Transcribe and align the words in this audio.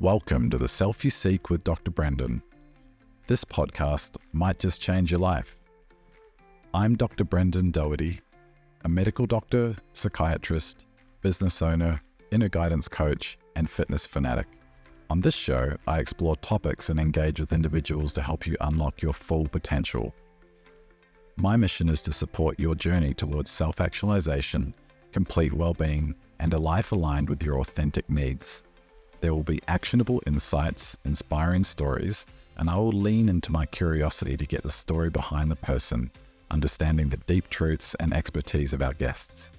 Welcome 0.00 0.50
to 0.50 0.58
the 0.58 0.66
Self 0.66 1.04
You 1.04 1.10
Seek 1.10 1.50
with 1.50 1.62
Dr. 1.62 1.92
Brendan. 1.92 2.42
This 3.28 3.44
podcast 3.44 4.16
might 4.32 4.58
just 4.58 4.82
change 4.82 5.12
your 5.12 5.20
life. 5.20 5.56
I'm 6.74 6.96
Dr. 6.96 7.22
Brendan 7.22 7.70
Daugherty, 7.70 8.20
a 8.84 8.88
medical 8.88 9.24
doctor, 9.24 9.76
psychiatrist, 9.92 10.86
business 11.20 11.62
owner, 11.62 12.02
inner 12.32 12.48
guidance 12.48 12.88
coach, 12.88 13.38
and 13.54 13.70
fitness 13.70 14.04
fanatic. 14.04 14.48
On 15.10 15.20
this 15.20 15.36
show, 15.36 15.76
I 15.86 16.00
explore 16.00 16.36
topics 16.38 16.88
and 16.88 16.98
engage 16.98 17.38
with 17.38 17.52
individuals 17.52 18.12
to 18.14 18.22
help 18.22 18.48
you 18.48 18.56
unlock 18.62 19.00
your 19.00 19.12
full 19.12 19.46
potential. 19.46 20.12
My 21.36 21.56
mission 21.56 21.88
is 21.88 22.02
to 22.02 22.12
support 22.12 22.58
your 22.58 22.74
journey 22.74 23.14
towards 23.14 23.52
self 23.52 23.80
actualization, 23.80 24.74
complete 25.12 25.52
well 25.52 25.72
being, 25.72 26.16
and 26.40 26.52
a 26.52 26.58
life 26.58 26.90
aligned 26.90 27.28
with 27.28 27.44
your 27.44 27.60
authentic 27.60 28.10
needs. 28.10 28.64
There 29.24 29.32
will 29.32 29.42
be 29.42 29.62
actionable 29.68 30.22
insights, 30.26 30.98
inspiring 31.06 31.64
stories, 31.64 32.26
and 32.58 32.68
I 32.68 32.76
will 32.76 32.92
lean 32.92 33.30
into 33.30 33.50
my 33.50 33.64
curiosity 33.64 34.36
to 34.36 34.44
get 34.44 34.62
the 34.62 34.70
story 34.70 35.08
behind 35.08 35.50
the 35.50 35.56
person, 35.56 36.10
understanding 36.50 37.08
the 37.08 37.16
deep 37.16 37.48
truths 37.48 37.96
and 38.00 38.12
expertise 38.12 38.74
of 38.74 38.82
our 38.82 38.92
guests. 38.92 39.50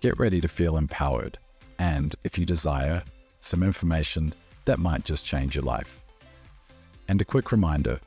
Get 0.00 0.18
ready 0.18 0.40
to 0.40 0.48
feel 0.48 0.76
empowered, 0.76 1.38
and 1.78 2.16
if 2.24 2.36
you 2.36 2.44
desire, 2.44 3.04
some 3.38 3.62
information 3.62 4.34
that 4.64 4.80
might 4.80 5.04
just 5.04 5.24
change 5.24 5.54
your 5.54 5.62
life. 5.62 6.00
And 7.06 7.20
a 7.20 7.24
quick 7.24 7.52
reminder 7.52 8.00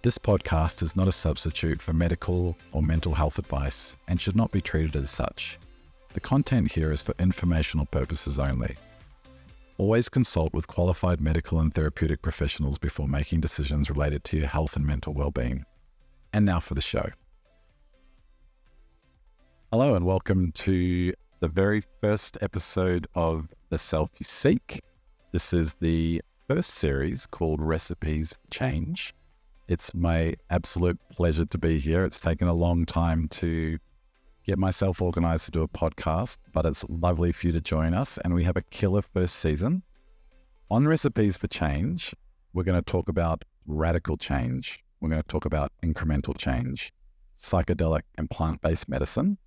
this 0.00 0.16
podcast 0.16 0.82
is 0.82 0.96
not 0.96 1.08
a 1.08 1.12
substitute 1.12 1.82
for 1.82 1.92
medical 1.92 2.56
or 2.72 2.82
mental 2.82 3.12
health 3.12 3.38
advice 3.38 3.98
and 4.08 4.18
should 4.18 4.34
not 4.34 4.50
be 4.50 4.62
treated 4.62 4.96
as 4.96 5.10
such. 5.10 5.58
The 6.14 6.20
content 6.20 6.72
here 6.72 6.90
is 6.90 7.02
for 7.02 7.14
informational 7.18 7.84
purposes 7.84 8.38
only. 8.38 8.76
Always 9.76 10.08
consult 10.08 10.54
with 10.54 10.68
qualified 10.68 11.20
medical 11.20 11.58
and 11.58 11.74
therapeutic 11.74 12.22
professionals 12.22 12.78
before 12.78 13.08
making 13.08 13.40
decisions 13.40 13.90
related 13.90 14.22
to 14.24 14.36
your 14.36 14.46
health 14.46 14.76
and 14.76 14.86
mental 14.86 15.12
well-being. 15.12 15.64
And 16.32 16.44
now 16.44 16.60
for 16.60 16.74
the 16.74 16.80
show. 16.80 17.10
Hello 19.72 19.96
and 19.96 20.06
welcome 20.06 20.52
to 20.52 21.12
the 21.40 21.48
very 21.48 21.82
first 22.00 22.38
episode 22.40 23.08
of 23.16 23.48
The 23.70 23.78
Self 23.78 24.10
You 24.18 24.24
Seek. 24.24 24.80
This 25.32 25.52
is 25.52 25.74
the 25.74 26.22
first 26.46 26.70
series 26.70 27.26
called 27.26 27.60
Recipes 27.60 28.32
for 28.32 28.50
Change. 28.52 29.12
It's 29.66 29.92
my 29.92 30.36
absolute 30.50 31.00
pleasure 31.10 31.46
to 31.46 31.58
be 31.58 31.80
here. 31.80 32.04
It's 32.04 32.20
taken 32.20 32.46
a 32.46 32.54
long 32.54 32.86
time 32.86 33.26
to 33.30 33.78
get 34.44 34.58
myself 34.58 35.00
organized 35.00 35.46
to 35.46 35.50
do 35.50 35.62
a 35.62 35.68
podcast, 35.68 36.38
but 36.52 36.66
it's 36.66 36.84
lovely 36.88 37.32
for 37.32 37.46
you 37.46 37.52
to 37.52 37.60
join 37.60 37.94
us. 37.94 38.18
And 38.18 38.34
we 38.34 38.44
have 38.44 38.56
a 38.56 38.62
killer 38.62 39.02
first 39.02 39.36
season. 39.36 39.82
On 40.70 40.86
Recipes 40.86 41.36
for 41.36 41.46
Change, 41.46 42.14
we're 42.52 42.62
going 42.62 42.80
to 42.80 42.90
talk 42.90 43.08
about 43.08 43.44
radical 43.66 44.16
change. 44.16 44.84
We're 45.00 45.08
going 45.08 45.22
to 45.22 45.28
talk 45.28 45.46
about 45.46 45.72
incremental 45.82 46.36
change, 46.36 46.92
psychedelic 47.38 48.02
and 48.16 48.28
plant 48.28 48.60
based 48.60 48.88
medicine, 48.88 49.38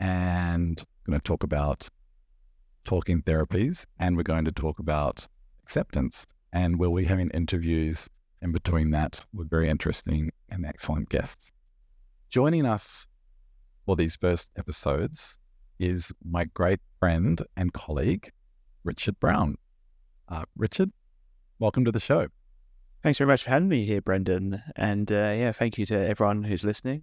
and 0.00 0.82
we're 1.06 1.12
going 1.12 1.20
to 1.20 1.24
talk 1.24 1.42
about 1.42 1.88
talking 2.84 3.22
therapies. 3.22 3.84
And 3.98 4.16
we're 4.16 4.22
going 4.22 4.44
to 4.44 4.52
talk 4.52 4.78
about 4.78 5.26
acceptance. 5.62 6.26
And 6.52 6.78
we'll 6.78 6.94
be 6.94 7.04
having 7.04 7.30
interviews 7.30 8.08
in 8.40 8.52
between 8.52 8.90
that 8.92 9.24
with 9.34 9.50
very 9.50 9.68
interesting 9.68 10.30
and 10.48 10.64
excellent 10.64 11.08
guests. 11.08 11.52
Joining 12.30 12.64
us 12.64 13.08
for 13.86 13.96
these 13.96 14.16
first 14.16 14.50
episodes 14.58 15.38
is 15.78 16.12
my 16.28 16.44
great 16.44 16.80
friend 16.98 17.40
and 17.56 17.72
colleague, 17.72 18.30
Richard 18.84 19.18
Browne. 19.20 19.56
Uh, 20.28 20.44
Richard, 20.56 20.90
welcome 21.60 21.84
to 21.84 21.92
the 21.92 22.00
show. 22.00 22.26
Thanks 23.04 23.18
very 23.18 23.28
much 23.28 23.44
for 23.44 23.50
having 23.50 23.68
me 23.68 23.84
here, 23.84 24.00
Brendan. 24.00 24.60
And 24.74 25.10
uh, 25.12 25.32
yeah, 25.36 25.52
thank 25.52 25.78
you 25.78 25.86
to 25.86 25.94
everyone 25.96 26.42
who's 26.42 26.64
listening. 26.64 27.02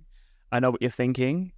I 0.52 0.60
know 0.60 0.72
what 0.72 0.82
you're 0.82 0.92
thinking. 0.92 1.54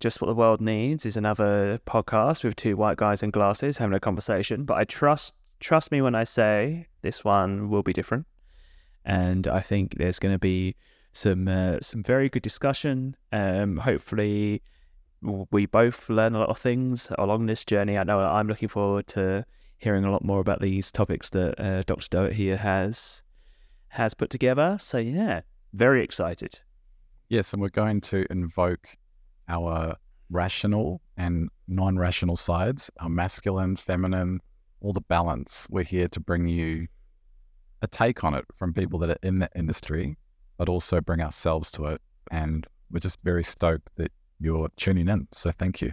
Just 0.00 0.20
what 0.20 0.26
the 0.26 0.34
world 0.34 0.60
needs 0.60 1.06
is 1.06 1.16
another 1.16 1.80
podcast 1.86 2.42
with 2.42 2.56
two 2.56 2.76
white 2.76 2.96
guys 2.96 3.22
in 3.22 3.30
glasses 3.30 3.78
having 3.78 3.94
a 3.94 4.00
conversation. 4.00 4.64
But 4.64 4.78
I 4.78 4.84
trust 4.84 5.34
trust 5.60 5.90
me 5.92 6.02
when 6.02 6.14
I 6.14 6.24
say 6.24 6.86
this 7.02 7.24
one 7.24 7.68
will 7.68 7.82
be 7.82 7.92
different. 7.92 8.26
And 9.04 9.46
I 9.46 9.60
think 9.60 9.96
there's 9.98 10.18
going 10.18 10.34
to 10.34 10.38
be 10.38 10.76
some 11.12 11.48
uh, 11.48 11.78
some 11.80 12.02
very 12.02 12.28
good 12.28 12.42
discussion. 12.42 13.16
Um, 13.32 13.78
hopefully, 13.78 14.62
we 15.22 15.66
both 15.66 16.08
learn 16.08 16.34
a 16.34 16.38
lot 16.38 16.48
of 16.48 16.58
things 16.58 17.10
along 17.18 17.46
this 17.46 17.64
journey. 17.64 17.98
I 17.98 18.04
know 18.04 18.20
I'm 18.20 18.48
looking 18.48 18.68
forward 18.68 19.06
to 19.08 19.44
hearing 19.78 20.04
a 20.04 20.10
lot 20.10 20.24
more 20.24 20.40
about 20.40 20.60
these 20.60 20.90
topics 20.90 21.30
that 21.30 21.60
uh, 21.60 21.82
Dr. 21.86 22.08
Doet 22.08 22.32
here 22.32 22.56
has 22.56 23.22
has 23.88 24.14
put 24.14 24.30
together. 24.30 24.76
So 24.80 24.98
yeah, 24.98 25.42
very 25.72 26.02
excited. 26.02 26.60
Yes, 27.28 27.52
and 27.52 27.60
we're 27.60 27.68
going 27.68 28.00
to 28.02 28.24
invoke 28.30 28.96
our 29.48 29.96
rational 30.30 31.00
and 31.16 31.48
non-rational 31.66 32.36
sides, 32.36 32.90
our 33.00 33.08
masculine, 33.08 33.76
feminine, 33.76 34.40
all 34.80 34.92
the 34.92 35.00
balance. 35.00 35.66
We're 35.70 35.84
here 35.84 36.08
to 36.08 36.20
bring 36.20 36.48
you 36.48 36.86
a 37.82 37.86
take 37.86 38.24
on 38.24 38.34
it 38.34 38.44
from 38.54 38.72
people 38.72 38.98
that 39.00 39.10
are 39.10 39.18
in 39.22 39.38
the 39.38 39.50
industry 39.54 40.16
but 40.58 40.68
also 40.68 41.00
bring 41.00 41.22
ourselves 41.22 41.70
to 41.72 41.86
it. 41.86 42.02
And 42.30 42.66
we're 42.90 43.00
just 43.00 43.18
very 43.22 43.44
stoked 43.44 43.88
that 43.96 44.12
you're 44.38 44.68
tuning 44.76 45.08
in. 45.08 45.28
So 45.32 45.50
thank 45.50 45.80
you. 45.80 45.92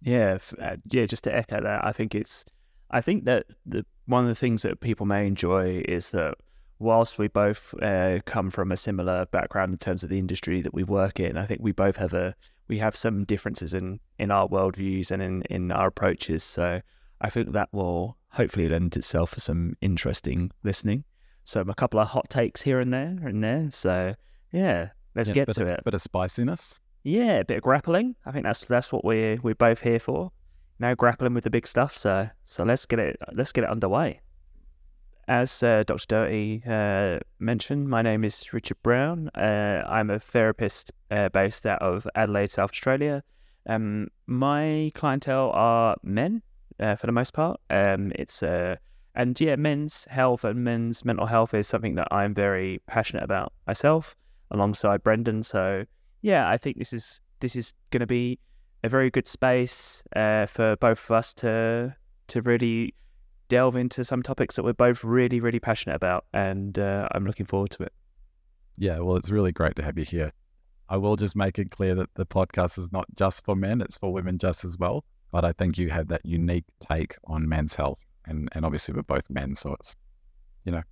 Yeah, 0.00 0.38
uh, 0.60 0.76
yeah. 0.90 1.06
Just 1.06 1.24
to 1.24 1.34
echo 1.34 1.60
that, 1.60 1.84
I 1.84 1.92
think 1.92 2.14
it's, 2.14 2.44
I 2.90 3.00
think 3.00 3.24
that 3.24 3.46
the 3.66 3.84
one 4.06 4.22
of 4.22 4.28
the 4.28 4.34
things 4.34 4.62
that 4.62 4.80
people 4.80 5.04
may 5.04 5.26
enjoy 5.26 5.82
is 5.86 6.10
that 6.10 6.34
whilst 6.78 7.18
we 7.18 7.28
both 7.28 7.74
uh, 7.82 8.20
come 8.24 8.50
from 8.50 8.70
a 8.70 8.76
similar 8.76 9.26
background 9.26 9.72
in 9.72 9.78
terms 9.78 10.04
of 10.04 10.10
the 10.10 10.18
industry 10.18 10.60
that 10.62 10.74
we 10.74 10.84
work 10.84 11.18
in, 11.18 11.36
I 11.36 11.46
think 11.46 11.60
we 11.62 11.72
both 11.72 11.96
have 11.96 12.14
a 12.14 12.34
we 12.68 12.78
have 12.78 12.96
some 12.96 13.24
differences 13.24 13.74
in 13.74 14.00
in 14.18 14.30
our 14.30 14.48
worldviews 14.48 15.10
and 15.10 15.22
in 15.22 15.42
in 15.42 15.72
our 15.72 15.88
approaches. 15.88 16.44
So 16.44 16.80
I 17.20 17.30
think 17.30 17.52
that 17.52 17.72
will 17.72 18.16
hopefully 18.30 18.68
lend 18.68 18.96
itself 18.96 19.30
for 19.30 19.40
some 19.40 19.76
interesting 19.80 20.50
listening. 20.62 21.04
So 21.46 21.60
a 21.60 21.74
couple 21.74 22.00
of 22.00 22.08
hot 22.08 22.28
takes 22.28 22.62
here 22.62 22.80
and 22.80 22.92
there 22.92 23.16
and 23.24 23.42
there. 23.42 23.68
So 23.70 24.14
yeah, 24.52 24.90
let's 25.14 25.28
yeah, 25.28 25.34
get 25.34 25.52
to 25.54 25.62
of, 25.62 25.68
it. 25.68 25.84
Bit 25.84 25.94
of 25.94 26.02
spiciness. 26.02 26.80
Yeah, 27.04 27.34
a 27.34 27.44
bit 27.44 27.58
of 27.58 27.62
grappling. 27.62 28.16
I 28.26 28.32
think 28.32 28.44
that's 28.44 28.60
that's 28.60 28.92
what 28.92 29.04
we're 29.04 29.38
we're 29.42 29.54
both 29.54 29.80
here 29.80 30.00
for. 30.00 30.32
Now 30.80 30.94
grappling 30.94 31.34
with 31.34 31.44
the 31.44 31.50
big 31.50 31.68
stuff. 31.68 31.96
So 31.96 32.28
so 32.44 32.64
let's 32.64 32.84
get 32.84 32.98
it 32.98 33.16
let's 33.32 33.52
get 33.52 33.62
it 33.62 33.70
underway. 33.70 34.20
As 35.28 35.62
uh, 35.62 35.84
Dr. 35.86 36.06
Daugherty 36.08 36.62
uh, 36.66 37.20
mentioned, 37.38 37.88
my 37.88 38.02
name 38.02 38.24
is 38.24 38.52
Richard 38.52 38.76
Browne. 38.82 39.28
Uh, 39.28 39.84
I'm 39.88 40.10
a 40.10 40.20
therapist 40.20 40.92
uh, 41.10 41.28
based 41.28 41.66
out 41.66 41.82
of 41.82 42.08
Adelaide, 42.14 42.50
South 42.50 42.70
Australia. 42.70 43.22
Um, 43.68 44.08
my 44.26 44.92
clientele 44.94 45.50
are 45.52 45.96
men 46.04 46.42
uh, 46.78 46.94
for 46.94 47.06
the 47.06 47.12
most 47.12 47.34
part. 47.34 47.60
Um, 47.70 48.12
it's 48.14 48.42
a 48.42 48.78
and 49.16 49.40
yeah, 49.40 49.56
men's 49.56 50.06
health 50.10 50.44
and 50.44 50.62
men's 50.62 51.04
mental 51.04 51.26
health 51.26 51.54
is 51.54 51.66
something 51.66 51.94
that 51.94 52.08
I'm 52.10 52.34
very 52.34 52.80
passionate 52.86 53.24
about 53.24 53.52
myself, 53.66 54.14
alongside 54.50 55.02
Brendan. 55.02 55.42
So 55.42 55.84
yeah, 56.20 56.48
I 56.48 56.58
think 56.58 56.78
this 56.78 56.92
is 56.92 57.20
this 57.40 57.56
is 57.56 57.72
going 57.90 58.00
to 58.00 58.06
be 58.06 58.38
a 58.84 58.88
very 58.88 59.10
good 59.10 59.26
space 59.26 60.02
uh, 60.14 60.46
for 60.46 60.76
both 60.76 61.02
of 61.04 61.10
us 61.10 61.34
to 61.34 61.96
to 62.28 62.42
really 62.42 62.94
delve 63.48 63.76
into 63.76 64.04
some 64.04 64.22
topics 64.22 64.56
that 64.56 64.64
we're 64.64 64.74
both 64.74 65.02
really 65.02 65.40
really 65.40 65.60
passionate 65.60 65.96
about, 65.96 66.26
and 66.34 66.78
uh, 66.78 67.08
I'm 67.12 67.24
looking 67.24 67.46
forward 67.46 67.70
to 67.70 67.84
it. 67.84 67.92
Yeah, 68.76 68.98
well, 68.98 69.16
it's 69.16 69.30
really 69.30 69.52
great 69.52 69.76
to 69.76 69.82
have 69.82 69.96
you 69.96 70.04
here. 70.04 70.32
I 70.90 70.98
will 70.98 71.16
just 71.16 71.34
make 71.34 71.58
it 71.58 71.70
clear 71.70 71.94
that 71.94 72.14
the 72.14 72.26
podcast 72.26 72.78
is 72.78 72.92
not 72.92 73.06
just 73.16 73.44
for 73.44 73.56
men; 73.56 73.80
it's 73.80 73.96
for 73.96 74.12
women 74.12 74.36
just 74.38 74.62
as 74.62 74.76
well. 74.76 75.04
But 75.32 75.44
I 75.44 75.52
think 75.52 75.76
you 75.78 75.88
have 75.88 76.08
that 76.08 76.24
unique 76.24 76.66
take 76.80 77.16
on 77.24 77.48
men's 77.48 77.74
health 77.74 78.05
and 78.26 78.48
and 78.52 78.64
obviously 78.64 78.94
we're 78.94 79.02
both 79.02 79.28
men, 79.30 79.54
so 79.54 79.74
it's 79.74 79.96
you 80.64 80.72
know. 80.72 80.82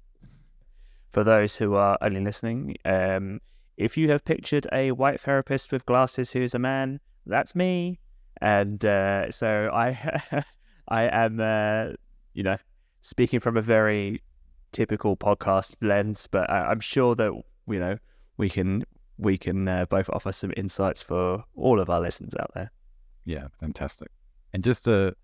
For 1.10 1.22
those 1.22 1.56
who 1.56 1.74
are 1.74 1.96
only 2.00 2.20
listening, 2.20 2.76
um, 2.84 3.40
if 3.76 3.96
you 3.96 4.10
have 4.10 4.24
pictured 4.24 4.66
a 4.72 4.90
white 4.92 5.20
therapist 5.20 5.70
with 5.70 5.86
glasses 5.86 6.32
who 6.32 6.40
is 6.40 6.54
a 6.54 6.58
man, 6.58 6.98
that's 7.26 7.54
me, 7.54 8.00
and 8.40 8.84
uh, 8.84 9.30
so 9.30 9.70
I 9.72 10.42
I 10.88 11.04
am 11.04 11.40
uh, 11.40 11.92
you 12.32 12.42
know 12.42 12.56
speaking 13.00 13.40
from 13.40 13.56
a 13.56 13.62
very 13.62 14.22
typical 14.72 15.16
podcast 15.16 15.74
lens, 15.80 16.28
but 16.30 16.50
I, 16.50 16.72
am 16.72 16.80
sure 16.80 17.14
that 17.14 17.32
you 17.68 17.78
know 17.78 17.96
we 18.36 18.50
can 18.50 18.84
we 19.18 19.38
can 19.38 19.68
uh, 19.68 19.86
both 19.86 20.10
offer 20.10 20.32
some 20.32 20.52
insights 20.56 21.02
for 21.02 21.44
all 21.54 21.80
of 21.80 21.90
our 21.90 22.00
listeners 22.00 22.34
out 22.38 22.50
there. 22.54 22.70
Yeah, 23.24 23.46
fantastic. 23.60 24.08
And 24.52 24.62
just 24.62 24.84
to 24.84 25.14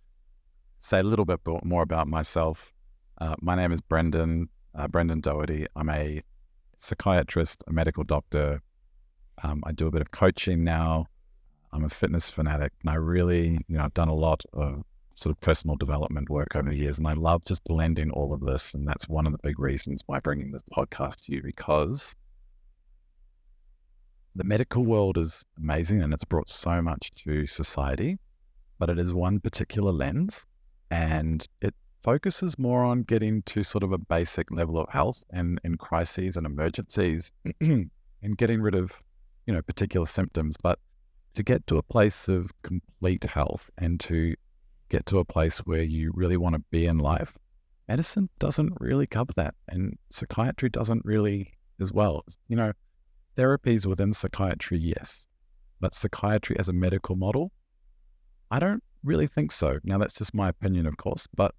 say 0.80 0.98
a 0.98 1.02
little 1.02 1.26
bit 1.26 1.40
more 1.62 1.82
about 1.82 2.08
myself. 2.08 2.72
Uh, 3.20 3.36
my 3.40 3.54
name 3.54 3.70
is 3.70 3.80
Brendan, 3.80 4.48
uh, 4.74 4.88
Brendan 4.88 5.20
Daugherty. 5.20 5.66
I'm 5.76 5.90
a 5.90 6.22
psychiatrist, 6.78 7.62
a 7.68 7.72
medical 7.72 8.02
doctor. 8.02 8.62
Um, 9.42 9.62
I 9.64 9.72
do 9.72 9.86
a 9.86 9.90
bit 9.90 10.00
of 10.00 10.10
coaching 10.10 10.64
now. 10.64 11.06
I'm 11.72 11.84
a 11.84 11.88
fitness 11.88 12.28
fanatic, 12.30 12.72
and 12.80 12.90
I 12.90 12.94
really, 12.94 13.60
you 13.68 13.76
know, 13.76 13.84
I've 13.84 13.94
done 13.94 14.08
a 14.08 14.14
lot 14.14 14.42
of 14.54 14.82
sort 15.14 15.36
of 15.36 15.40
personal 15.40 15.76
development 15.76 16.30
work 16.30 16.56
over 16.56 16.70
the 16.70 16.76
years. 16.76 16.96
And 16.96 17.06
I 17.06 17.12
love 17.12 17.44
just 17.44 17.62
blending 17.64 18.10
all 18.10 18.32
of 18.32 18.40
this. 18.40 18.72
And 18.72 18.88
that's 18.88 19.06
one 19.06 19.26
of 19.26 19.32
the 19.32 19.38
big 19.42 19.58
reasons 19.58 20.02
why 20.06 20.18
bringing 20.18 20.50
this 20.50 20.62
podcast 20.74 21.26
to 21.26 21.34
you 21.34 21.42
because 21.42 22.16
the 24.34 24.44
medical 24.44 24.82
world 24.82 25.18
is 25.18 25.44
amazing 25.58 26.02
and 26.02 26.14
it's 26.14 26.24
brought 26.24 26.48
so 26.48 26.80
much 26.80 27.10
to 27.24 27.44
society, 27.44 28.18
but 28.78 28.88
it 28.88 28.98
is 28.98 29.12
one 29.12 29.40
particular 29.40 29.92
lens 29.92 30.46
and 30.90 31.46
it 31.60 31.74
focuses 32.02 32.58
more 32.58 32.84
on 32.84 33.02
getting 33.02 33.42
to 33.42 33.62
sort 33.62 33.84
of 33.84 33.92
a 33.92 33.98
basic 33.98 34.50
level 34.50 34.78
of 34.78 34.88
health 34.88 35.22
and 35.30 35.60
in 35.64 35.76
crises 35.76 36.36
and 36.36 36.46
emergencies 36.46 37.32
and 37.60 37.90
getting 38.36 38.60
rid 38.60 38.74
of, 38.74 39.02
you 39.46 39.54
know, 39.54 39.62
particular 39.62 40.06
symptoms. 40.06 40.56
But 40.62 40.78
to 41.34 41.42
get 41.42 41.66
to 41.68 41.76
a 41.76 41.82
place 41.82 42.28
of 42.28 42.50
complete 42.62 43.24
health 43.24 43.70
and 43.78 44.00
to 44.00 44.34
get 44.88 45.06
to 45.06 45.18
a 45.18 45.24
place 45.24 45.58
where 45.58 45.82
you 45.82 46.10
really 46.14 46.36
want 46.36 46.54
to 46.54 46.62
be 46.70 46.86
in 46.86 46.98
life, 46.98 47.36
medicine 47.88 48.28
doesn't 48.38 48.72
really 48.80 49.06
cover 49.06 49.32
that. 49.34 49.54
And 49.68 49.98
psychiatry 50.10 50.70
doesn't 50.70 51.04
really 51.04 51.52
as 51.80 51.92
well. 51.92 52.24
You 52.48 52.56
know, 52.56 52.72
therapies 53.36 53.86
within 53.86 54.12
psychiatry, 54.12 54.78
yes. 54.78 55.28
But 55.80 55.94
psychiatry 55.94 56.56
as 56.58 56.68
a 56.68 56.72
medical 56.72 57.16
model, 57.16 57.52
I 58.50 58.58
don't 58.58 58.82
really 59.02 59.26
think 59.26 59.52
so. 59.52 59.78
Now, 59.84 59.98
that's 59.98 60.14
just 60.14 60.34
my 60.34 60.48
opinion, 60.48 60.86
of 60.86 60.96
course, 60.96 61.26
but 61.34 61.54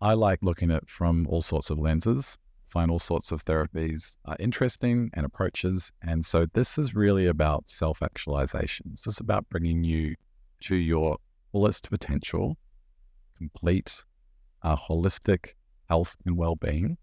I 0.00 0.14
like 0.14 0.40
looking 0.42 0.70
at 0.70 0.88
from 0.88 1.26
all 1.28 1.42
sorts 1.42 1.70
of 1.70 1.78
lenses, 1.78 2.36
find 2.64 2.90
all 2.90 2.98
sorts 2.98 3.32
of 3.32 3.44
therapies 3.44 4.16
uh, 4.24 4.36
interesting 4.38 5.10
and 5.14 5.24
approaches. 5.24 5.92
And 6.02 6.24
so 6.24 6.46
this 6.52 6.78
is 6.78 6.94
really 6.94 7.26
about 7.26 7.68
self 7.68 8.02
actualization. 8.02 8.90
This 8.90 9.06
is 9.06 9.20
about 9.20 9.48
bringing 9.48 9.84
you 9.84 10.16
to 10.62 10.76
your 10.76 11.18
fullest 11.52 11.90
potential, 11.90 12.56
complete, 13.36 14.04
uh, 14.62 14.76
holistic 14.76 15.50
health 15.88 16.16
and 16.24 16.36
well 16.36 16.56
being. 16.56 16.96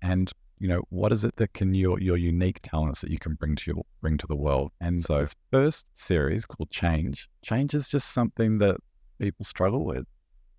And 0.00 0.30
you 0.58 0.68
know 0.68 0.82
what 0.90 1.12
is 1.12 1.24
it 1.24 1.36
that 1.36 1.52
can 1.52 1.74
your 1.74 2.00
your 2.00 2.16
unique 2.16 2.60
talents 2.62 3.00
that 3.00 3.10
you 3.10 3.18
can 3.18 3.34
bring 3.34 3.56
to 3.56 3.72
your, 3.72 3.84
bring 4.00 4.16
to 4.18 4.26
the 4.26 4.36
world? 4.36 4.72
And 4.80 5.02
so 5.02 5.20
this 5.20 5.34
first 5.50 5.86
series 5.94 6.46
called 6.46 6.70
change 6.70 7.28
change 7.42 7.74
is 7.74 7.88
just 7.88 8.12
something 8.12 8.58
that 8.58 8.76
people 9.18 9.44
struggle 9.44 9.84
with. 9.84 10.04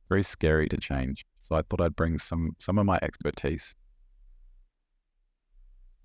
Very 0.10 0.24
scary 0.24 0.68
to 0.70 0.78
change. 0.78 1.26
So 1.40 1.56
i 1.56 1.62
thought 1.62 1.82
i'd 1.82 1.96
bring 1.96 2.18
some 2.18 2.56
some 2.60 2.78
of 2.78 2.86
my 2.86 3.00
expertise 3.02 3.76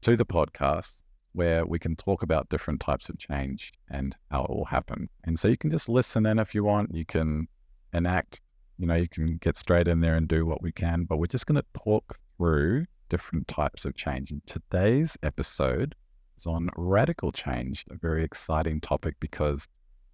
to 0.02 0.16
the 0.16 0.26
podcast 0.26 1.02
where 1.32 1.64
we 1.64 1.78
can 1.78 1.94
talk 1.94 2.22
about 2.22 2.48
different 2.48 2.80
types 2.80 3.08
of 3.08 3.18
change 3.18 3.72
and 3.90 4.16
how 4.30 4.44
it 4.44 4.50
will 4.50 4.64
happen. 4.64 5.08
And 5.24 5.38
so 5.38 5.46
you 5.46 5.56
can 5.56 5.70
just 5.70 5.88
listen 5.88 6.26
in 6.26 6.38
if 6.40 6.54
you 6.54 6.64
want. 6.64 6.94
You 6.94 7.06
can 7.06 7.46
enact 7.92 8.40
you 8.80 8.86
know 8.86 8.94
you 8.94 9.08
can 9.08 9.36
get 9.36 9.56
straight 9.56 9.86
in 9.86 10.00
there 10.00 10.16
and 10.16 10.26
do 10.26 10.46
what 10.46 10.62
we 10.62 10.72
can 10.72 11.04
but 11.04 11.18
we're 11.18 11.26
just 11.26 11.46
going 11.46 11.60
to 11.60 11.80
talk 11.84 12.16
through 12.36 12.86
different 13.10 13.46
types 13.48 13.84
of 13.84 13.94
change. 13.94 14.30
And 14.30 14.40
today's 14.46 15.18
episode 15.22 15.94
is 16.38 16.46
on 16.46 16.70
radical 16.76 17.32
change, 17.32 17.84
a 17.90 17.96
very 17.96 18.24
exciting 18.24 18.80
topic 18.80 19.16
because 19.20 19.68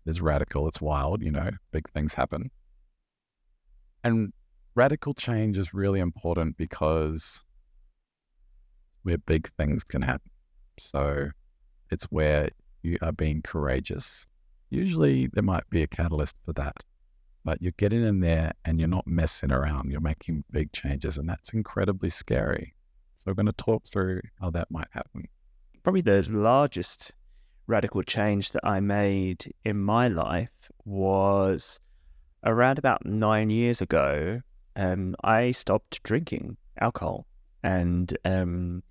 it's 0.07 0.21
radical, 0.21 0.67
it's 0.67 0.81
wild, 0.81 1.23
you 1.23 1.31
know, 1.31 1.51
big 1.71 1.89
things 1.91 2.15
happen. 2.15 2.51
And 4.03 4.33
radical 4.75 5.15
change 5.15 5.59
is 5.59 5.73
really 5.73 6.01
important 6.01 6.57
because 6.57 7.43
where 9.03 9.19
big 9.19 9.51
things 9.57 9.85
can 9.85 10.03
happen. 10.03 10.31
So 10.79 11.29
it's 11.91 12.05
where 12.05 12.51
you 12.83 12.99
are 13.03 13.13
being 13.13 13.43
courageous. 13.43 14.27
Usually 14.71 15.29
there 15.29 15.43
might 15.43 15.69
be 15.71 15.83
a 15.83 15.87
catalyst 15.87 16.37
for 16.45 16.53
that, 16.55 16.77
but 17.45 17.61
you're 17.61 17.73
getting 17.79 18.05
in 18.05 18.21
there 18.21 18.53
and 18.65 18.79
you're 18.79 18.89
not 18.89 19.07
messing 19.07 19.53
around. 19.53 19.91
You're 19.91 20.01
making 20.01 20.45
big 20.51 20.73
changes, 20.73 21.19
and 21.19 21.29
that's 21.29 21.53
incredibly 21.53 22.09
scary. 22.09 22.76
So 23.17 23.31
we're 23.31 23.35
going 23.35 23.47
to 23.47 23.53
talk 23.53 23.87
through 23.87 24.21
how 24.41 24.51
that 24.51 24.71
might 24.71 24.89
happen. 24.91 25.27
Probably 25.83 26.03
the 26.03 26.23
largest 26.31 27.15
radical 27.67 28.03
change 28.03 28.53
that 28.53 28.65
I 28.65 28.81
made 28.81 29.53
in 29.65 29.79
my 29.79 30.09
life 30.09 30.71
was 30.85 31.81
around 32.45 32.79
about 32.79 33.07
nine 33.07 33.49
years 33.51 33.81
ago. 33.81 34.43
Um, 34.77 35.17
I 35.25 35.53
stopped 35.53 36.03
drinking 36.03 36.59
alcohol, 36.79 37.27
and 37.63 38.17
um, 38.27 38.83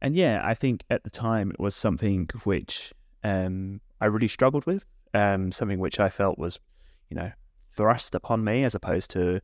and 0.00 0.14
yeah, 0.14 0.40
I 0.44 0.54
think 0.54 0.84
at 0.88 1.02
the 1.02 1.10
time 1.10 1.50
it 1.50 1.58
was 1.58 1.74
something 1.74 2.28
which 2.44 2.92
um, 3.24 3.80
I 4.00 4.06
really 4.06 4.28
struggled 4.28 4.64
with, 4.64 4.84
um, 5.12 5.50
something 5.50 5.80
which 5.80 5.98
I 5.98 6.08
felt 6.08 6.38
was, 6.38 6.60
you 7.10 7.16
know, 7.16 7.32
thrust 7.72 8.14
upon 8.14 8.44
me 8.44 8.62
as 8.62 8.76
opposed 8.76 9.10
to 9.12 9.40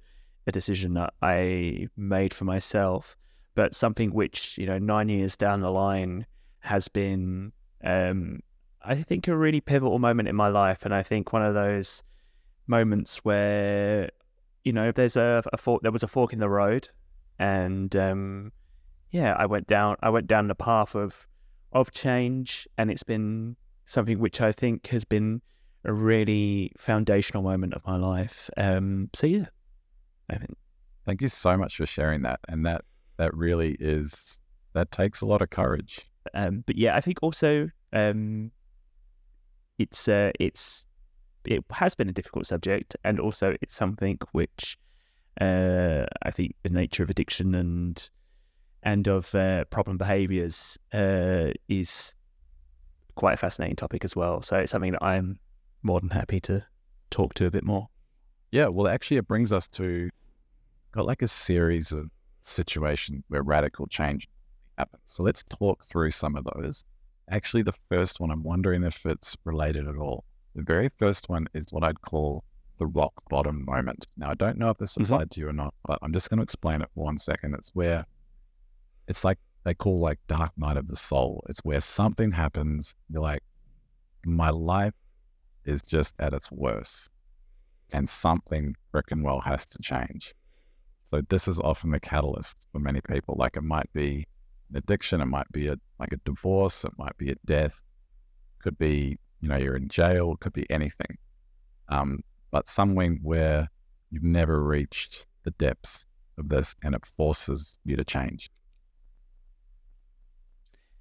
a 0.46 0.52
decision 0.52 0.94
that 0.94 1.12
I 1.20 1.88
made 1.96 2.32
for 2.32 2.44
myself 2.44 3.16
but 3.54 3.74
something 3.74 4.12
which 4.12 4.56
you 4.58 4.66
know 4.66 4.78
nine 4.78 5.08
years 5.08 5.36
down 5.36 5.60
the 5.60 5.70
line 5.70 6.26
has 6.60 6.88
been 6.88 7.52
um, 7.84 8.40
I 8.84 8.94
think 8.94 9.28
a 9.28 9.36
really 9.36 9.60
pivotal 9.60 9.98
moment 9.98 10.28
in 10.28 10.36
my 10.36 10.48
life, 10.48 10.84
and 10.84 10.94
I 10.94 11.02
think 11.02 11.32
one 11.32 11.42
of 11.42 11.54
those 11.54 12.02
moments 12.66 13.18
where 13.18 14.10
you 14.64 14.72
know 14.72 14.92
there's 14.92 15.16
a, 15.16 15.42
a 15.52 15.56
fork, 15.56 15.82
there 15.82 15.92
was 15.92 16.02
a 16.02 16.08
fork 16.08 16.32
in 16.32 16.40
the 16.40 16.48
road, 16.48 16.88
and 17.38 17.94
um, 17.96 18.52
yeah, 19.10 19.34
I 19.38 19.46
went 19.46 19.66
down 19.66 19.96
I 20.02 20.10
went 20.10 20.26
down 20.26 20.48
the 20.48 20.54
path 20.54 20.94
of 20.94 21.26
of 21.72 21.92
change, 21.92 22.66
and 22.76 22.90
it's 22.90 23.02
been 23.04 23.56
something 23.86 24.18
which 24.18 24.40
I 24.40 24.52
think 24.52 24.88
has 24.88 25.04
been 25.04 25.42
a 25.84 25.92
really 25.92 26.72
foundational 26.76 27.42
moment 27.42 27.74
of 27.74 27.84
my 27.86 27.96
life. 27.96 28.50
Um, 28.56 29.10
so 29.14 29.26
yeah, 29.26 29.46
I 30.28 30.36
think. 30.36 30.56
Thank 31.04 31.20
you 31.20 31.26
so 31.26 31.56
much 31.56 31.76
for 31.76 31.86
sharing 31.86 32.22
that, 32.22 32.38
and 32.48 32.64
that 32.64 32.84
that 33.22 33.36
really 33.36 33.76
is 33.78 34.40
that 34.74 34.90
takes 34.90 35.20
a 35.20 35.26
lot 35.26 35.42
of 35.42 35.50
courage. 35.50 36.10
Um, 36.34 36.64
but 36.66 36.76
yeah, 36.76 36.96
I 36.96 37.00
think 37.00 37.18
also 37.22 37.70
um, 37.92 38.50
it's 39.78 40.08
uh, 40.08 40.32
it's 40.40 40.86
it 41.44 41.64
has 41.70 41.94
been 41.94 42.08
a 42.08 42.12
difficult 42.12 42.46
subject, 42.46 42.96
and 43.04 43.20
also 43.20 43.56
it's 43.62 43.74
something 43.74 44.18
which 44.32 44.76
uh, 45.40 46.06
I 46.22 46.30
think 46.30 46.56
the 46.64 46.70
nature 46.70 47.04
of 47.04 47.10
addiction 47.10 47.54
and 47.54 48.10
and 48.82 49.06
of 49.06 49.32
uh, 49.36 49.64
problem 49.66 49.98
behaviors 49.98 50.78
uh, 50.92 51.50
is 51.68 52.14
quite 53.14 53.34
a 53.34 53.36
fascinating 53.36 53.76
topic 53.76 54.04
as 54.04 54.16
well. 54.16 54.42
So 54.42 54.56
it's 54.56 54.72
something 54.72 54.92
that 54.92 55.04
I'm 55.04 55.38
more 55.84 56.00
than 56.00 56.10
happy 56.10 56.40
to 56.40 56.64
talk 57.10 57.34
to 57.34 57.46
a 57.46 57.50
bit 57.52 57.62
more. 57.62 57.88
Yeah, 58.50 58.66
well, 58.66 58.88
actually, 58.88 59.18
it 59.18 59.28
brings 59.28 59.52
us 59.52 59.68
to 59.68 60.10
got 60.90 61.06
like 61.06 61.22
a 61.22 61.28
series 61.28 61.92
of 61.92 62.10
situation 62.42 63.24
where 63.28 63.42
radical 63.42 63.86
change 63.86 64.28
happens. 64.78 65.02
So 65.06 65.22
let's 65.22 65.42
talk 65.42 65.84
through 65.84 66.10
some 66.10 66.36
of 66.36 66.44
those. 66.54 66.84
Actually, 67.30 67.62
the 67.62 67.74
first 67.88 68.20
one, 68.20 68.30
I'm 68.30 68.42
wondering 68.42 68.82
if 68.82 69.06
it's 69.06 69.36
related 69.44 69.88
at 69.88 69.96
all. 69.96 70.24
The 70.54 70.62
very 70.62 70.90
first 70.98 71.28
one 71.28 71.46
is 71.54 71.66
what 71.70 71.84
I'd 71.84 72.00
call 72.02 72.44
the 72.78 72.86
rock 72.86 73.12
bottom 73.30 73.64
moment. 73.64 74.08
Now, 74.16 74.30
I 74.30 74.34
don't 74.34 74.58
know 74.58 74.70
if 74.70 74.78
this 74.78 74.94
mm-hmm. 74.94 75.04
applied 75.04 75.30
mm-hmm. 75.30 75.34
to 75.34 75.40
you 75.40 75.48
or 75.48 75.52
not, 75.52 75.74
but 75.86 75.98
I'm 76.02 76.12
just 76.12 76.28
going 76.28 76.38
to 76.38 76.42
explain 76.42 76.82
it 76.82 76.88
for 76.94 77.04
one 77.04 77.18
second. 77.18 77.54
It's 77.54 77.70
where 77.74 78.04
it's 79.08 79.24
like 79.24 79.38
they 79.64 79.74
call 79.74 79.98
like 80.00 80.18
dark 80.26 80.52
night 80.56 80.76
of 80.76 80.88
the 80.88 80.96
soul. 80.96 81.44
It's 81.48 81.60
where 81.60 81.80
something 81.80 82.32
happens. 82.32 82.94
You're 83.08 83.22
like, 83.22 83.42
my 84.26 84.50
life 84.50 84.94
is 85.64 85.82
just 85.82 86.14
at 86.18 86.32
its 86.32 86.50
worst, 86.50 87.10
and 87.92 88.08
something 88.08 88.74
freaking 88.92 89.22
well 89.22 89.40
has 89.40 89.66
to 89.66 89.78
change. 89.78 90.34
So 91.12 91.20
this 91.28 91.46
is 91.46 91.60
often 91.60 91.90
the 91.90 92.00
catalyst 92.00 92.66
for 92.72 92.78
many 92.78 93.02
people. 93.02 93.34
Like 93.38 93.58
it 93.58 93.62
might 93.62 93.92
be 93.92 94.26
an 94.70 94.76
addiction, 94.78 95.20
it 95.20 95.26
might 95.26 95.50
be 95.52 95.68
a 95.68 95.76
like 95.98 96.14
a 96.14 96.16
divorce, 96.24 96.86
it 96.86 96.92
might 96.96 97.16
be 97.18 97.30
a 97.30 97.34
death, 97.44 97.82
could 98.60 98.78
be 98.78 99.18
you 99.42 99.48
know 99.48 99.58
you're 99.58 99.76
in 99.76 99.88
jail, 99.88 100.36
could 100.36 100.54
be 100.54 100.68
anything. 100.70 101.18
Um, 101.90 102.20
but 102.50 102.66
somewhere 102.66 103.10
where 103.20 103.68
you've 104.10 104.22
never 104.22 104.64
reached 104.64 105.26
the 105.42 105.50
depths 105.50 106.06
of 106.38 106.48
this, 106.48 106.74
and 106.82 106.94
it 106.94 107.04
forces 107.04 107.78
you 107.84 107.96
to 107.96 108.04
change. 108.04 108.50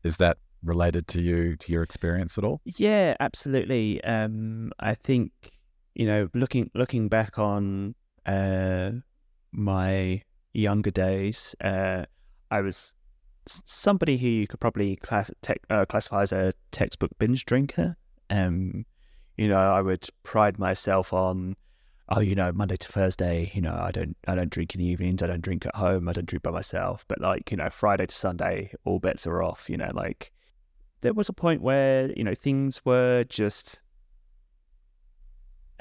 Is 0.03 0.17
that 0.17 0.39
related 0.61 1.07
to 1.07 1.21
you 1.21 1.55
to 1.55 1.71
your 1.71 1.83
experience 1.83 2.37
at 2.37 2.43
all? 2.43 2.59
Yeah, 2.65 3.15
absolutely. 3.21 4.03
Um, 4.03 4.73
I 4.77 4.93
think 4.93 5.31
you 5.95 6.05
know 6.05 6.27
looking 6.33 6.69
looking 6.75 7.07
back 7.07 7.39
on 7.39 7.95
uh, 8.25 8.91
my 9.51 10.21
younger 10.53 10.91
days, 10.91 11.55
uh, 11.61 12.05
I 12.49 12.61
was 12.61 12.95
somebody 13.45 14.17
who 14.17 14.27
you 14.27 14.47
could 14.47 14.59
probably 14.59 14.95
class, 14.97 15.31
uh, 15.69 15.85
classify 15.85 16.21
as 16.21 16.31
a 16.31 16.53
textbook 16.71 17.11
binge 17.19 17.45
drinker. 17.45 17.95
Um, 18.29 18.85
you 19.37 19.47
know, 19.47 19.57
I 19.57 19.81
would 19.81 20.07
pride 20.23 20.59
myself 20.59 21.13
on, 21.13 21.55
oh, 22.09 22.19
you 22.19 22.35
know, 22.35 22.51
Monday 22.51 22.77
to 22.77 22.87
Thursday, 22.87 23.51
you 23.53 23.61
know, 23.61 23.73
I 23.73 23.91
don't, 23.91 24.15
I 24.27 24.35
don't 24.35 24.49
drink 24.49 24.75
in 24.75 24.79
the 24.79 24.87
evenings, 24.87 25.23
I 25.23 25.27
don't 25.27 25.41
drink 25.41 25.65
at 25.65 25.75
home, 25.75 26.07
I 26.07 26.13
don't 26.13 26.27
drink 26.27 26.43
by 26.43 26.51
myself. 26.51 27.05
But 27.07 27.21
like, 27.21 27.51
you 27.51 27.57
know, 27.57 27.69
Friday 27.69 28.05
to 28.05 28.15
Sunday, 28.15 28.71
all 28.85 28.99
bets 28.99 29.25
are 29.25 29.41
off. 29.41 29.69
You 29.69 29.77
know, 29.77 29.91
like 29.93 30.31
there 31.01 31.13
was 31.13 31.29
a 31.29 31.33
point 31.33 31.61
where 31.61 32.11
you 32.15 32.23
know 32.23 32.35
things 32.35 32.81
were 32.85 33.23
just 33.25 33.81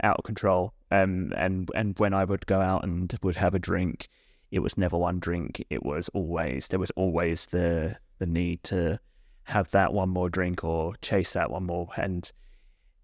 out 0.02 0.18
of 0.18 0.24
control. 0.24 0.72
Um, 0.90 1.32
and 1.36 1.70
and 1.74 1.98
when 1.98 2.14
I 2.14 2.24
would 2.24 2.46
go 2.46 2.60
out 2.60 2.84
and 2.84 3.12
would 3.22 3.36
have 3.36 3.54
a 3.54 3.58
drink, 3.58 4.08
it 4.50 4.60
was 4.60 4.76
never 4.76 4.96
one 4.96 5.18
drink. 5.18 5.64
It 5.70 5.84
was 5.84 6.08
always 6.10 6.68
there 6.68 6.80
was 6.80 6.90
always 6.92 7.46
the 7.46 7.96
the 8.18 8.26
need 8.26 8.62
to 8.64 8.98
have 9.44 9.70
that 9.70 9.92
one 9.92 10.10
more 10.10 10.28
drink 10.28 10.64
or 10.64 10.94
chase 11.02 11.32
that 11.32 11.50
one 11.50 11.64
more, 11.64 11.88
and 11.96 12.30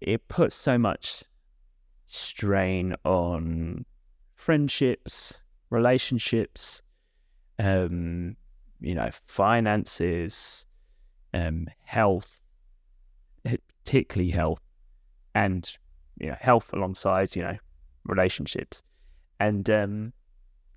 it 0.01 0.27
puts 0.27 0.55
so 0.55 0.77
much 0.77 1.23
strain 2.05 2.95
on 3.03 3.85
friendships, 4.35 5.41
relationships, 5.69 6.81
um, 7.59 8.35
you 8.79 8.95
know, 8.95 9.09
finances, 9.25 10.65
um, 11.33 11.67
health, 11.83 12.39
particularly 13.43 14.31
health, 14.31 14.61
and 15.33 15.77
you 16.19 16.27
know, 16.29 16.37
health 16.39 16.73
alongside 16.73 17.35
you 17.35 17.43
know 17.43 17.57
relationships, 18.05 18.83
and 19.39 19.69
um, 19.69 20.13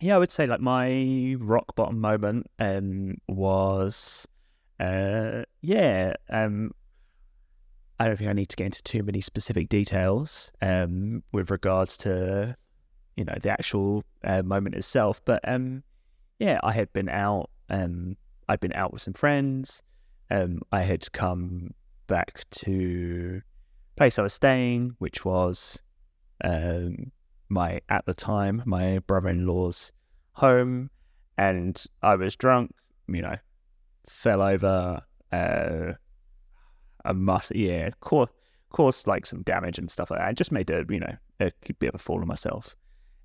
yeah, 0.00 0.14
I 0.16 0.18
would 0.18 0.30
say 0.30 0.46
like 0.46 0.60
my 0.60 1.36
rock 1.38 1.74
bottom 1.76 2.00
moment 2.00 2.46
um 2.58 3.16
was 3.28 4.26
uh 4.80 5.42
yeah 5.60 6.14
um 6.30 6.72
I 7.98 8.06
don't 8.06 8.16
think 8.16 8.30
I 8.30 8.32
need 8.32 8.48
to 8.48 8.56
get 8.56 8.64
into 8.64 8.82
too 8.82 9.02
many 9.02 9.20
specific 9.20 9.68
details 9.68 10.52
um 10.62 11.22
with 11.32 11.50
regards 11.50 11.98
to 11.98 12.56
you 13.16 13.24
know 13.24 13.34
the 13.40 13.50
actual 13.50 14.04
uh, 14.24 14.42
moment 14.42 14.74
itself, 14.74 15.20
but 15.24 15.46
um 15.46 15.82
yeah, 16.38 16.58
I 16.62 16.72
had 16.72 16.92
been 16.94 17.10
out 17.10 17.50
um 17.68 18.16
I'd 18.48 18.60
been 18.60 18.72
out 18.72 18.92
with 18.92 19.02
some 19.02 19.14
friends. 19.14 19.82
Um 20.30 20.62
I 20.72 20.80
had 20.80 21.12
come 21.12 21.74
back 22.06 22.44
to 22.50 23.42
place 23.96 24.18
I 24.18 24.22
was 24.22 24.32
staying, 24.32 24.94
which 24.98 25.24
was 25.24 25.80
um 26.42 27.12
my 27.48 27.80
at 27.88 28.06
the 28.06 28.14
time 28.14 28.62
my 28.64 29.00
brother-in-law's 29.00 29.92
home 30.32 30.90
and 31.36 31.82
I 32.02 32.14
was 32.16 32.36
drunk, 32.36 32.74
you 33.08 33.22
know, 33.22 33.36
fell 34.08 34.42
over 34.42 35.02
uh 35.32 35.92
a 37.04 37.14
must 37.14 37.54
yeah, 37.54 37.90
caused 38.00 38.32
caused 38.70 39.06
like 39.06 39.26
some 39.26 39.42
damage 39.42 39.78
and 39.78 39.90
stuff 39.90 40.10
like 40.10 40.20
that. 40.20 40.28
I 40.28 40.32
just 40.32 40.52
made 40.52 40.70
a 40.70 40.84
you 40.88 41.00
know, 41.00 41.16
a 41.40 41.52
bit 41.78 41.88
of 41.88 41.94
a 41.96 41.98
fool 41.98 42.22
of 42.22 42.28
myself. 42.28 42.76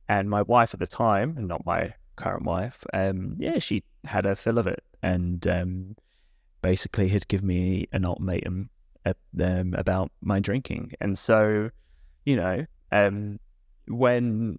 And 0.08 0.30
my 0.30 0.44
wife 0.44 0.74
at 0.74 0.80
the 0.80 0.88
time, 0.88 1.36
and 1.38 1.48
not 1.48 1.66
my 1.66 1.94
current 2.16 2.44
wife, 2.44 2.84
um, 2.94 3.36
yeah, 3.38 3.60
she 3.60 3.84
had 4.04 4.26
a 4.26 4.36
fill 4.36 4.58
of 4.58 4.68
it 4.68 4.84
and 5.02 5.46
um 5.48 5.96
basically 6.62 7.10
had 7.10 7.28
given 7.28 7.48
me 7.48 7.88
an 7.92 8.06
ultimatum 8.06 8.70
um, 9.06 9.74
about 9.76 10.12
my 10.22 10.40
drinking. 10.40 10.94
And 11.00 11.18
so, 11.18 11.70
you 12.26 12.36
know, 12.36 12.66
um, 12.92 13.40
when 13.88 14.58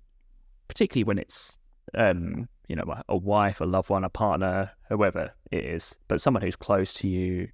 particularly 0.68 1.04
when 1.04 1.18
it's 1.18 1.58
um, 1.94 2.48
you 2.68 2.76
know 2.76 2.84
a 3.08 3.16
wife, 3.16 3.60
a 3.60 3.64
loved 3.64 3.90
one, 3.90 4.04
a 4.04 4.08
partner, 4.08 4.70
whoever 4.88 5.32
it 5.50 5.64
is, 5.64 5.98
but 6.08 6.20
someone 6.20 6.42
who's 6.42 6.56
close 6.56 6.94
to 6.94 7.08
you, 7.08 7.48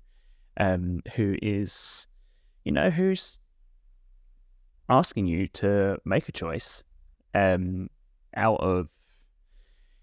um, 0.59 1.03
who 1.15 1.37
is 1.43 2.09
you 2.65 2.73
know 2.73 2.91
who's 2.91 3.39
asking 4.89 5.27
you 5.27 5.49
to 5.49 5.99
make 6.05 6.29
a 6.29 6.33
choice 6.33 6.85
um, 7.35 7.89
out 8.37 8.61
of 8.61 8.89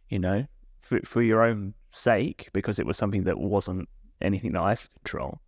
you 0.10 0.20
know 0.20 0.46
for, 0.82 1.00
for 1.06 1.22
your 1.22 1.44
own 1.44 1.74
sake 1.90 2.50
because 2.54 2.80
it 2.80 2.86
was 2.86 2.98
something 2.98 3.24
that 3.24 3.38
wasn't 3.38 3.88
anything 4.22 4.54
that 4.54 4.62
I 4.62 4.76
could 4.76 4.90
control. 5.04 5.40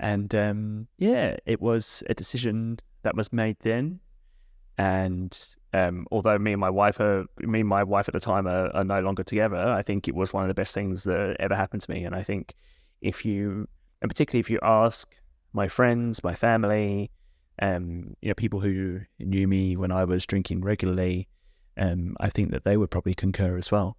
And 0.00 0.34
um, 0.34 0.88
yeah, 0.98 1.36
it 1.46 1.60
was 1.60 2.02
a 2.08 2.14
decision 2.14 2.80
that 3.02 3.14
was 3.14 3.32
made 3.32 3.58
then 3.60 4.00
and 4.80 5.38
um, 5.74 6.06
although 6.10 6.38
me 6.38 6.52
and 6.52 6.60
my 6.60 6.70
wife 6.70 7.00
are, 7.00 7.26
me 7.40 7.60
and 7.60 7.68
my 7.68 7.84
wife 7.84 8.08
at 8.08 8.14
the 8.14 8.20
time 8.20 8.46
are, 8.46 8.74
are, 8.74 8.82
no 8.82 9.00
longer 9.00 9.22
together, 9.22 9.58
I 9.58 9.82
think 9.82 10.08
it 10.08 10.14
was 10.14 10.32
one 10.32 10.42
of 10.42 10.48
the 10.48 10.54
best 10.54 10.72
things 10.72 11.04
that 11.04 11.36
ever 11.38 11.54
happened 11.54 11.82
to 11.82 11.90
me. 11.90 12.04
And 12.04 12.14
I 12.14 12.22
think 12.22 12.54
if 13.02 13.22
you, 13.22 13.68
and 14.00 14.08
particularly 14.10 14.40
if 14.40 14.48
you 14.48 14.58
ask 14.62 15.20
my 15.52 15.68
friends, 15.68 16.24
my 16.24 16.34
family, 16.34 17.10
um, 17.60 18.16
you 18.22 18.28
know, 18.28 18.34
people 18.34 18.60
who 18.60 19.00
knew 19.18 19.46
me 19.46 19.76
when 19.76 19.92
I 19.92 20.04
was 20.04 20.24
drinking 20.24 20.62
regularly, 20.62 21.28
um, 21.76 22.16
I 22.18 22.30
think 22.30 22.50
that 22.52 22.64
they 22.64 22.78
would 22.78 22.90
probably 22.90 23.12
concur 23.12 23.58
as 23.58 23.70
well. 23.70 23.98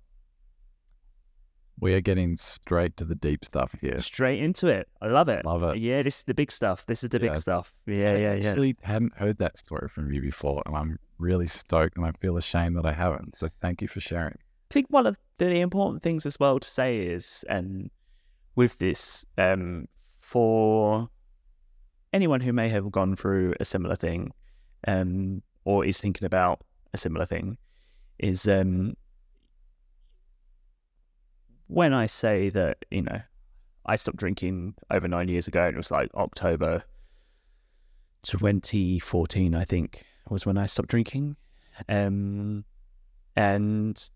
We 1.80 1.94
are 1.96 2.02
getting 2.02 2.38
straight 2.38 2.96
to 2.98 3.06
the 3.06 3.16
deep 3.16 3.44
stuff 3.44 3.76
here. 3.82 4.00
Straight 4.02 4.40
into 4.42 4.68
it. 4.68 4.88
I 5.02 5.08
love 5.08 5.30
it. 5.30 5.46
Love 5.46 5.64
it. 5.64 5.78
Yeah, 5.78 6.04
this 6.04 6.20
is 6.20 6.24
the 6.26 6.34
big 6.36 6.52
stuff. 6.52 6.86
This 6.86 7.04
is 7.04 7.10
the 7.10 7.20
Yeah. 7.20 7.32
big 7.34 7.42
stuff. 7.42 7.74
Yeah, 7.88 8.16
yeah, 8.18 8.32
I 8.32 8.36
yeah. 8.36 8.50
actually 8.52 8.76
hadn't 8.84 9.18
heard 9.18 9.38
that 9.40 9.58
story 9.58 9.90
from 9.90 10.12
you 10.12 10.22
before, 10.22 10.62
and 10.66 10.76
I'm 10.76 11.00
really 11.18 11.48
stoked 11.48 11.98
and 11.98 12.06
I 12.06 12.12
feel 12.20 12.38
ashamed 12.38 12.78
that 12.78 12.86
I 12.86 12.94
haven't. 12.94 13.36
So 13.36 13.50
thank 13.62 13.82
you 13.82 13.88
for 13.88 14.00
sharing. 14.00 14.36
I 14.36 14.74
think 14.74 14.88
one 14.90 15.08
of 15.08 15.18
the 15.38 15.60
important 15.60 16.04
things 16.04 16.26
as 16.26 16.40
well 16.40 16.60
to 16.60 16.70
say 16.70 17.00
is, 17.00 17.44
and 17.50 17.90
with 18.56 18.78
this, 18.78 19.26
um, 19.38 19.88
for 20.20 21.10
anyone 22.14 22.42
who 22.42 22.54
may 22.54 22.70
have 22.70 22.92
gone 22.92 23.16
through 23.16 23.56
a 23.60 23.66
similar 23.66 23.96
thing, 23.96 24.32
um, 24.88 25.42
or 25.66 25.84
is 25.86 26.00
thinking 26.00 26.26
about 26.26 26.62
a 26.94 26.98
similar 26.98 27.26
thing, 27.26 27.58
is 28.20 28.48
um, 28.48 28.94
when 31.72 31.94
I 31.94 32.06
say 32.06 32.50
that, 32.50 32.84
you 32.92 33.02
know, 33.02 33.22
I 33.86 33.96
stopped 33.96 34.18
drinking 34.18 34.76
over 34.92 35.08
nine 35.08 35.30
years 35.30 35.48
ago, 35.48 35.64
and 35.64 35.74
it 35.74 35.78
was 35.78 35.90
like 35.90 36.14
October 36.16 36.84
2014, 38.24 39.56
I 39.56 39.64
think, 39.64 40.04
was 40.30 40.46
when 40.46 40.58
I 40.58 40.66
stopped 40.66 40.90
drinking. 40.90 41.38
Um, 41.88 42.66
and 43.38 44.10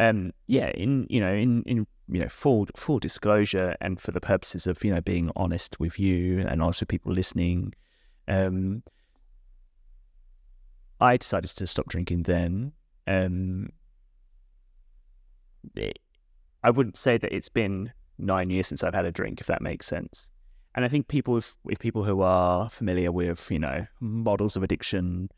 um, 0.00 0.32
yeah, 0.48 0.70
in 0.70 1.06
you 1.08 1.20
know, 1.20 1.32
in 1.32 1.62
in 1.62 1.86
you 2.08 2.20
know, 2.20 2.28
full 2.28 2.66
full 2.76 2.98
disclosure, 2.98 3.76
and 3.80 4.00
for 4.00 4.10
the 4.10 4.20
purposes 4.20 4.66
of 4.66 4.82
you 4.82 4.92
know 4.92 5.00
being 5.00 5.30
honest 5.36 5.78
with 5.78 6.00
you 6.00 6.40
and 6.40 6.60
also 6.60 6.84
people 6.84 7.12
listening, 7.12 7.74
um, 8.26 8.82
I 11.00 11.16
decided 11.16 11.50
to 11.50 11.66
stop 11.68 11.86
drinking 11.86 12.24
then. 12.24 12.72
Um, 13.06 13.70
I 16.62 16.70
wouldn't 16.70 16.96
say 16.96 17.18
that 17.18 17.34
it's 17.34 17.48
been 17.48 17.92
nine 18.18 18.50
years 18.50 18.66
since 18.66 18.82
I've 18.82 18.94
had 18.94 19.04
a 19.04 19.12
drink, 19.12 19.40
if 19.40 19.46
that 19.46 19.62
makes 19.62 19.86
sense. 19.86 20.30
And 20.74 20.84
I 20.84 20.88
think 20.88 21.08
people, 21.08 21.34
with, 21.34 21.54
with 21.64 21.78
people 21.78 22.04
who 22.04 22.22
are 22.22 22.68
familiar 22.68 23.10
with, 23.10 23.50
you 23.50 23.58
know, 23.58 23.86
models 24.00 24.56
of 24.56 24.62
addiction 24.62 25.30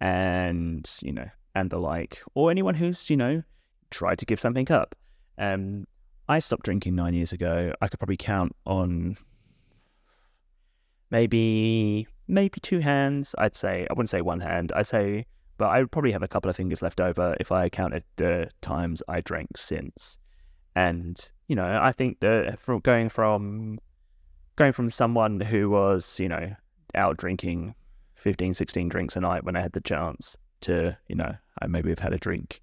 and, 0.00 0.88
you 1.02 1.12
know, 1.12 1.28
and 1.54 1.70
the 1.70 1.78
like, 1.78 2.22
or 2.34 2.50
anyone 2.50 2.74
who's, 2.74 3.08
you 3.08 3.16
know, 3.16 3.42
tried 3.90 4.18
to 4.18 4.26
give 4.26 4.40
something 4.40 4.70
up. 4.70 4.94
Um, 5.38 5.86
I 6.28 6.38
stopped 6.38 6.64
drinking 6.64 6.94
nine 6.94 7.14
years 7.14 7.32
ago. 7.32 7.72
I 7.80 7.88
could 7.88 7.98
probably 7.98 8.16
count 8.16 8.54
on 8.66 9.16
maybe 11.10 12.08
maybe 12.26 12.58
two 12.60 12.80
hands. 12.80 13.34
I'd 13.38 13.54
say 13.54 13.86
I 13.88 13.92
wouldn't 13.92 14.10
say 14.10 14.20
one 14.20 14.40
hand. 14.40 14.72
I'd 14.74 14.88
say, 14.88 15.26
but 15.58 15.66
I 15.66 15.80
would 15.80 15.92
probably 15.92 16.12
have 16.12 16.22
a 16.22 16.28
couple 16.28 16.50
of 16.50 16.56
fingers 16.56 16.82
left 16.82 17.00
over 17.00 17.36
if 17.38 17.52
I 17.52 17.68
counted 17.68 18.04
the 18.16 18.48
times 18.62 19.02
I 19.08 19.20
drank 19.20 19.56
since. 19.56 20.18
And 20.74 21.18
you 21.48 21.56
know, 21.56 21.78
I 21.80 21.92
think 21.92 22.20
that 22.20 22.58
from 22.58 22.80
going 22.80 23.08
from 23.08 23.78
going 24.56 24.72
from 24.72 24.90
someone 24.90 25.40
who 25.40 25.70
was 25.70 26.18
you 26.18 26.28
know 26.28 26.54
out 26.94 27.16
drinking 27.16 27.74
15, 28.14 28.54
16 28.54 28.88
drinks 28.88 29.16
a 29.16 29.20
night 29.20 29.44
when 29.44 29.56
I 29.56 29.60
had 29.60 29.72
the 29.72 29.80
chance 29.80 30.36
to 30.62 30.96
you 31.08 31.16
know 31.16 31.34
I 31.60 31.66
maybe 31.66 31.90
have 31.90 31.98
had 31.98 32.12
a 32.12 32.18
drink, 32.18 32.60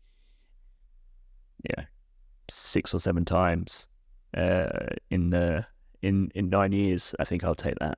you 1.64 1.74
know, 1.78 1.84
six 2.50 2.94
or 2.94 3.00
seven 3.00 3.26
times 3.26 3.88
uh, 4.36 4.70
in 5.10 5.30
the 5.30 5.66
in 6.02 6.32
in 6.36 6.50
nine 6.50 6.72
years. 6.72 7.16
I 7.20 7.26
think 7.26 7.44
I'll 7.44 7.56
take 7.56 7.80
that. 7.80 7.98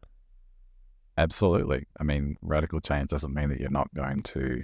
Absolutely. 1.17 1.86
I 2.00 2.03
mean, 2.03 2.38
radical 2.41 2.79
change 2.79 3.10
doesn't 3.10 3.34
mean 3.34 3.50
that 3.50 3.60
you're 3.60 3.70
not 3.70 3.93
going 3.93 4.24
to 4.24 4.63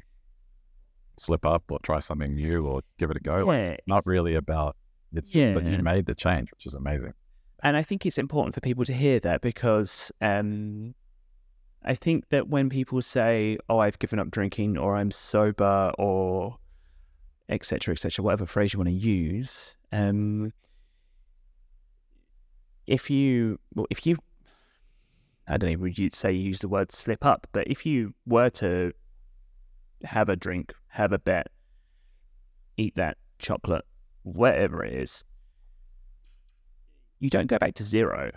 slip 1.18 1.46
up 1.46 1.72
or 1.72 1.80
try 1.84 2.00
something 2.00 2.34
new 2.34 2.66
or 2.66 2.82
give 2.98 3.12
it 3.12 3.18
a 3.18 3.20
go. 3.20 3.52
Yeah, 3.52 3.72
it's 3.72 3.88
not 3.88 4.06
really 4.06 4.36
about 4.36 4.76
it's 5.14 5.30
just 5.30 5.54
that 5.54 5.66
Yeah. 5.66 5.78
you 5.78 5.84
made 5.84 6.06
the 6.06 6.16
change, 6.16 6.52
which 6.52 6.66
is 6.66 6.74
amazing. 6.74 7.14
and 7.64 7.76
I 7.76 7.82
think 7.84 8.06
it's 8.06 8.18
important 8.18 8.56
for 8.56 8.62
people 8.62 8.86
to 8.86 8.94
hear 8.94 9.20
that 9.20 9.42
because 9.42 10.12
um, 10.22 10.96
I 11.84 11.96
think 11.96 12.30
that 12.30 12.48
when 12.48 12.70
people 12.70 13.02
say, 13.02 13.58
"Oh, 13.70 13.80
I've 13.80 14.00
given 14.00 14.20
up 14.20 14.30
drinking," 14.32 14.78
or 14.78 14.96
"I'm 14.96 15.12
sober," 15.12 15.92
or 15.98 16.58
etc., 17.50 17.94
etc., 17.94 18.24
whatever 18.24 18.46
phrase 18.46 18.74
you 18.74 18.80
want 18.80 18.90
to 18.90 18.96
use, 18.96 19.76
um, 19.92 20.54
if 22.88 23.10
you, 23.10 23.60
well, 23.76 23.86
if 23.90 24.06
you, 24.06 24.18
I 25.48 25.58
don't 25.58 25.72
know, 25.74 25.78
would 25.80 25.98
you 25.98 26.10
say 26.12 26.32
you 26.32 26.42
use 26.44 26.60
the 26.60 26.68
word 26.68 26.92
slip 26.92 27.26
up? 27.26 27.48
But 27.52 27.68
if 27.68 27.86
you 27.86 28.14
were 28.26 28.50
to 28.52 28.94
have 30.04 30.30
a 30.30 30.36
drink, 30.36 30.74
have 30.90 31.12
a 31.12 31.20
bet, 31.20 31.48
eat 32.78 32.96
that 32.96 33.18
chocolate, 33.40 33.86
whatever 34.24 34.84
it 34.84 34.94
is, 34.94 35.24
you 37.20 37.30
don't 37.30 37.48
go 37.48 37.58
back 37.58 37.76
to 37.76 37.84
zero. 37.84 38.32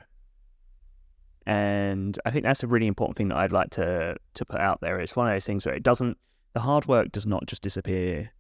And 1.47 2.19
I 2.25 2.31
think 2.31 2.45
that's 2.45 2.63
a 2.63 2.69
really 2.69 2.87
important 2.87 3.17
thing 3.17 3.29
that 3.29 3.39
I'd 3.39 3.53
like 3.53 3.71
to 3.71 4.17
to 4.35 4.45
put 4.45 4.61
out 4.61 4.81
there. 4.81 5.01
It's 5.01 5.17
one 5.17 5.27
of 5.27 5.35
those 5.35 5.45
things 5.45 5.67
where 5.67 5.75
it 5.75 5.83
doesn't 5.83 6.17
the 6.53 6.61
hard 6.61 6.87
work 6.87 7.11
does 7.13 7.27
not 7.27 7.47
just 7.47 7.63
disappear, 7.63 8.31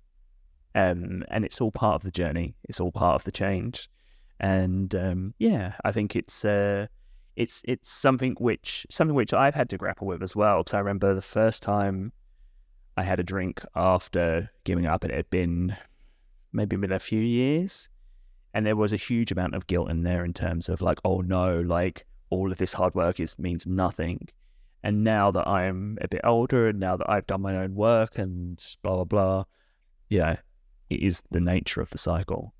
um, 0.74 1.24
and 1.28 1.44
it's 1.44 1.60
all 1.60 1.72
part 1.72 1.96
of 1.96 2.02
the 2.02 2.10
journey. 2.10 2.54
It's 2.64 2.80
all 2.80 2.92
part 2.92 3.16
of 3.16 3.24
the 3.24 3.32
change, 3.32 3.88
and 4.38 4.94
um, 4.94 5.34
yeah, 5.38 5.72
I 5.84 5.92
think 5.92 6.14
it's 6.14 6.44
uh, 6.44 6.86
it's 7.36 7.62
it's 7.64 7.90
something 7.90 8.36
which 8.38 8.86
something 8.90 9.14
which 9.14 9.32
I've 9.32 9.54
had 9.54 9.70
to 9.70 9.78
grapple 9.78 10.06
with 10.06 10.22
as 10.22 10.36
well. 10.36 10.58
Because 10.58 10.74
I 10.74 10.78
remember 10.78 11.14
the 11.14 11.22
first 11.22 11.62
time 11.62 12.12
I 12.96 13.02
had 13.02 13.18
a 13.18 13.24
drink 13.24 13.62
after 13.74 14.50
giving 14.64 14.86
up, 14.86 15.04
it 15.04 15.10
had 15.10 15.30
been 15.30 15.76
maybe 16.52 16.76
been 16.76 16.92
a 16.92 16.98
few 16.98 17.20
years, 17.20 17.88
and 18.54 18.66
there 18.66 18.76
was 18.76 18.92
a 18.92 18.96
huge 18.96 19.32
amount 19.32 19.54
of 19.54 19.66
guilt 19.66 19.90
in 19.90 20.02
there 20.02 20.24
in 20.24 20.32
terms 20.32 20.68
of 20.68 20.80
like, 20.82 20.98
oh 21.04 21.20
no, 21.20 21.60
like 21.60 22.06
all 22.30 22.50
of 22.52 22.58
this 22.58 22.72
hard 22.72 22.94
work 22.94 23.20
is 23.20 23.38
means 23.38 23.66
nothing. 23.66 24.28
And 24.82 25.04
now 25.04 25.30
that 25.30 25.46
I'm 25.46 25.98
a 26.00 26.08
bit 26.08 26.22
older, 26.24 26.68
and 26.68 26.80
now 26.80 26.96
that 26.96 27.08
I've 27.08 27.26
done 27.26 27.40
my 27.42 27.56
own 27.56 27.74
work 27.74 28.18
and 28.18 28.62
blah 28.82 28.96
blah 28.96 29.04
blah, 29.04 29.44
yeah, 30.08 30.36
it 30.90 31.00
is 31.00 31.22
the 31.30 31.40
nature 31.40 31.80
of 31.80 31.90
the 31.90 31.98
cycle. 31.98 32.52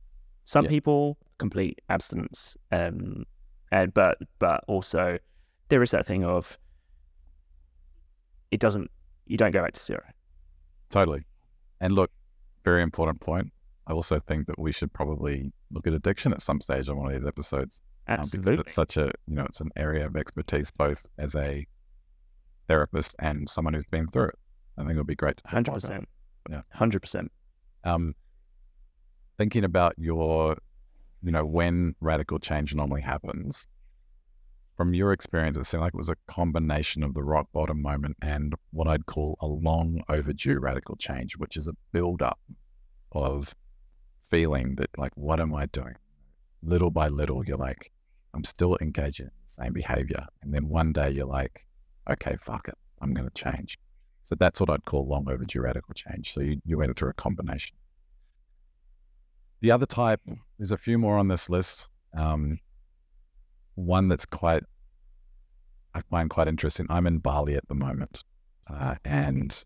Some 0.45 0.65
Yeah. 0.65 0.71
people 0.71 1.19
complete 1.39 1.81
abstinence, 1.89 2.57
um, 2.71 3.25
and 3.71 3.93
but 3.93 4.19
but 4.39 4.63
also 4.69 5.19
there 5.69 5.83
is 5.83 5.91
that 5.91 6.07
thing 6.07 6.25
of 6.25 6.59
it 8.51 8.61
doesn't 8.61 8.91
you 9.27 9.37
don't 9.37 9.53
go 9.53 9.63
back 9.63 9.73
to 9.73 9.83
zero. 9.83 10.03
Totally. 10.91 11.25
And 11.81 11.95
look, 11.95 12.11
very 12.65 12.83
important 12.83 13.21
point. 13.21 13.51
I 13.87 13.93
also 13.93 14.19
think 14.21 14.47
that 14.47 14.59
we 14.59 14.73
should 14.73 14.93
probably 14.93 15.53
look 15.71 15.87
at 15.87 15.93
addiction 15.93 16.33
at 16.33 16.41
some 16.43 16.61
stage 16.61 16.89
on 16.89 16.97
one 16.97 17.07
of 17.09 17.13
these 17.13 17.27
episodes. 17.27 17.81
um, 18.09 18.25
because 18.33 18.59
it's 18.61 18.75
such 18.75 18.97
a, 18.97 19.11
you 19.27 19.35
know, 19.35 19.45
it's 19.45 19.61
an 19.61 19.71
area 19.77 20.07
of 20.07 20.17
expertise 20.17 20.71
both 20.71 21.07
as 21.19 21.35
a 21.35 21.67
therapist 22.69 23.15
and 23.19 23.49
someone 23.49 23.75
who's 23.75 23.85
been 23.85 24.09
through 24.09 24.29
it. 24.29 24.39
I 24.79 24.83
think 24.83 24.93
it 24.95 24.99
would 24.99 25.07
be 25.07 25.15
great 25.17 25.37
to 25.39 25.43
talk 25.43 25.53
hundred 25.53 25.71
about 25.73 25.83
that. 25.83 25.89
percent. 25.89 26.09
Yeah. 26.51 26.63
hundred 26.73 27.01
percent. 27.01 27.33
Um, 27.85 28.15
thinking 29.39 29.65
about 29.65 29.95
your, 29.99 30.57
you 31.23 31.33
know, 31.33 31.45
when 31.45 31.95
radical 32.01 32.39
change 32.39 32.75
normally 32.75 33.03
happens, 33.03 33.67
from 34.77 34.95
your 34.95 35.13
experience, 35.13 35.57
it 35.57 35.65
seemed 35.65 35.83
like 35.83 35.93
it 35.95 35.99
was 35.99 36.09
a 36.09 36.17
combination 36.29 37.03
of 37.03 37.15
the 37.15 37.23
rock 37.23 37.47
bottom 37.53 37.83
moment 37.83 38.17
and 38.23 38.55
what 38.71 38.89
I'd 38.89 39.07
call 39.07 39.37
a 39.41 39.47
long 39.47 40.03
overdue 40.09 40.59
radical 40.59 40.97
change, 40.97 41.37
which 41.37 41.57
is 41.57 41.69
a 41.69 41.75
build 41.93 42.23
up 42.23 42.41
of 43.13 43.55
feeling 44.33 44.77
that, 44.77 44.89
like, 44.97 45.13
what 45.15 45.39
am 45.41 45.55
I 45.55 45.67
doing? 45.67 45.97
Little 46.63 46.91
by 46.91 47.09
little, 47.09 47.45
you're 47.45 47.59
like, 47.59 47.93
I'm 48.33 48.45
still 48.45 48.79
engaging 48.81 49.27
in 49.27 49.33
the 49.47 49.55
same 49.63 49.73
behavior. 49.75 50.25
And 50.43 50.55
then 50.55 50.71
one 50.71 50.93
day 50.93 51.11
you're 51.11 51.27
like, 51.27 51.67
okay, 52.11 52.37
fuck 52.41 52.67
it, 52.69 52.79
I'm 53.03 53.13
going 53.13 53.29
to 53.29 53.35
change. 53.45 53.79
So 54.25 54.35
that's 54.35 54.59
what 54.59 54.71
I'd 54.71 54.87
call 54.87 55.07
long 55.07 55.27
overdue 55.31 55.61
radical 55.61 55.93
change. 55.95 56.33
So 56.33 56.41
you, 56.41 56.61
you 56.65 56.79
went 56.79 56.97
through 56.97 57.11
a 57.11 57.15
combination. 57.15 57.77
The 59.61 59.71
other 59.71 59.87
type, 59.87 60.21
there's 60.59 60.73
a 60.73 60.79
few 60.79 60.97
more 60.97 61.19
on 61.19 61.29
this 61.29 61.51
list. 61.51 61.89
Um, 62.17 62.59
one 63.75 64.09
that's 64.09 64.25
quite, 64.25 64.65
I 65.95 66.01
find 66.11 66.31
quite 66.31 66.49
interesting. 66.49 66.87
I'm 66.89 67.07
in 67.07 67.19
Bali 67.19 67.55
at 67.55 67.69
the 67.69 67.75
moment, 67.75 68.25
uh, 68.67 68.95
and 69.05 69.63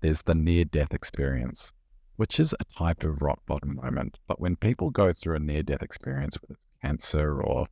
there's 0.00 0.22
the 0.22 0.34
near 0.34 0.64
death 0.64 0.94
experience, 0.94 1.74
which 2.16 2.38
is 2.38 2.54
a 2.60 2.64
type 2.64 3.04
of 3.04 3.22
rock 3.22 3.40
bottom 3.46 3.76
moment. 3.76 4.18
But 4.26 4.40
when 4.40 4.56
people 4.56 4.90
go 4.90 5.12
through 5.12 5.36
a 5.36 5.40
near 5.40 5.62
death 5.62 5.82
experience, 5.82 6.36
whether 6.40 6.54
it's 6.54 6.66
cancer 6.82 7.42
or, 7.42 7.66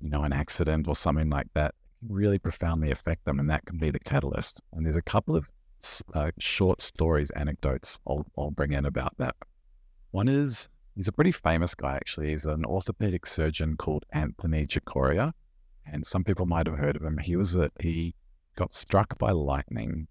you 0.00 0.10
know, 0.10 0.22
an 0.22 0.32
accident 0.32 0.88
or 0.88 0.94
something 0.94 1.30
like 1.30 1.48
that, 1.54 1.74
really 2.08 2.38
profoundly 2.38 2.90
affect 2.90 3.24
them, 3.24 3.38
and 3.38 3.48
that 3.48 3.64
can 3.64 3.78
be 3.78 3.90
the 3.90 4.00
catalyst. 4.00 4.60
And 4.72 4.84
there's 4.84 4.96
a 4.96 5.02
couple 5.02 5.36
of 5.36 5.48
uh, 6.14 6.30
short 6.38 6.80
stories, 6.82 7.30
anecdotes 7.30 7.98
I'll, 8.06 8.26
I'll 8.36 8.50
bring 8.50 8.72
in 8.72 8.84
about 8.84 9.16
that. 9.18 9.36
One 10.10 10.28
is 10.28 10.68
he's 10.96 11.08
a 11.08 11.12
pretty 11.12 11.32
famous 11.32 11.74
guy, 11.74 11.94
actually. 11.94 12.30
He's 12.30 12.44
an 12.44 12.64
orthopedic 12.64 13.26
surgeon 13.26 13.76
called 13.76 14.04
Anthony 14.12 14.66
Cicoria. 14.66 15.32
And 15.86 16.04
some 16.06 16.22
people 16.22 16.46
might 16.46 16.66
have 16.66 16.78
heard 16.78 16.96
of 16.96 17.02
him. 17.02 17.18
He 17.18 17.36
was 17.36 17.56
a, 17.56 17.70
he 17.80 18.14
got 18.56 18.74
struck 18.74 19.18
by 19.18 19.30
lightning. 19.30 20.06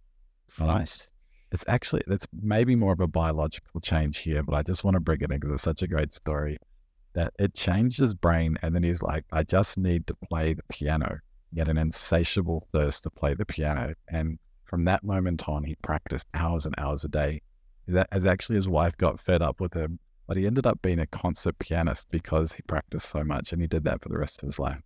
Nice. 0.59 1.10
It's 1.51 1.65
actually, 1.67 2.03
it's 2.07 2.27
maybe 2.41 2.75
more 2.75 2.93
of 2.93 3.01
a 3.01 3.07
biological 3.07 3.81
change 3.81 4.19
here, 4.19 4.41
but 4.43 4.55
I 4.55 4.63
just 4.63 4.83
want 4.83 4.95
to 4.95 5.01
bring 5.01 5.21
it 5.21 5.31
in 5.31 5.39
because 5.39 5.53
it's 5.53 5.63
such 5.63 5.81
a 5.81 5.87
great 5.87 6.13
story 6.13 6.57
that 7.13 7.33
it 7.39 7.53
changed 7.53 7.99
his 7.99 8.13
brain. 8.13 8.57
And 8.61 8.73
then 8.73 8.83
he's 8.83 9.01
like, 9.01 9.25
I 9.31 9.43
just 9.43 9.77
need 9.77 10.07
to 10.07 10.15
play 10.15 10.53
the 10.53 10.63
piano. 10.69 11.19
He 11.53 11.59
had 11.59 11.67
an 11.67 11.77
insatiable 11.77 12.67
thirst 12.71 13.03
to 13.03 13.09
play 13.09 13.33
the 13.33 13.45
piano. 13.45 13.93
And 14.07 14.39
from 14.63 14.85
that 14.85 15.03
moment 15.03 15.49
on, 15.49 15.65
he 15.65 15.75
practiced 15.81 16.27
hours 16.33 16.65
and 16.65 16.73
hours 16.77 17.03
a 17.03 17.09
day. 17.09 17.41
That 17.87 18.07
as 18.13 18.25
actually 18.25 18.55
his 18.55 18.69
wife 18.69 18.95
got 18.95 19.19
fed 19.19 19.41
up 19.41 19.59
with 19.59 19.73
him, 19.73 19.99
but 20.27 20.37
he 20.37 20.47
ended 20.47 20.65
up 20.65 20.81
being 20.81 20.99
a 20.99 21.07
concert 21.07 21.59
pianist 21.59 22.07
because 22.11 22.53
he 22.53 22.61
practiced 22.61 23.09
so 23.09 23.23
much 23.23 23.51
and 23.51 23.61
he 23.61 23.67
did 23.67 23.83
that 23.83 24.01
for 24.01 24.07
the 24.07 24.17
rest 24.17 24.41
of 24.41 24.47
his 24.47 24.59
life. 24.59 24.81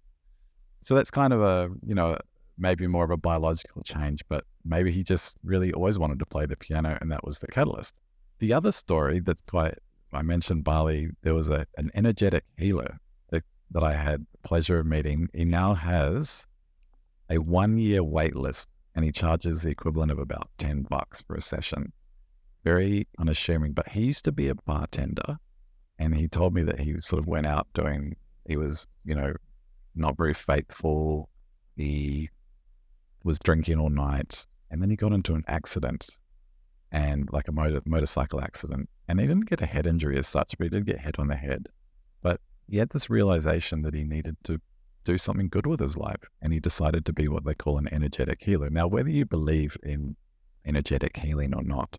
So 0.81 0.95
that's 0.95 1.11
kind 1.11 1.33
of 1.33 1.41
a, 1.41 1.69
you 1.85 1.93
know, 1.93 2.17
maybe 2.57 2.87
more 2.87 3.03
of 3.03 3.11
a 3.11 3.17
biological 3.17 3.83
change, 3.83 4.21
but 4.29 4.45
maybe 4.63 4.91
he 4.91 5.03
just 5.03 5.37
really 5.43 5.73
always 5.73 5.99
wanted 5.99 6.19
to 6.19 6.25
play 6.25 6.45
the 6.45 6.55
piano 6.55 6.97
and 7.01 7.11
that 7.11 7.23
was 7.23 7.39
the 7.39 7.47
catalyst. 7.47 7.99
The 8.39 8.53
other 8.53 8.71
story 8.71 9.19
that's 9.19 9.41
quite, 9.43 9.77
I 10.13 10.21
mentioned 10.21 10.63
Bali, 10.63 11.09
there 11.23 11.33
was 11.33 11.49
a, 11.49 11.65
an 11.77 11.91
energetic 11.95 12.43
healer 12.57 12.99
that, 13.29 13.43
that 13.71 13.83
I 13.83 13.93
had 13.93 14.25
the 14.31 14.47
pleasure 14.47 14.79
of 14.79 14.85
meeting. 14.85 15.27
He 15.33 15.45
now 15.45 15.73
has 15.73 16.47
a 17.29 17.37
one 17.39 17.77
year 17.77 18.03
wait 18.03 18.35
list 18.35 18.69
and 18.95 19.03
he 19.03 19.11
charges 19.11 19.61
the 19.61 19.69
equivalent 19.71 20.11
of 20.11 20.19
about 20.19 20.49
10 20.57 20.83
bucks 20.83 21.21
for 21.21 21.35
a 21.35 21.41
session. 21.41 21.91
Very 22.63 23.07
unassuming, 23.19 23.73
but 23.73 23.89
he 23.89 24.01
used 24.01 24.25
to 24.25 24.31
be 24.31 24.47
a 24.47 24.55
bartender 24.55 25.37
and 25.99 26.15
he 26.15 26.27
told 26.27 26.53
me 26.53 26.63
that 26.63 26.79
he 26.79 26.99
sort 26.99 27.21
of 27.21 27.27
went 27.27 27.45
out 27.45 27.67
doing, 27.73 28.15
he 28.47 28.57
was, 28.57 28.87
you 29.03 29.15
know, 29.15 29.33
not 29.95 30.17
very 30.17 30.33
faithful. 30.33 31.29
He 31.75 32.29
was 33.25 33.39
drinking 33.39 33.79
all 33.79 33.89
night 33.89 34.45
and 34.69 34.81
then 34.81 34.89
he 34.89 34.95
got 34.95 35.11
into 35.11 35.33
an 35.35 35.43
accident 35.47 36.19
and 36.91 37.27
like 37.31 37.47
a 37.47 37.51
motor, 37.51 37.81
motorcycle 37.85 38.41
accident. 38.41 38.89
And 39.07 39.19
he 39.19 39.27
didn't 39.27 39.49
get 39.49 39.61
a 39.61 39.65
head 39.65 39.85
injury 39.87 40.17
as 40.17 40.27
such, 40.27 40.57
but 40.57 40.65
he 40.65 40.69
did 40.69 40.85
get 40.85 41.01
hit 41.01 41.19
on 41.19 41.27
the 41.27 41.35
head. 41.35 41.69
But 42.21 42.39
he 42.67 42.77
had 42.77 42.89
this 42.89 43.09
realization 43.09 43.81
that 43.81 43.93
he 43.93 44.03
needed 44.03 44.37
to 44.43 44.61
do 45.03 45.17
something 45.17 45.49
good 45.49 45.67
with 45.67 45.79
his 45.79 45.97
life. 45.97 46.23
And 46.41 46.53
he 46.53 46.59
decided 46.59 47.05
to 47.05 47.13
be 47.13 47.27
what 47.27 47.45
they 47.45 47.53
call 47.53 47.77
an 47.77 47.87
energetic 47.91 48.41
healer. 48.43 48.69
Now, 48.69 48.87
whether 48.87 49.09
you 49.09 49.25
believe 49.25 49.77
in 49.83 50.15
energetic 50.65 51.17
healing 51.17 51.53
or 51.53 51.63
not, 51.63 51.97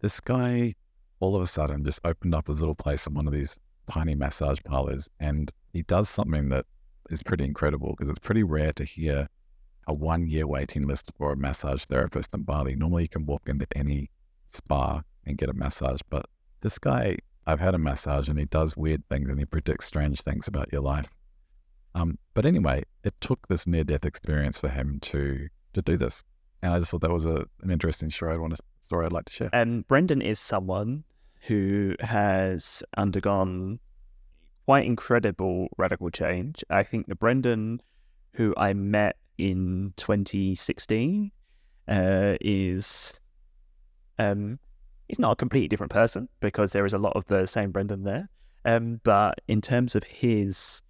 this 0.00 0.20
guy 0.20 0.74
all 1.18 1.36
of 1.36 1.42
a 1.42 1.46
sudden 1.46 1.84
just 1.84 2.00
opened 2.04 2.34
up 2.34 2.48
his 2.48 2.60
little 2.60 2.74
place 2.74 3.06
in 3.06 3.14
one 3.14 3.26
of 3.26 3.32
these 3.32 3.60
tiny 3.90 4.14
massage 4.14 4.58
parlors. 4.64 5.08
And 5.18 5.52
he 5.72 5.82
does 5.82 6.08
something 6.08 6.48
that 6.48 6.66
is 7.10 7.22
pretty 7.22 7.44
incredible 7.44 7.90
because 7.90 8.08
it's 8.08 8.18
pretty 8.18 8.42
rare 8.42 8.72
to 8.74 8.84
hear 8.84 9.28
a 9.86 9.92
one 9.92 10.26
year 10.26 10.46
waiting 10.46 10.86
list 10.86 11.10
for 11.16 11.32
a 11.32 11.36
massage 11.36 11.84
therapist 11.84 12.34
in 12.34 12.42
Bali. 12.42 12.76
Normally, 12.76 13.04
you 13.04 13.08
can 13.08 13.26
walk 13.26 13.48
into 13.48 13.66
any 13.74 14.10
spa 14.48 15.02
and 15.26 15.38
get 15.38 15.48
a 15.48 15.54
massage, 15.54 16.00
but 16.08 16.26
this 16.60 16.78
guy, 16.78 17.16
I've 17.46 17.60
had 17.60 17.74
a 17.74 17.78
massage 17.78 18.28
and 18.28 18.38
he 18.38 18.44
does 18.46 18.76
weird 18.76 19.02
things 19.08 19.30
and 19.30 19.38
he 19.38 19.44
predicts 19.44 19.86
strange 19.86 20.20
things 20.20 20.48
about 20.48 20.72
your 20.72 20.82
life. 20.82 21.08
Um, 21.94 22.18
but 22.34 22.46
anyway, 22.46 22.84
it 23.04 23.14
took 23.20 23.48
this 23.48 23.66
near 23.66 23.84
death 23.84 24.04
experience 24.04 24.58
for 24.58 24.68
him 24.68 24.98
to 25.02 25.48
to 25.72 25.82
do 25.82 25.96
this, 25.96 26.24
and 26.62 26.72
I 26.72 26.78
just 26.80 26.90
thought 26.90 27.00
that 27.02 27.12
was 27.12 27.26
a, 27.26 27.44
an 27.62 27.70
interesting 27.70 28.10
story. 28.10 28.34
I'd 28.34 28.40
want 28.40 28.56
to, 28.56 28.62
story 28.80 29.06
I'd 29.06 29.12
like 29.12 29.26
to 29.26 29.32
share. 29.32 29.50
And 29.52 29.86
Brendan 29.86 30.20
is 30.20 30.40
someone 30.40 31.04
who 31.42 31.94
has 32.00 32.82
undergone 32.96 33.78
quite 34.66 34.84
incredible 34.84 35.68
radical 35.78 36.10
change. 36.10 36.64
I 36.70 36.82
think 36.82 37.06
the 37.06 37.14
Brendan 37.14 37.80
who 38.34 38.54
I 38.56 38.72
met 38.72 39.16
in 39.40 39.92
2016 39.96 41.30
uh, 41.88 42.36
is 42.40 43.18
um, 44.18 44.58
he's 45.08 45.18
not 45.18 45.32
a 45.32 45.36
completely 45.36 45.68
different 45.68 45.92
person 45.92 46.28
because 46.40 46.72
there 46.72 46.84
is 46.84 46.92
a 46.92 46.98
lot 46.98 47.14
of 47.16 47.24
the 47.26 47.46
same 47.46 47.70
Brendan 47.72 48.04
there. 48.04 48.28
Um, 48.64 49.00
but 49.02 49.40
in 49.48 49.60
terms 49.60 49.96
of 49.96 50.04
his 50.04 50.82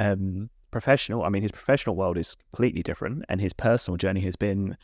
um, 0.00 0.50
professional, 0.70 1.22
I 1.22 1.28
mean, 1.28 1.42
his 1.42 1.52
professional 1.52 1.96
world 1.96 2.18
is 2.18 2.36
completely 2.52 2.82
different, 2.82 3.24
and 3.28 3.40
his 3.40 3.52
personal 3.52 3.96
journey 3.96 4.20
has 4.20 4.36
been 4.36 4.76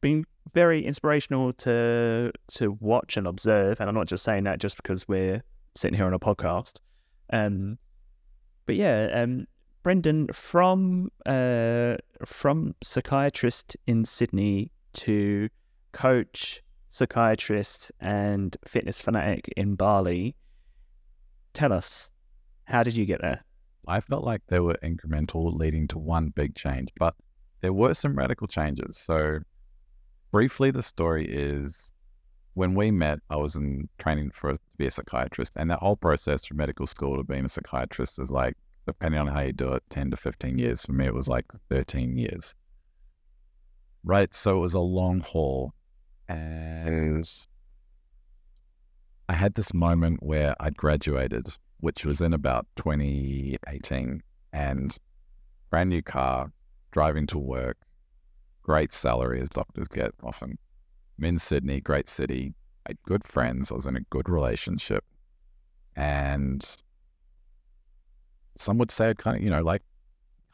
been 0.00 0.24
very 0.54 0.84
inspirational 0.84 1.52
to 1.52 2.32
to 2.48 2.72
watch 2.80 3.16
and 3.16 3.26
observe. 3.26 3.80
And 3.80 3.88
I'm 3.88 3.94
not 3.94 4.06
just 4.06 4.24
saying 4.24 4.44
that 4.44 4.58
just 4.58 4.78
because 4.78 5.06
we're 5.06 5.42
sitting 5.74 5.96
here 5.96 6.06
on 6.06 6.14
a 6.14 6.18
podcast. 6.18 6.80
Um, 7.30 7.78
but 8.66 8.76
yeah, 8.76 9.10
um, 9.12 9.46
Brendan 9.84 10.28
from 10.32 11.10
uh, 11.26 11.96
from 12.24 12.74
psychiatrist 12.82 13.76
in 13.86 14.06
Sydney 14.06 14.72
to 14.94 15.50
coach, 15.92 16.62
psychiatrist, 16.88 17.92
and 18.00 18.56
fitness 18.66 19.02
fanatic 19.02 19.52
in 19.58 19.74
Bali. 19.76 20.36
Tell 21.52 21.70
us, 21.70 22.10
how 22.64 22.82
did 22.82 22.96
you 22.96 23.04
get 23.04 23.20
there? 23.20 23.44
I 23.86 24.00
felt 24.00 24.24
like 24.24 24.40
they 24.48 24.58
were 24.58 24.78
incremental, 24.82 25.54
leading 25.54 25.86
to 25.88 25.98
one 25.98 26.30
big 26.30 26.54
change, 26.54 26.88
but 26.98 27.14
there 27.60 27.74
were 27.74 27.92
some 27.92 28.16
radical 28.16 28.46
changes. 28.46 28.96
So 28.96 29.40
briefly, 30.32 30.70
the 30.70 30.82
story 30.82 31.26
is 31.28 31.92
when 32.54 32.74
we 32.74 32.90
met, 32.90 33.18
I 33.28 33.36
was 33.36 33.54
in 33.54 33.90
training 33.98 34.30
for 34.32 34.54
to 34.54 34.58
be 34.78 34.86
a 34.86 34.90
psychiatrist, 34.90 35.52
and 35.56 35.70
that 35.70 35.80
whole 35.80 35.96
process 35.96 36.46
from 36.46 36.56
medical 36.56 36.86
school 36.86 37.18
to 37.18 37.22
being 37.22 37.44
a 37.44 37.48
psychiatrist 37.50 38.18
is 38.18 38.30
like, 38.30 38.56
depending 38.86 39.20
on 39.20 39.26
how 39.28 39.40
you 39.40 39.52
do 39.52 39.72
it, 39.72 39.82
ten 39.90 40.10
to 40.10 40.16
fifteen 40.16 40.58
years. 40.58 40.84
For 40.84 40.92
me, 40.92 41.06
it 41.06 41.14
was 41.14 41.28
like 41.28 41.46
thirteen 41.68 42.16
years. 42.16 42.54
Right, 44.04 44.34
so 44.34 44.58
it 44.58 44.60
was 44.60 44.74
a 44.74 44.80
long 44.80 45.20
haul, 45.20 45.72
and 46.28 47.26
I 49.28 49.32
had 49.32 49.54
this 49.54 49.72
moment 49.72 50.22
where 50.22 50.54
I'd 50.60 50.76
graduated, 50.76 51.48
which 51.78 52.04
was 52.04 52.20
in 52.20 52.34
about 52.34 52.66
2018, 52.76 54.22
and 54.52 54.98
brand 55.70 55.88
new 55.88 56.02
car, 56.02 56.52
driving 56.92 57.26
to 57.28 57.38
work, 57.38 57.78
great 58.62 58.92
salary 58.92 59.40
as 59.40 59.48
doctors 59.48 59.88
get 59.88 60.12
often. 60.22 60.58
I'm 61.18 61.24
in 61.24 61.38
Sydney, 61.38 61.80
great 61.80 62.08
city. 62.08 62.54
I 62.86 62.90
had 62.90 63.02
good 63.04 63.24
friends. 63.24 63.72
I 63.72 63.74
was 63.74 63.86
in 63.86 63.96
a 63.96 64.00
good 64.10 64.28
relationship. 64.28 65.04
And 65.96 66.64
some 68.56 68.78
would 68.78 68.90
say 68.90 69.10
it 69.10 69.18
kind 69.18 69.36
of, 69.36 69.42
you 69.42 69.50
know, 69.50 69.62
like 69.62 69.82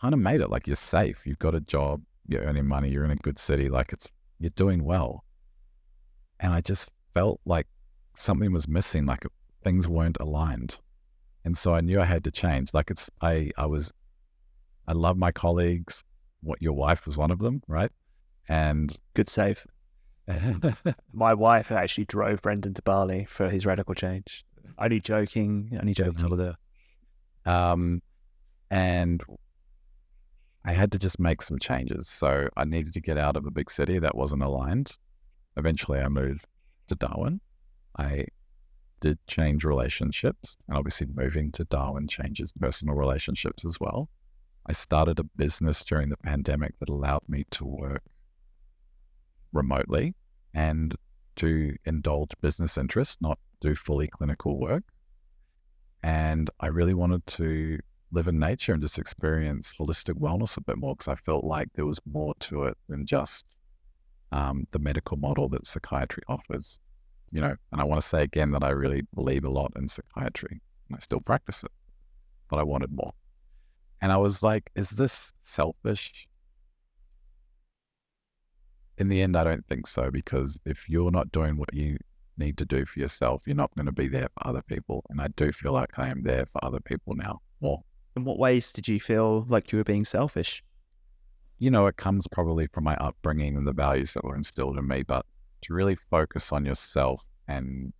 kind 0.00 0.14
of 0.14 0.20
made 0.20 0.40
it. 0.40 0.50
Like 0.50 0.66
you're 0.66 0.76
safe. 0.76 1.22
You've 1.24 1.38
got 1.38 1.54
a 1.54 1.60
job. 1.60 2.02
You're 2.26 2.42
earning 2.42 2.66
money. 2.66 2.90
You're 2.90 3.04
in 3.04 3.10
a 3.10 3.16
good 3.16 3.38
city. 3.38 3.68
Like 3.68 3.92
it's, 3.92 4.08
you're 4.38 4.50
doing 4.50 4.84
well. 4.84 5.24
And 6.40 6.52
I 6.52 6.60
just 6.60 6.90
felt 7.14 7.40
like 7.44 7.66
something 8.14 8.52
was 8.52 8.68
missing. 8.68 9.06
Like 9.06 9.24
things 9.62 9.86
weren't 9.86 10.16
aligned. 10.20 10.78
And 11.44 11.56
so 11.56 11.74
I 11.74 11.80
knew 11.80 12.00
I 12.00 12.04
had 12.04 12.24
to 12.24 12.30
change. 12.30 12.72
Like 12.72 12.90
it's, 12.90 13.10
I, 13.20 13.50
I 13.56 13.66
was, 13.66 13.92
I 14.86 14.92
love 14.92 15.16
my 15.16 15.32
colleagues. 15.32 16.04
What 16.42 16.62
your 16.62 16.72
wife 16.72 17.06
was 17.06 17.18
one 17.18 17.30
of 17.30 17.38
them, 17.38 17.62
right? 17.68 17.90
And 18.48 18.98
Good 19.14 19.28
save. 19.28 19.66
My 21.12 21.34
wife 21.34 21.70
actually 21.70 22.04
drove 22.04 22.42
Brendan 22.42 22.74
to 22.74 22.82
Bali 22.82 23.24
for 23.24 23.48
his 23.48 23.66
radical 23.66 23.94
change. 23.94 24.44
Only 24.78 25.00
joking, 25.00 25.76
only 25.80 25.94
joking. 25.94 26.56
Um, 27.46 28.02
and 28.70 29.22
I 30.64 30.72
had 30.72 30.92
to 30.92 30.98
just 30.98 31.18
make 31.18 31.42
some 31.42 31.58
changes. 31.58 32.08
So 32.08 32.48
I 32.56 32.64
needed 32.64 32.92
to 32.94 33.00
get 33.00 33.18
out 33.18 33.36
of 33.36 33.46
a 33.46 33.50
big 33.50 33.70
city 33.70 33.98
that 33.98 34.14
wasn't 34.14 34.42
aligned. 34.42 34.96
Eventually, 35.56 36.00
I 36.00 36.08
moved 36.08 36.46
to 36.88 36.94
Darwin. 36.94 37.40
I 37.98 38.26
did 39.00 39.18
change 39.26 39.64
relationships, 39.64 40.56
and 40.68 40.76
obviously, 40.76 41.06
moving 41.12 41.50
to 41.52 41.64
Darwin 41.64 42.06
changes 42.06 42.52
personal 42.52 42.94
relationships 42.94 43.64
as 43.64 43.80
well. 43.80 44.08
I 44.66 44.72
started 44.72 45.18
a 45.18 45.24
business 45.24 45.84
during 45.84 46.10
the 46.10 46.16
pandemic 46.18 46.78
that 46.78 46.90
allowed 46.90 47.22
me 47.26 47.44
to 47.52 47.64
work 47.64 48.02
remotely 49.52 50.14
and 50.54 50.94
to 51.36 51.76
indulge 51.84 52.30
business 52.40 52.76
interests, 52.76 53.16
not 53.20 53.38
do 53.60 53.74
fully 53.74 54.06
clinical 54.06 54.60
work. 54.60 54.84
And 56.02 56.50
I 56.60 56.68
really 56.68 56.94
wanted 56.94 57.26
to 57.26 57.78
live 58.12 58.26
in 58.26 58.38
nature 58.38 58.72
and 58.72 58.82
just 58.82 58.98
experience 58.98 59.74
holistic 59.78 60.14
wellness 60.14 60.56
a 60.56 60.60
bit 60.62 60.78
more 60.78 60.94
because 60.96 61.08
I 61.08 61.14
felt 61.16 61.44
like 61.44 61.68
there 61.74 61.86
was 61.86 62.00
more 62.10 62.34
to 62.40 62.64
it 62.64 62.76
than 62.88 63.06
just 63.06 63.56
um, 64.32 64.66
the 64.70 64.78
medical 64.78 65.16
model 65.16 65.48
that 65.50 65.66
psychiatry 65.66 66.22
offers. 66.28 66.80
You 67.30 67.40
know, 67.40 67.54
and 67.70 67.80
I 67.80 67.84
want 67.84 68.00
to 68.00 68.06
say 68.06 68.22
again 68.24 68.50
that 68.52 68.64
I 68.64 68.70
really 68.70 69.02
believe 69.14 69.44
a 69.44 69.50
lot 69.50 69.72
in 69.76 69.86
psychiatry 69.86 70.60
and 70.88 70.96
I 70.96 70.98
still 70.98 71.20
practice 71.20 71.62
it, 71.62 71.70
but 72.48 72.58
I 72.58 72.64
wanted 72.64 72.90
more. 72.90 73.12
And 74.00 74.10
I 74.10 74.16
was 74.16 74.42
like, 74.42 74.70
is 74.74 74.90
this 74.90 75.32
selfish? 75.40 76.26
in 79.00 79.08
the 79.08 79.22
end, 79.22 79.34
I 79.34 79.44
don't 79.44 79.66
think 79.66 79.86
so 79.86 80.10
because 80.10 80.60
if 80.66 80.88
you're 80.88 81.10
not 81.10 81.32
doing 81.32 81.56
what 81.56 81.72
you 81.72 81.96
need 82.40 82.58
to 82.58 82.64
do 82.64 82.84
for 82.84 82.98
yourself, 82.98 83.44
you're 83.46 83.54
not 83.54 83.74
going 83.76 83.86
to 83.86 83.92
be 83.92 84.08
there 84.08 84.28
for 84.34 84.48
other 84.48 84.62
people. 84.62 85.04
And 85.10 85.20
I 85.20 85.28
do 85.28 85.52
feel 85.52 85.72
like 85.72 85.98
I 85.98 86.08
am 86.08 86.22
there 86.24 86.46
for 86.46 86.64
other 86.64 86.80
people 86.80 87.14
now 87.14 87.40
more. 87.60 87.82
In 88.16 88.24
what 88.24 88.38
ways 88.38 88.72
did 88.72 88.88
you 88.88 88.98
feel 88.98 89.46
like 89.48 89.70
you 89.70 89.78
were 89.78 89.84
being 89.84 90.04
selfish? 90.04 90.64
You 91.58 91.70
know, 91.70 91.86
it 91.86 91.96
comes 91.96 92.26
probably 92.26 92.66
from 92.66 92.84
my 92.84 92.96
upbringing 92.96 93.56
and 93.56 93.66
the 93.66 93.72
values 93.72 94.14
that 94.14 94.24
were 94.24 94.34
instilled 94.34 94.78
in 94.78 94.88
me, 94.88 95.02
but 95.02 95.26
to 95.62 95.74
really 95.74 95.94
focus 95.94 96.50
on 96.50 96.64
yourself 96.64 97.28
and 97.46 97.92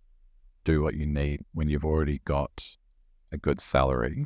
do 0.63 0.81
what 0.81 0.95
you 0.95 1.05
need 1.05 1.41
when 1.53 1.69
you've 1.69 1.85
already 1.85 2.19
got 2.25 2.77
a 3.31 3.37
good 3.37 3.61
salary 3.61 4.25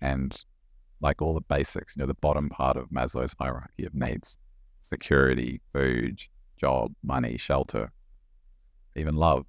and 0.00 0.44
like 1.00 1.22
all 1.22 1.34
the 1.34 1.40
basics, 1.40 1.94
you 1.96 2.00
know, 2.00 2.06
the 2.06 2.14
bottom 2.14 2.48
part 2.48 2.76
of 2.76 2.88
Maslow's 2.90 3.34
hierarchy 3.38 3.84
of 3.84 3.94
needs 3.94 4.38
security, 4.82 5.60
food, 5.72 6.22
job, 6.56 6.92
money, 7.02 7.36
shelter, 7.36 7.92
even 8.96 9.14
love. 9.14 9.46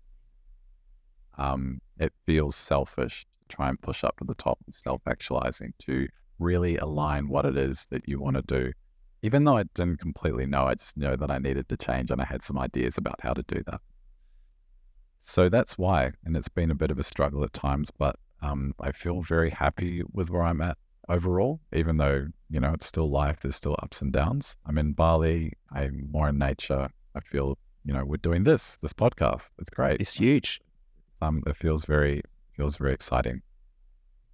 Um, 1.37 1.81
it 1.99 2.13
feels 2.25 2.55
selfish 2.55 3.25
to 3.41 3.55
try 3.55 3.69
and 3.69 3.81
push 3.81 4.03
up 4.03 4.17
to 4.17 4.25
the 4.25 4.35
top 4.35 4.59
of 4.67 4.73
self 4.73 5.01
actualizing 5.07 5.73
to 5.79 6.07
really 6.39 6.77
align 6.77 7.29
what 7.29 7.45
it 7.45 7.57
is 7.57 7.87
that 7.91 8.07
you 8.07 8.19
want 8.19 8.35
to 8.35 8.41
do. 8.41 8.73
Even 9.21 9.43
though 9.43 9.57
I 9.57 9.63
didn't 9.75 9.99
completely 9.99 10.45
know, 10.47 10.65
I 10.65 10.73
just 10.75 10.97
know 10.97 11.15
that 11.15 11.29
I 11.29 11.37
needed 11.37 11.69
to 11.69 11.77
change 11.77 12.09
and 12.09 12.19
I 12.21 12.25
had 12.25 12.43
some 12.43 12.57
ideas 12.57 12.97
about 12.97 13.21
how 13.21 13.33
to 13.33 13.43
do 13.43 13.61
that. 13.67 13.81
So 15.19 15.47
that's 15.47 15.77
why. 15.77 16.11
And 16.25 16.35
it's 16.35 16.49
been 16.49 16.71
a 16.71 16.75
bit 16.75 16.89
of 16.89 16.97
a 16.97 17.03
struggle 17.03 17.43
at 17.43 17.53
times, 17.53 17.91
but 17.91 18.15
um, 18.41 18.73
I 18.79 18.91
feel 18.91 19.21
very 19.21 19.51
happy 19.51 20.01
with 20.11 20.31
where 20.31 20.41
I'm 20.41 20.61
at 20.61 20.77
overall, 21.07 21.59
even 21.73 21.97
though, 21.97 22.27
you 22.49 22.59
know, 22.59 22.73
it's 22.73 22.87
still 22.87 23.09
life, 23.09 23.41
there's 23.41 23.55
still 23.55 23.75
ups 23.83 24.01
and 24.01 24.11
downs. 24.11 24.57
I'm 24.65 24.79
in 24.79 24.93
Bali, 24.93 25.53
I'm 25.71 26.07
more 26.11 26.29
in 26.29 26.39
nature. 26.39 26.89
I 27.13 27.19
feel, 27.19 27.59
you 27.85 27.93
know, 27.93 28.03
we're 28.03 28.17
doing 28.17 28.43
this, 28.43 28.77
this 28.77 28.93
podcast. 28.93 29.49
It's 29.59 29.69
great. 29.69 30.01
It's 30.01 30.13
huge. 30.13 30.59
Um, 31.21 31.43
it 31.45 31.55
feels 31.55 31.85
very, 31.85 32.21
feels 32.55 32.77
very 32.77 32.93
exciting. 32.93 33.41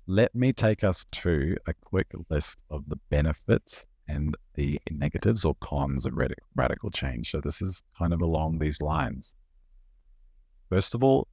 Let 0.08 0.34
me 0.34 0.54
take 0.54 0.84
us 0.84 1.06
to 1.12 1.58
a 1.68 1.74
quick 1.74 2.08
list 2.30 2.62
of 2.70 2.88
the 2.88 2.96
benefits 3.10 3.86
and 4.08 4.36
the 4.54 4.80
negatives 4.90 5.44
or 5.44 5.56
cons 5.56 6.06
of 6.06 6.14
radical 6.56 6.90
change. 6.90 7.32
So 7.32 7.42
this 7.42 7.62
is 7.62 7.84
kind 7.98 8.14
of 8.14 8.22
along 8.22 8.60
these 8.60 8.82
lines. 8.82 9.36
First 10.70 10.96
of 10.96 11.04
all, 11.04 11.28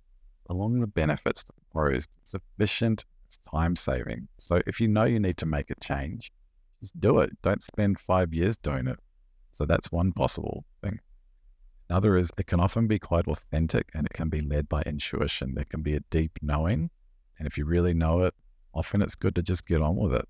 along 0.50 0.80
the 0.80 0.88
benefits, 0.88 1.44
the 1.44 1.52
pros, 1.72 2.06
sufficient 2.24 3.04
it's 3.26 3.38
time 3.50 3.76
saving. 3.76 4.28
So 4.38 4.60
if 4.66 4.80
you 4.80 4.88
know 4.88 5.04
you 5.04 5.18
need 5.18 5.36
to 5.38 5.46
make 5.46 5.70
a 5.70 5.74
change, 5.76 6.32
just 6.80 6.98
do 7.00 7.20
it. 7.20 7.30
Don't 7.42 7.62
spend 7.62 7.98
five 7.98 8.32
years 8.32 8.56
doing 8.56 8.86
it. 8.86 8.98
So 9.52 9.64
that's 9.64 9.90
one 9.90 10.12
possible 10.12 10.64
thing. 10.82 11.00
Another 11.88 12.16
is 12.16 12.30
it 12.38 12.46
can 12.46 12.60
often 12.60 12.86
be 12.86 12.98
quite 12.98 13.26
authentic 13.26 13.90
and 13.94 14.06
it 14.06 14.12
can 14.12 14.28
be 14.28 14.40
led 14.40 14.68
by 14.68 14.82
intuition. 14.82 15.54
There 15.54 15.66
can 15.66 15.82
be 15.82 15.94
a 15.94 16.00
deep 16.10 16.38
knowing. 16.40 16.90
And 17.38 17.46
if 17.46 17.58
you 17.58 17.64
really 17.64 17.94
know 17.94 18.22
it, 18.22 18.34
often 18.72 19.02
it's 19.02 19.14
good 19.14 19.34
to 19.34 19.42
just 19.42 19.66
get 19.66 19.82
on 19.82 19.96
with 19.96 20.14
it. 20.14 20.26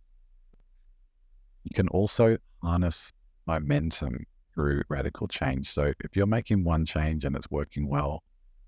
You 1.64 1.70
can 1.74 1.88
also 1.88 2.38
harness 2.62 3.12
momentum 3.46 4.26
through 4.52 4.82
radical 4.88 5.28
change. 5.28 5.70
So 5.70 5.92
if 6.00 6.16
you're 6.16 6.26
making 6.26 6.64
one 6.64 6.84
change 6.84 7.24
and 7.24 7.36
it's 7.36 7.50
working 7.50 7.88
well, 7.88 8.22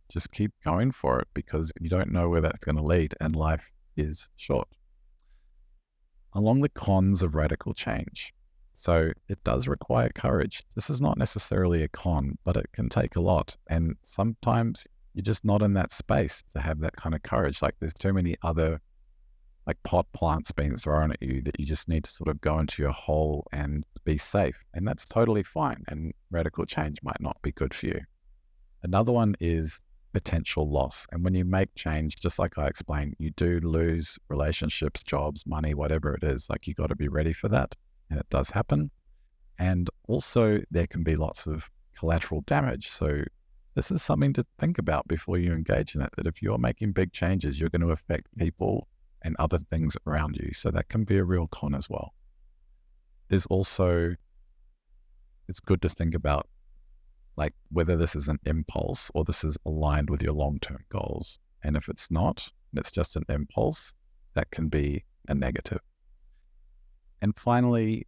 just 0.09 0.31
keep 0.31 0.53
going 0.65 0.93
for 0.93 1.19
it 1.21 1.29
because 1.35 1.73
you 1.81 1.89
don't 1.89 2.13
know 2.13 2.29
where 2.29 2.41
that's 2.41 2.65
going 2.65 2.77
to 2.77 2.83
lead. 2.83 3.15
And 3.21 3.35
life 3.35 3.71
is 3.97 4.31
short. 4.37 4.69
Along 6.33 6.61
the 6.61 6.69
cons 6.69 7.23
of 7.23 7.35
radical 7.35 7.75
change. 7.75 8.33
So 8.79 9.11
it 9.31 9.43
does 9.43 9.67
require 9.67 10.11
courage. 10.11 10.63
This 10.75 10.91
is 10.91 11.01
not 11.01 11.17
necessarily 11.17 11.83
a 11.83 11.89
con, 11.89 12.37
but 12.45 12.59
it 12.59 12.67
can 12.73 12.91
take 12.91 13.17
a 13.17 13.21
lot. 13.21 13.57
And 13.69 13.97
sometimes 14.03 14.87
you're 15.15 15.23
just 15.23 15.47
not 15.47 15.63
in 15.63 15.73
that 15.73 15.93
space 15.93 16.45
to 16.53 16.61
have 16.61 16.81
that 16.81 16.95
kind 16.95 17.15
of 17.15 17.23
courage. 17.23 17.63
Like 17.63 17.75
there's 17.81 17.95
too 17.95 18.13
many 18.13 18.37
other 18.43 18.83
like 19.67 19.83
pot 19.83 20.07
plants 20.13 20.53
being 20.53 20.77
thrown 20.77 21.11
at 21.11 21.23
you 21.23 21.41
that 21.41 21.59
you 21.59 21.65
just 21.65 21.89
need 21.89 22.05
to 22.05 22.11
sort 22.11 22.29
of 22.29 22.39
go 22.43 22.59
into 22.59 22.83
your 22.83 22.93
hole 22.93 23.47
and 23.51 23.87
be 24.05 24.19
safe. 24.19 24.63
And 24.75 24.87
that's 24.87 25.07
totally 25.07 25.43
fine. 25.43 25.83
And 25.89 26.13
radical 26.31 26.67
change 26.67 26.99
might 27.03 27.21
not 27.21 27.41
be 27.41 27.53
good 27.53 27.73
for 27.73 27.87
you. 27.87 28.01
Another 28.83 29.11
one 29.11 29.37
is 29.41 29.81
potential 30.13 30.71
loss. 30.71 31.07
And 31.13 31.25
when 31.25 31.35
you 31.35 31.47
make 31.47 31.75
change, 31.77 32.17
just 32.17 32.39
like 32.39 32.59
I 32.59 32.67
explained, 32.67 33.15
you 33.19 33.31
do 33.31 33.59
lose 33.61 34.19
relationships, 34.29 35.03
jobs, 35.03 35.47
money, 35.47 35.73
whatever 35.73 36.13
it 36.15 36.23
is. 36.23 36.51
Like 36.51 36.67
you 36.67 36.75
got 36.75 36.89
to 36.89 36.95
be 36.95 37.09
ready 37.09 37.33
for 37.33 37.49
that. 37.49 37.75
And 38.11 38.21
it 38.21 38.29
does 38.31 38.51
happen. 38.51 38.91
And 39.59 39.89
also, 40.09 40.61
there 40.71 40.87
can 40.87 41.03
be 41.03 41.17
lots 41.17 41.47
of 41.47 41.71
collateral 41.99 42.43
damage. 42.47 42.89
So, 42.89 43.23
this 43.75 43.91
is 43.91 44.03
something 44.03 44.33
to 44.35 44.45
think 44.59 44.79
about 44.79 45.07
before 45.09 45.39
you 45.39 45.53
engage 45.53 45.95
in 45.95 46.03
it. 46.03 46.11
That 46.17 46.27
if 46.27 46.43
you're 46.43 46.59
making 46.59 46.93
big 46.93 47.13
changes, 47.13 47.59
you're 47.59 47.71
going 47.71 47.83
to 47.83 47.91
affect 47.91 48.27
people 48.37 48.87
and 49.23 49.35
other 49.39 49.59
things 49.59 49.97
around 50.07 50.37
you. 50.37 50.53
So, 50.53 50.71
that 50.71 50.89
can 50.89 51.05
be 51.05 51.17
a 51.17 51.25
real 51.25 51.47
con 51.49 51.75
as 51.75 51.89
well. 51.89 52.13
There's 53.29 53.47
also, 53.47 54.15
it's 55.49 55.61
good 55.61 55.83
to 55.83 55.89
think 55.89 56.15
about 56.15 56.47
like 57.37 57.55
whether 57.71 57.97
this 57.97 58.17
is 58.17 58.29
an 58.29 58.39
impulse 58.47 59.11
or 59.15 59.25
this 59.25 59.45
is 59.45 59.57
aligned 59.67 60.11
with 60.11 60.23
your 60.23 60.33
long 60.33 60.59
term 60.59 60.85
goals. 60.91 61.39
And 61.63 61.77
if 61.77 61.89
it's 61.89 62.11
not, 62.11 62.51
it's 62.75 62.91
just 62.91 63.17
an 63.17 63.25
impulse, 63.29 63.95
that 64.35 64.51
can 64.51 64.69
be 64.69 65.05
a 65.29 65.35
negative. 65.35 65.81
And 67.23 67.37
finally, 67.39 68.07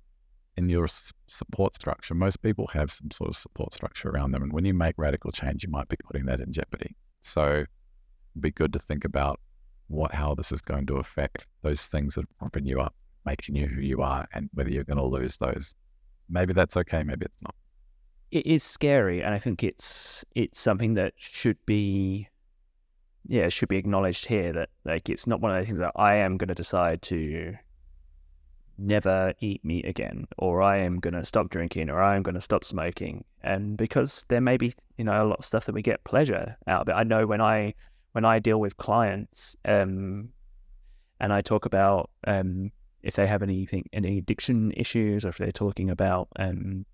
in 0.57 0.69
your 0.69 0.89
support 1.27 1.75
structure, 1.75 2.15
most 2.15 2.43
people 2.43 2.67
have 2.69 2.91
some 2.91 3.11
sort 3.11 3.31
of 3.31 3.37
support 3.37 3.73
structure 3.73 4.11
around 4.11 4.33
them. 4.33 4.43
And 4.43 4.53
when 4.53 4.65
you 4.65 4.75
make 4.75 4.95
radical 4.99 5.31
change, 5.33 5.63
you 5.63 5.71
might 5.71 5.89
be 5.89 5.97
putting 6.05 6.27
that 6.27 6.41
in 6.41 6.53
jeopardy. 6.53 6.97
So 7.21 7.65
it'd 8.33 8.41
be 8.41 8.51
good 8.51 8.73
to 8.73 8.79
think 8.79 9.05
about 9.05 9.41
what 9.87 10.13
how 10.15 10.35
this 10.35 10.53
is 10.53 10.61
going 10.61 10.87
to 10.87 10.97
affect 10.97 11.47
those 11.63 11.87
things 11.87 12.15
that 12.15 12.25
are 12.25 12.35
propping 12.39 12.67
you 12.67 12.81
up, 12.81 12.95
making 13.25 13.57
you 13.57 13.67
who 13.67 13.81
you 13.81 14.03
are, 14.03 14.27
and 14.35 14.51
whether 14.53 14.71
you're 14.71 14.85
going 14.85 14.99
to 14.99 15.05
lose 15.05 15.37
those. 15.39 15.75
Maybe 16.29 16.53
that's 16.53 16.77
okay, 16.77 17.03
maybe 17.05 17.25
it's 17.25 17.43
not. 17.43 17.55
it 18.31 18.47
is 18.47 18.63
scary, 18.63 19.23
and 19.23 19.35
I 19.35 19.39
think 19.39 19.63
it's 19.65 20.25
it's 20.35 20.61
something 20.61 20.95
that 20.95 21.15
should 21.17 21.57
be, 21.67 22.29
yeah, 23.27 23.49
should 23.49 23.69
be 23.69 23.79
acknowledged 23.79 24.27
here. 24.27 24.53
That 24.53 24.69
like 24.85 25.09
it's 25.09 25.27
not 25.27 25.41
one 25.41 25.53
of 25.53 25.59
those 25.59 25.67
things 25.67 25.79
that 25.79 25.93
I 25.97 26.17
am 26.17 26.37
going 26.37 26.49
to 26.49 26.55
decide 26.55 27.01
to 27.03 27.55
never 28.79 29.35
eat 29.41 29.65
meat 29.65 29.85
again, 29.85 30.27
or 30.39 30.63
I 30.63 30.79
am 30.79 31.01
going 31.01 31.15
to 31.15 31.25
stop 31.25 31.51
drinking, 31.51 31.91
or 31.91 32.01
I 32.01 32.17
am 32.17 32.23
going 32.23 32.35
to 32.35 32.41
stop 32.41 32.65
smoking, 32.65 33.25
and 33.43 33.77
because 33.77 34.25
there 34.29 34.41
may 34.41 34.57
be 34.57 34.73
you 34.97 35.05
know 35.05 35.23
a 35.23 35.27
lot 35.27 35.41
of 35.41 35.45
stuff 35.45 35.67
that 35.67 35.75
we 35.75 35.83
get 35.83 36.05
pleasure 36.05 36.57
out 36.67 36.83
of 36.83 36.89
it. 36.89 36.93
I 36.93 37.03
know 37.03 37.27
when 37.27 37.41
I 37.41 37.75
when 38.13 38.25
I 38.25 38.39
deal 38.39 38.61
with 38.61 38.77
clients, 38.77 39.57
um, 39.65 40.31
and 41.21 41.33
I 41.33 41.41
talk 41.41 41.67
about 41.67 42.11
um 42.27 42.71
if 43.03 43.15
they 43.15 43.27
have 43.27 43.43
anything 43.43 43.85
any 43.93 44.19
addiction 44.19 44.73
issues, 44.73 45.25
or 45.25 45.31
if 45.31 45.39
they're 45.39 45.53
talking 45.53 45.91
about 45.91 46.29
um 46.37 46.87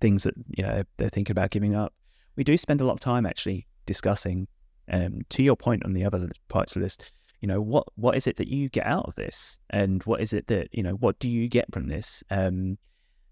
things 0.00 0.22
that 0.24 0.34
you 0.56 0.62
know 0.62 0.82
they're 0.96 1.08
thinking 1.08 1.32
about 1.32 1.50
giving 1.50 1.74
up. 1.74 1.92
We 2.36 2.44
do 2.44 2.56
spend 2.56 2.80
a 2.80 2.84
lot 2.84 2.94
of 2.94 3.00
time 3.00 3.26
actually 3.26 3.66
discussing. 3.86 4.48
Um, 4.90 5.20
to 5.30 5.44
your 5.44 5.54
point 5.54 5.84
on 5.84 5.92
the 5.92 6.04
other 6.04 6.28
parts 6.48 6.74
of 6.74 6.82
this, 6.82 6.98
you 7.42 7.48
know 7.48 7.60
what 7.60 7.86
what 7.96 8.16
is 8.16 8.26
it 8.26 8.36
that 8.36 8.48
you 8.48 8.68
get 8.68 8.86
out 8.86 9.06
of 9.06 9.16
this, 9.16 9.58
and 9.68 10.02
what 10.04 10.20
is 10.20 10.32
it 10.32 10.46
that 10.46 10.68
you 10.72 10.82
know 10.82 10.92
what 10.94 11.18
do 11.18 11.28
you 11.28 11.48
get 11.48 11.66
from 11.72 11.88
this? 11.88 12.22
Um, 12.30 12.78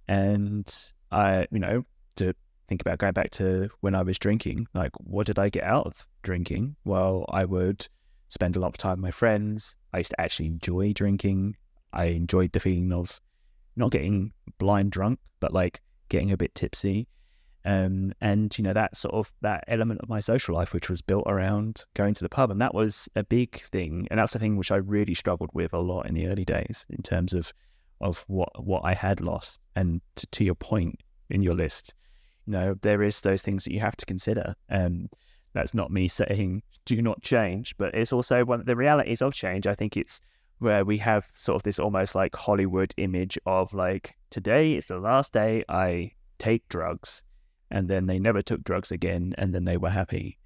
and 0.08 0.92
I 1.12 1.46
you 1.50 1.60
know 1.60 1.86
to 2.16 2.34
think 2.68 2.82
about 2.82 2.98
going 2.98 3.12
back 3.12 3.30
to 3.30 3.70
when 3.80 3.94
I 3.94 4.02
was 4.02 4.18
drinking, 4.18 4.66
like 4.74 4.90
what 4.98 5.26
did 5.26 5.38
I 5.38 5.48
get 5.48 5.62
out 5.62 5.86
of 5.86 6.06
drinking? 6.22 6.76
Well, 6.84 7.24
I 7.30 7.44
would 7.44 7.86
spend 8.28 8.56
a 8.56 8.60
lot 8.60 8.68
of 8.68 8.76
time 8.76 8.92
with 8.92 9.00
my 9.00 9.10
friends. 9.12 9.76
I 9.92 9.98
used 9.98 10.10
to 10.10 10.20
actually 10.20 10.46
enjoy 10.46 10.92
drinking. 10.92 11.56
I 11.92 12.06
enjoyed 12.06 12.52
the 12.52 12.60
feeling 12.60 12.92
of 12.92 13.20
not 13.76 13.92
getting 13.92 14.32
blind 14.58 14.90
drunk, 14.90 15.20
but 15.38 15.52
like 15.52 15.80
getting 16.08 16.32
a 16.32 16.36
bit 16.36 16.54
tipsy. 16.54 17.06
Um, 17.64 18.12
and 18.20 18.56
you 18.56 18.64
know 18.64 18.72
that 18.72 18.96
sort 18.96 19.14
of 19.14 19.32
that 19.42 19.64
element 19.68 20.00
of 20.00 20.08
my 20.08 20.20
social 20.20 20.54
life, 20.54 20.72
which 20.72 20.88
was 20.88 21.02
built 21.02 21.24
around 21.26 21.84
going 21.94 22.14
to 22.14 22.22
the 22.22 22.28
pub, 22.28 22.50
and 22.50 22.60
that 22.60 22.74
was 22.74 23.08
a 23.16 23.24
big 23.24 23.60
thing, 23.62 24.08
and 24.10 24.18
that's 24.18 24.32
the 24.32 24.38
thing 24.38 24.56
which 24.56 24.72
I 24.72 24.76
really 24.76 25.14
struggled 25.14 25.50
with 25.52 25.72
a 25.74 25.78
lot 25.78 26.06
in 26.06 26.14
the 26.14 26.26
early 26.26 26.44
days 26.44 26.86
in 26.90 27.02
terms 27.02 27.34
of 27.34 27.52
of 28.00 28.24
what 28.28 28.64
what 28.64 28.82
I 28.84 28.94
had 28.94 29.20
lost. 29.20 29.60
And 29.76 30.00
to, 30.16 30.26
to 30.28 30.44
your 30.44 30.54
point 30.54 31.00
in 31.28 31.42
your 31.42 31.54
list, 31.54 31.94
you 32.46 32.52
know 32.52 32.74
there 32.80 33.02
is 33.02 33.20
those 33.20 33.42
things 33.42 33.64
that 33.64 33.72
you 33.72 33.80
have 33.80 33.96
to 33.96 34.06
consider. 34.06 34.54
Um, 34.70 35.08
that's 35.52 35.74
not 35.74 35.90
me 35.90 36.08
saying 36.08 36.62
do 36.84 37.02
not 37.02 37.22
change, 37.22 37.76
but 37.76 37.94
it's 37.94 38.12
also 38.12 38.44
one 38.44 38.60
of 38.60 38.66
the 38.66 38.76
realities 38.76 39.22
of 39.22 39.34
change. 39.34 39.66
I 39.66 39.74
think 39.74 39.96
it's 39.96 40.20
where 40.58 40.84
we 40.84 40.98
have 40.98 41.28
sort 41.34 41.56
of 41.56 41.62
this 41.62 41.78
almost 41.78 42.14
like 42.14 42.34
Hollywood 42.36 42.94
image 42.96 43.38
of 43.46 43.72
like 43.74 44.16
today 44.30 44.74
is 44.74 44.86
the 44.86 44.98
last 44.98 45.32
day 45.32 45.64
I 45.68 46.12
take 46.38 46.68
drugs, 46.68 47.22
and 47.70 47.88
then 47.88 48.06
they 48.06 48.18
never 48.18 48.42
took 48.42 48.64
drugs 48.64 48.90
again, 48.92 49.34
and 49.38 49.54
then 49.54 49.64
they 49.64 49.76
were 49.76 49.90
happy. 49.90 50.38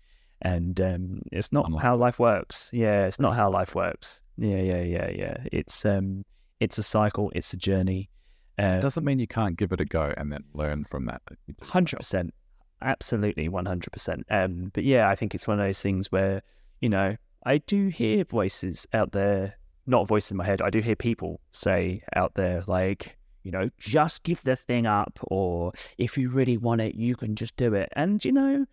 And 0.42 0.80
um, 0.80 1.22
it's 1.32 1.52
not 1.52 1.70
how 1.80 1.96
life 1.96 2.18
works. 2.18 2.70
Yeah, 2.72 3.06
it's 3.06 3.20
not 3.20 3.34
how 3.34 3.50
life 3.50 3.74
works. 3.74 4.20
Yeah, 4.36 4.60
yeah, 4.60 4.82
yeah, 4.82 5.10
yeah. 5.10 5.36
It's 5.52 5.84
um, 5.84 6.24
it's 6.60 6.76
a 6.78 6.82
cycle. 6.82 7.30
It's 7.34 7.52
a 7.52 7.56
journey. 7.56 8.10
Uh, 8.58 8.76
It 8.78 8.82
doesn't 8.82 9.04
mean 9.04 9.18
you 9.18 9.26
can't 9.26 9.56
give 9.56 9.72
it 9.72 9.80
a 9.80 9.84
go 9.84 10.12
and 10.16 10.32
then 10.32 10.44
learn 10.52 10.84
from 10.84 11.06
that. 11.06 11.22
Hundred 11.62 11.96
percent, 11.98 12.34
absolutely, 12.82 13.48
one 13.48 13.66
hundred 13.66 13.92
percent. 13.92 14.26
Um, 14.30 14.70
but 14.74 14.84
yeah, 14.84 15.08
I 15.08 15.14
think 15.14 15.34
it's 15.34 15.48
one 15.48 15.58
of 15.58 15.66
those 15.66 15.80
things 15.80 16.12
where 16.12 16.42
you 16.80 16.88
know 16.88 17.16
I 17.46 17.58
do 17.58 17.88
hear 17.88 18.24
voices 18.24 18.86
out 18.92 19.12
there, 19.12 19.56
not 19.86 20.08
voices 20.08 20.32
in 20.32 20.36
my 20.36 20.44
head. 20.44 20.62
I 20.62 20.70
do 20.70 20.80
hear 20.80 20.96
people 20.96 21.40
say 21.50 22.02
out 22.14 22.34
there 22.34 22.64
like, 22.66 23.16
you 23.44 23.52
know, 23.52 23.68
just 23.78 24.24
give 24.24 24.42
the 24.42 24.56
thing 24.56 24.86
up, 24.86 25.18
or 25.24 25.70
if 25.98 26.18
you 26.18 26.30
really 26.30 26.56
want 26.56 26.80
it, 26.80 26.94
you 26.96 27.14
can 27.14 27.36
just 27.36 27.56
do 27.56 27.74
it. 27.74 27.90
And 27.94 28.24
you 28.24 28.32
know, 28.32 28.66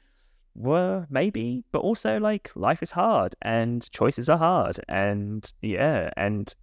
well, 0.55 1.05
maybe, 1.09 1.63
but 1.71 1.79
also 1.79 2.19
like 2.19 2.49
life 2.55 2.81
is 2.81 2.91
hard 2.91 3.35
and 3.41 3.89
choices 3.91 4.29
are 4.29 4.37
hard, 4.37 4.79
and 4.87 5.51
yeah, 5.61 6.09
and 6.17 6.55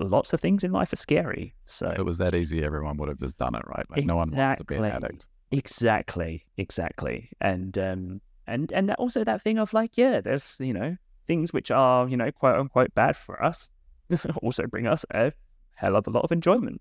lots 0.00 0.32
of 0.32 0.40
things 0.40 0.64
in 0.64 0.72
life 0.72 0.92
are 0.92 0.96
scary. 0.96 1.54
So 1.64 1.90
If 1.90 2.00
it 2.00 2.04
was 2.04 2.18
that 2.18 2.34
easy, 2.34 2.64
everyone 2.64 2.96
would 2.98 3.08
have 3.08 3.20
just 3.20 3.38
done 3.38 3.54
it, 3.54 3.62
right? 3.66 3.86
Like 3.88 4.04
no 4.04 4.16
one 4.16 4.30
wants 4.30 4.58
to 4.58 4.64
be 4.64 4.74
an 4.74 4.84
Exactly. 4.84 5.06
addict. 5.08 5.26
Exactly, 5.52 6.44
exactly, 6.56 7.30
and 7.40 7.78
um, 7.78 8.20
and 8.48 8.72
and 8.72 8.90
also 8.94 9.22
that 9.22 9.40
thing 9.42 9.58
of 9.58 9.72
like, 9.72 9.96
yeah, 9.96 10.20
there's 10.20 10.56
you 10.58 10.72
know 10.72 10.96
things 11.28 11.52
which 11.52 11.70
are 11.70 12.08
you 12.08 12.16
know 12.16 12.32
quote 12.32 12.58
unquote 12.58 12.92
bad 12.96 13.14
for 13.16 13.40
us, 13.40 13.70
also 14.42 14.66
bring 14.66 14.88
us 14.88 15.04
a 15.12 15.32
hell 15.76 15.94
of 15.94 16.08
a 16.08 16.10
lot 16.10 16.24
of 16.24 16.32
enjoyment 16.32 16.80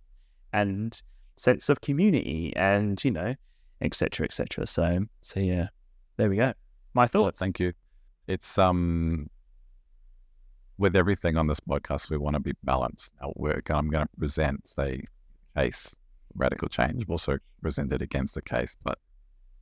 and 0.54 1.02
sense 1.38 1.68
of 1.70 1.82
community, 1.82 2.54
and 2.56 3.04
you 3.04 3.12
know, 3.12 3.36
etc. 3.82 4.26
etc. 4.26 4.66
So 4.68 5.06
so 5.22 5.40
yeah, 5.40 5.68
there 6.18 6.30
we 6.30 6.38
go. 6.38 6.54
My 6.94 7.04
Well, 7.04 7.08
thoughts. 7.08 7.40
thank 7.40 7.60
you. 7.60 7.74
It's 8.28 8.58
um 8.58 9.30
with 10.78 10.96
everything 10.96 11.38
on 11.38 11.48
this 11.48 11.60
podcast, 11.60 12.10
we 12.10 12.18
want 12.18 12.36
to 12.36 12.40
be 12.40 12.54
balanced. 12.64 13.12
Now 13.22 13.34
we're 13.36 13.62
I'm 13.70 13.90
going 13.90 14.06
to 14.06 14.10
present 14.18 14.68
say 14.68 15.04
case 15.56 15.96
radical 16.36 16.68
change. 16.68 16.96
We've 16.98 17.12
also 17.12 17.38
presented 17.62 18.02
against 18.02 18.36
the 18.36 18.42
case, 18.42 18.76
but 18.84 18.98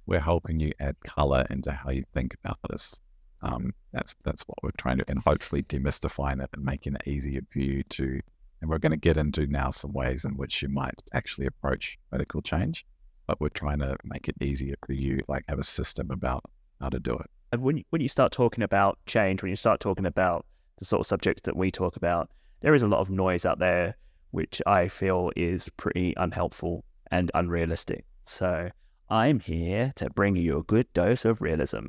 we're 0.06 0.20
helping 0.22 0.60
you 0.60 0.72
add 0.80 0.96
color 1.04 1.46
into 1.50 1.72
how 1.72 1.90
you 1.92 2.04
think 2.14 2.36
about 2.44 2.60
this. 2.70 3.02
Um, 3.42 3.74
that's 3.92 4.16
that's 4.24 4.44
what 4.44 4.58
we're 4.64 4.72
trying 4.78 5.00
to, 5.00 5.06
and 5.08 5.20
hopefully 5.20 5.64
demystifying 5.64 6.44
it 6.44 6.50
and 6.54 6.64
making 6.64 6.96
it 6.96 7.08
easier 7.08 7.42
for 7.52 7.60
you 7.60 7.84
to. 7.84 8.20
And 8.62 8.70
we're 8.70 8.78
going 8.78 8.92
to 8.92 8.98
get 8.98 9.18
into 9.18 9.48
now 9.48 9.72
some 9.72 9.92
ways 9.92 10.24
in 10.24 10.38
which 10.38 10.62
you 10.62 10.70
might 10.70 11.02
actually 11.14 11.48
approach 11.48 11.98
radical 12.12 12.42
change, 12.42 12.86
but 13.28 13.42
we're 13.42 13.50
trying 13.50 13.80
to 13.80 13.98
make 14.04 14.30
it 14.30 14.36
easier 14.40 14.76
for 14.86 14.94
you, 14.94 15.20
like 15.28 15.44
have 15.48 15.60
a 15.60 15.64
system 15.64 16.12
about 16.12 16.44
how 16.80 16.90
to 16.90 17.00
do 17.00 17.14
it. 17.14 17.30
And 17.52 17.62
when 17.64 17.78
you, 17.78 17.84
when 17.90 18.02
you 18.02 18.08
start 18.08 18.32
talking 18.32 18.64
about 18.64 19.00
change, 19.08 19.42
when 19.42 19.50
you 19.50 19.56
start 19.56 19.80
talking 19.80 20.06
about 20.06 20.46
the 20.78 20.86
sort 20.86 21.02
of 21.02 21.08
subjects 21.08 21.42
that 21.44 21.56
we 21.56 21.72
talk 21.72 21.96
about, 21.96 22.30
there 22.62 22.76
is 22.76 22.84
a 22.84 22.88
lot 22.88 23.00
of 23.00 23.10
noise 23.10 23.46
out 23.46 23.60
there, 23.60 23.96
which 24.30 24.62
I 24.66 24.88
feel 24.88 25.32
is 25.36 25.70
pretty 25.78 26.14
unhelpful 26.16 26.86
and 27.10 27.32
unrealistic. 27.34 28.06
So 28.24 28.70
I'm 29.10 29.40
here 29.40 29.92
to 29.96 30.10
bring 30.12 30.36
you 30.36 30.60
a 30.60 30.64
good 30.64 30.92
dose 30.94 31.26
of 31.26 31.42
realism. 31.42 31.88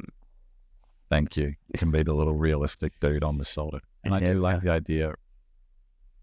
Thank 1.10 1.36
you. 1.36 1.54
You 1.68 1.78
can 1.78 1.90
be 1.90 2.02
the 2.02 2.14
little 2.14 2.34
realistic 2.34 2.98
dude 2.98 3.22
on 3.22 3.36
the 3.36 3.44
shoulder. 3.44 3.80
And 4.02 4.14
I 4.14 4.20
do 4.20 4.40
like 4.40 4.62
the 4.62 4.70
idea, 4.70 5.14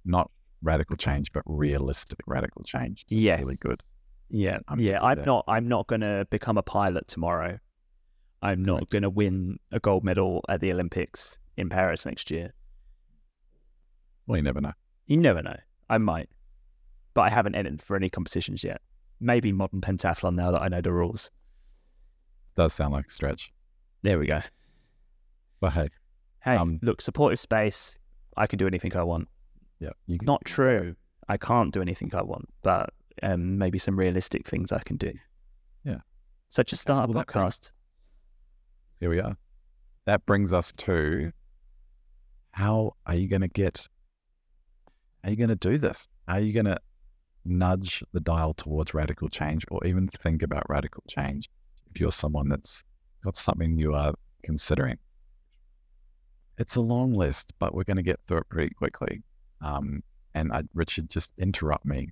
not 0.03 0.31
radical 0.61 0.95
change, 0.97 1.31
but 1.31 1.43
realistic 1.45 2.19
radical 2.27 2.63
change. 2.63 3.03
It's 3.03 3.11
Yes. 3.11 3.39
really 3.39 3.55
good. 3.57 3.81
Yeah, 4.29 4.59
I'm 4.67 4.79
yeah. 4.79 4.99
I'm 5.01 5.17
that. 5.17 5.25
not. 5.25 5.45
I'm 5.47 5.67
not 5.67 5.87
going 5.87 6.01
to 6.01 6.27
become 6.29 6.57
a 6.57 6.61
pilot 6.63 7.07
tomorrow. 7.07 7.57
I'm 8.41 8.63
not 8.63 8.89
going 8.89 9.01
to 9.01 9.09
win 9.09 9.57
a 9.71 9.79
gold 9.79 10.03
medal 10.03 10.43
at 10.47 10.61
the 10.61 10.71
Olympics 10.71 11.37
in 11.57 11.67
Paris 11.69 12.05
next 12.05 12.29
year. 12.31 12.53
Well, 14.27 14.37
you 14.37 14.43
never 14.43 14.61
know. 14.61 14.73
You 15.07 15.17
never 15.17 15.41
know. 15.41 15.57
I 15.89 15.97
might, 15.97 16.29
but 17.15 17.21
I 17.21 17.29
haven't 17.29 17.55
entered 17.55 17.81
for 17.81 17.95
any 17.95 18.09
competitions 18.09 18.63
yet. 18.63 18.81
Maybe 19.19 19.51
modern 19.51 19.81
pentathlon 19.81 20.35
now 20.35 20.51
that 20.51 20.61
I 20.61 20.67
know 20.67 20.81
the 20.81 20.93
rules. 20.93 21.31
Does 22.55 22.73
sound 22.73 22.93
like 22.93 23.07
a 23.07 23.09
stretch. 23.09 23.51
There 24.03 24.19
we 24.19 24.27
go. 24.27 24.41
But 25.59 25.73
hey, 25.73 25.89
Hey, 26.41 26.55
Um, 26.55 26.79
look, 26.81 27.01
supportive 27.01 27.39
space. 27.39 27.97
I 28.37 28.47
can 28.47 28.57
do 28.57 28.67
anything 28.67 28.95
I 28.95 29.03
want. 29.03 29.27
Yeah, 29.79 29.89
can 30.07 30.19
Not 30.25 30.43
true. 30.45 30.95
I 31.27 31.37
can't 31.37 31.71
do 31.73 31.81
anything 31.81 32.13
I 32.13 32.21
want, 32.21 32.45
but 32.63 32.89
um, 33.21 33.57
maybe 33.57 33.77
some 33.77 33.97
realistic 33.97 34.47
things 34.47 34.71
I 34.71 34.79
can 34.79 34.97
do. 34.97 35.13
Yeah. 35.83 35.99
So 36.49 36.63
just 36.63 36.81
start 36.81 37.05
a 37.09 37.13
Well, 37.13 37.23
that 37.23 37.31
brings- 37.31 37.59
podcast. 37.59 37.71
Here 38.99 39.09
we 39.09 39.19
are. 39.19 39.37
That 40.05 40.25
brings 40.25 40.51
us 40.51 40.71
to 40.79 41.31
how 42.51 42.95
are 43.05 43.15
you 43.15 43.27
going 43.27 43.41
to 43.41 43.47
get, 43.47 43.87
are 45.23 45.29
you 45.29 45.35
going 45.35 45.49
to 45.49 45.55
do 45.55 45.77
this? 45.77 46.07
Are 46.27 46.39
you 46.39 46.51
going 46.51 46.65
to 46.65 46.77
nudge 47.45 48.03
the 48.11 48.19
dial 48.19 48.53
towards 48.53 48.93
radical 48.93 49.29
change 49.29 49.63
or 49.71 49.85
even 49.85 50.07
think 50.07 50.41
about 50.41 50.63
radical 50.67 51.03
change 51.07 51.47
if 51.91 51.99
you're 52.01 52.11
someone 52.11 52.49
that's 52.49 52.83
got 53.23 53.37
something 53.37 53.77
you 53.77 53.93
are 53.93 54.13
considering? 54.43 54.97
It's 56.57 56.75
a 56.75 56.81
long 56.81 57.13
list, 57.13 57.53
but 57.59 57.73
we're 57.73 57.83
going 57.85 57.97
to 57.97 58.03
get 58.03 58.19
through 58.27 58.39
it 58.39 58.49
pretty 58.49 58.73
quickly. 58.73 59.21
Um, 59.61 60.03
and 60.33 60.51
I, 60.53 60.63
Richard, 60.73 61.09
just 61.09 61.33
interrupt 61.37 61.85
me 61.85 62.09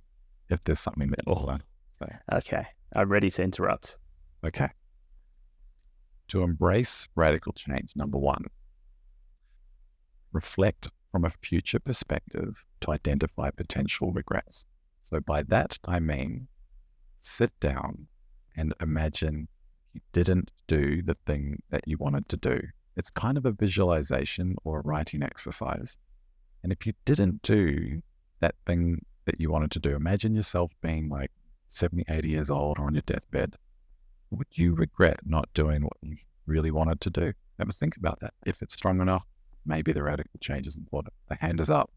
if 0.48 0.62
there's 0.64 0.80
something 0.80 1.10
that 1.10 1.20
Oh. 1.26 1.44
want 1.44 1.62
say. 1.88 2.16
Okay. 2.32 2.66
I'm 2.94 3.08
ready 3.08 3.30
to 3.30 3.42
interrupt. 3.42 3.96
Okay. 4.44 4.68
To 6.28 6.42
embrace 6.42 7.08
radical 7.14 7.52
change, 7.52 7.92
number 7.96 8.18
one, 8.18 8.44
reflect 10.32 10.88
from 11.10 11.24
a 11.24 11.30
future 11.42 11.78
perspective 11.78 12.64
to 12.80 12.90
identify 12.92 13.50
potential 13.50 14.12
regrets. 14.12 14.66
So 15.02 15.20
by 15.20 15.42
that, 15.44 15.78
I 15.86 16.00
mean 16.00 16.48
sit 17.20 17.50
down 17.60 18.06
and 18.56 18.74
imagine 18.80 19.48
you 19.94 20.00
didn't 20.12 20.52
do 20.66 21.02
the 21.02 21.16
thing 21.26 21.62
that 21.70 21.86
you 21.86 21.96
wanted 21.98 22.28
to 22.28 22.36
do. 22.36 22.60
It's 22.96 23.10
kind 23.10 23.38
of 23.38 23.46
a 23.46 23.52
visualization 23.52 24.56
or 24.64 24.80
a 24.80 24.82
writing 24.82 25.22
exercise. 25.22 25.98
And 26.62 26.72
if 26.72 26.86
you 26.86 26.92
didn't 27.04 27.42
do 27.42 28.02
that 28.40 28.54
thing 28.66 29.04
that 29.24 29.40
you 29.40 29.50
wanted 29.50 29.70
to 29.72 29.78
do, 29.78 29.94
imagine 29.94 30.34
yourself 30.34 30.72
being 30.80 31.08
like 31.08 31.30
70, 31.68 32.04
80 32.08 32.28
years 32.28 32.50
old 32.50 32.78
or 32.78 32.86
on 32.86 32.94
your 32.94 33.02
deathbed. 33.02 33.56
Would 34.30 34.48
you 34.52 34.74
regret 34.74 35.20
not 35.24 35.48
doing 35.54 35.82
what 35.82 35.96
you 36.02 36.16
really 36.46 36.70
wanted 36.70 37.00
to 37.02 37.10
do? 37.10 37.32
Ever 37.60 37.72
think 37.72 37.96
about 37.96 38.20
that. 38.20 38.34
If 38.46 38.62
it's 38.62 38.74
strong 38.74 39.00
enough, 39.00 39.26
maybe 39.64 39.92
the 39.92 40.02
radical 40.02 40.38
change 40.40 40.66
is 40.66 40.76
important. 40.76 41.14
The 41.28 41.36
hand 41.36 41.60
is 41.60 41.70
up. 41.70 41.90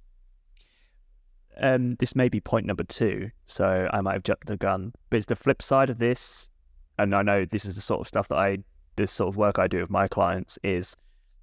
Um, 1.59 1.95
this 1.95 2.15
may 2.15 2.29
be 2.29 2.39
point 2.39 2.65
number 2.65 2.83
two, 2.83 3.29
so 3.45 3.89
I 3.91 4.01
might 4.01 4.13
have 4.13 4.23
jumped 4.23 4.47
the 4.47 4.57
gun. 4.57 4.93
But 5.09 5.17
it's 5.17 5.25
the 5.25 5.35
flip 5.35 5.61
side 5.61 5.89
of 5.89 5.99
this, 5.99 6.49
and 6.97 7.13
I 7.13 7.21
know 7.21 7.45
this 7.45 7.65
is 7.65 7.75
the 7.75 7.81
sort 7.81 8.01
of 8.01 8.07
stuff 8.07 8.27
that 8.29 8.37
I, 8.37 8.59
this 8.95 9.11
sort 9.11 9.29
of 9.29 9.37
work 9.37 9.59
I 9.59 9.67
do 9.67 9.81
with 9.81 9.89
my 9.89 10.07
clients 10.07 10.57
is 10.63 10.95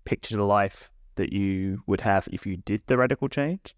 picture 0.05 0.37
the 0.37 0.45
life 0.45 0.91
that 1.19 1.33
you 1.33 1.83
would 1.87 2.01
have 2.01 2.29
if 2.33 2.47
you 2.47 2.57
did 2.57 2.83
the 2.87 2.97
radical 2.97 3.29
change. 3.29 3.75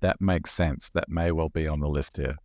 That 0.00 0.20
makes 0.20 0.52
sense. 0.52 0.90
That 0.90 1.08
may 1.08 1.30
well 1.32 1.48
be 1.48 1.66
on 1.66 1.80
the 1.80 1.88
list 1.88 2.16
here. 2.16 2.36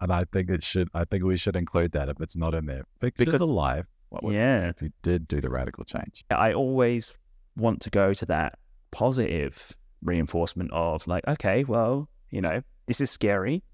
And 0.00 0.12
I 0.12 0.24
think 0.24 0.50
it 0.50 0.62
should, 0.64 0.88
I 0.94 1.04
think 1.04 1.24
we 1.24 1.36
should 1.36 1.56
include 1.56 1.92
that 1.92 2.08
if 2.08 2.20
it's 2.20 2.36
not 2.36 2.54
in 2.54 2.66
there. 2.66 2.84
Picture 3.00 3.24
Because- 3.24 3.38
the 3.40 3.46
life. 3.46 3.86
What 4.10 4.22
would 4.22 4.34
Yeah. 4.34 4.68
if 4.68 4.80
you 4.80 4.90
did 5.02 5.26
do 5.26 5.40
the 5.40 5.50
radical 5.50 5.84
change? 5.84 6.24
I 6.30 6.52
always 6.52 7.14
want 7.56 7.80
to 7.82 7.90
go 7.90 8.12
to 8.14 8.26
that 8.26 8.58
positive 8.92 9.74
reinforcement 10.02 10.70
of 10.72 11.06
like, 11.06 11.26
okay, 11.26 11.64
well, 11.64 12.08
you 12.30 12.40
know, 12.40 12.62
this 12.86 13.00
is 13.00 13.10
scary. 13.10 13.64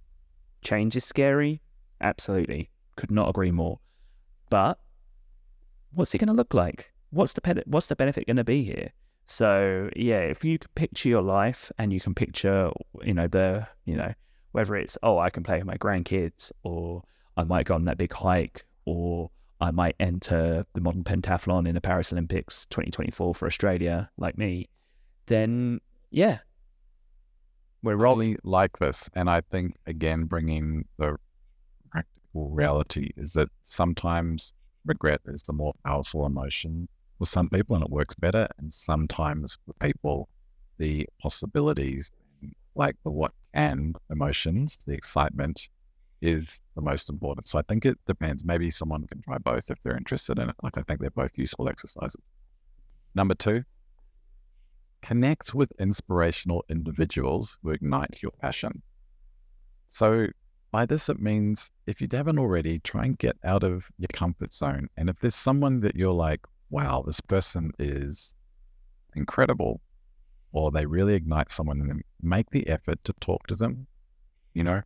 Change 0.62 0.96
is 0.96 1.04
scary. 1.04 1.60
Absolutely. 2.00 2.70
Could 2.96 3.10
not 3.10 3.28
agree 3.28 3.50
more. 3.50 3.80
But 4.48 4.78
what's 5.92 6.14
it 6.14 6.18
going 6.18 6.28
to 6.28 6.32
look 6.34 6.54
like? 6.54 6.92
What's 7.10 7.32
the 7.34 7.62
what's 7.66 7.88
the 7.88 7.96
benefit 7.96 8.26
going 8.26 8.36
to 8.36 8.44
be 8.44 8.62
here? 8.64 8.92
So 9.30 9.88
yeah, 9.94 10.22
if 10.22 10.44
you 10.44 10.58
can 10.58 10.68
picture 10.74 11.08
your 11.08 11.22
life 11.22 11.70
and 11.78 11.92
you 11.92 12.00
can 12.00 12.16
picture, 12.16 12.72
you 13.04 13.14
know, 13.14 13.28
the, 13.28 13.68
you 13.84 13.94
know, 13.94 14.12
whether 14.50 14.74
it's 14.74 14.98
oh, 15.04 15.18
I 15.20 15.30
can 15.30 15.44
play 15.44 15.58
with 15.58 15.66
my 15.66 15.76
grandkids, 15.76 16.50
or 16.64 17.04
I 17.36 17.44
might 17.44 17.66
go 17.66 17.76
on 17.76 17.84
that 17.84 17.96
big 17.96 18.12
hike, 18.12 18.64
or 18.86 19.30
I 19.60 19.70
might 19.70 19.94
enter 20.00 20.66
the 20.74 20.80
modern 20.80 21.04
pentathlon 21.04 21.68
in 21.68 21.76
the 21.76 21.80
Paris 21.80 22.12
Olympics 22.12 22.66
2024 22.70 23.36
for 23.36 23.46
Australia, 23.46 24.10
like 24.16 24.36
me, 24.36 24.68
then 25.26 25.80
yeah, 26.10 26.38
we're 27.84 27.94
rolling. 27.94 28.36
Like 28.42 28.80
this. 28.80 29.08
And 29.14 29.30
I 29.30 29.42
think, 29.42 29.76
again, 29.86 30.24
bringing 30.24 30.86
the 30.98 31.16
practical 31.92 32.50
reality 32.50 33.10
is 33.16 33.34
that 33.34 33.48
sometimes 33.62 34.54
regret 34.84 35.20
is 35.26 35.44
the 35.44 35.52
more 35.52 35.74
powerful 35.86 36.26
emotion 36.26 36.88
for 37.20 37.26
some 37.26 37.50
people 37.50 37.76
and 37.76 37.84
it 37.84 37.90
works 37.90 38.14
better. 38.14 38.48
And 38.58 38.72
sometimes 38.72 39.58
for 39.66 39.74
people, 39.74 40.28
the 40.78 41.06
possibilities, 41.20 42.10
like 42.74 42.96
the 43.04 43.10
what 43.10 43.32
can 43.54 43.92
emotions, 44.10 44.78
the 44.86 44.94
excitement 44.94 45.68
is 46.22 46.62
the 46.74 46.80
most 46.80 47.10
important. 47.10 47.46
So 47.46 47.58
I 47.58 47.62
think 47.68 47.84
it 47.84 47.98
depends. 48.06 48.42
Maybe 48.42 48.70
someone 48.70 49.06
can 49.06 49.20
try 49.20 49.36
both 49.36 49.70
if 49.70 49.76
they're 49.82 49.98
interested 49.98 50.38
in 50.38 50.48
it. 50.48 50.56
Like 50.62 50.78
I 50.78 50.82
think 50.82 51.00
they're 51.00 51.10
both 51.10 51.36
useful 51.36 51.68
exercises. 51.68 52.22
Number 53.14 53.34
two, 53.34 53.64
connect 55.02 55.54
with 55.54 55.72
inspirational 55.78 56.64
individuals 56.70 57.58
who 57.62 57.70
ignite 57.70 58.22
your 58.22 58.32
passion. 58.40 58.80
So 59.88 60.28
by 60.70 60.86
this, 60.86 61.10
it 61.10 61.20
means 61.20 61.70
if 61.86 62.00
you 62.00 62.08
haven't 62.10 62.38
already, 62.38 62.78
try 62.78 63.04
and 63.04 63.18
get 63.18 63.36
out 63.44 63.62
of 63.62 63.90
your 63.98 64.08
comfort 64.10 64.54
zone. 64.54 64.88
And 64.96 65.10
if 65.10 65.20
there's 65.20 65.34
someone 65.34 65.80
that 65.80 65.96
you're 65.96 66.14
like, 66.14 66.40
wow, 66.70 67.02
this 67.04 67.20
person 67.20 67.72
is 67.78 68.34
incredible, 69.14 69.80
or 70.52 70.70
they 70.70 70.86
really 70.86 71.14
ignite 71.14 71.50
someone 71.50 71.80
in 71.80 71.88
them, 71.88 72.00
make 72.22 72.50
the 72.50 72.66
effort 72.68 73.02
to 73.04 73.12
talk 73.20 73.46
to 73.48 73.54
them, 73.54 73.86
you 74.54 74.64
know, 74.64 74.82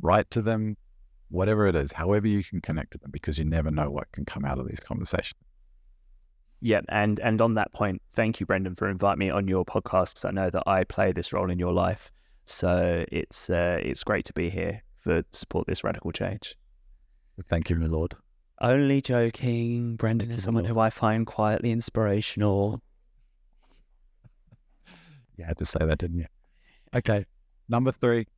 write 0.00 0.30
to 0.30 0.42
them, 0.42 0.76
whatever 1.28 1.66
it 1.66 1.74
is, 1.74 1.92
however 1.92 2.26
you 2.26 2.42
can 2.42 2.60
connect 2.60 2.92
to 2.92 2.98
them, 2.98 3.10
because 3.10 3.38
you 3.38 3.44
never 3.44 3.70
know 3.70 3.90
what 3.90 4.10
can 4.12 4.24
come 4.24 4.44
out 4.44 4.58
of 4.58 4.68
these 4.68 4.80
conversations. 4.80 5.40
Yeah, 6.60 6.80
and 6.88 7.20
and 7.20 7.42
on 7.42 7.54
that 7.54 7.72
point, 7.74 8.00
thank 8.12 8.40
you, 8.40 8.46
Brendan, 8.46 8.74
for 8.74 8.88
inviting 8.88 9.18
me 9.18 9.30
on 9.30 9.48
your 9.48 9.66
podcast. 9.66 10.24
I 10.26 10.30
know 10.30 10.48
that 10.48 10.62
I 10.66 10.84
play 10.84 11.12
this 11.12 11.32
role 11.32 11.50
in 11.50 11.58
your 11.58 11.72
life, 11.72 12.10
so 12.46 13.04
it's 13.12 13.50
uh, 13.50 13.78
it's 13.82 14.02
great 14.02 14.24
to 14.26 14.32
be 14.32 14.48
here 14.48 14.82
for 14.96 15.22
support 15.30 15.66
this 15.66 15.84
radical 15.84 16.10
change. 16.10 16.56
Thank 17.50 17.68
you, 17.68 17.76
my 17.76 17.86
lord. 17.86 18.16
Only 18.60 19.00
joking. 19.00 19.96
Brendan 19.96 20.30
is 20.30 20.44
someone 20.44 20.64
who 20.64 20.78
I 20.78 20.90
find 20.90 21.26
quietly 21.26 21.70
inspirational. 21.70 22.80
You 25.36 25.44
had 25.44 25.58
to 25.58 25.64
say 25.64 25.80
that, 25.80 25.98
didn't 25.98 26.18
you? 26.18 26.26
Okay. 26.94 27.26
Number 27.68 27.90
three, 27.90 28.28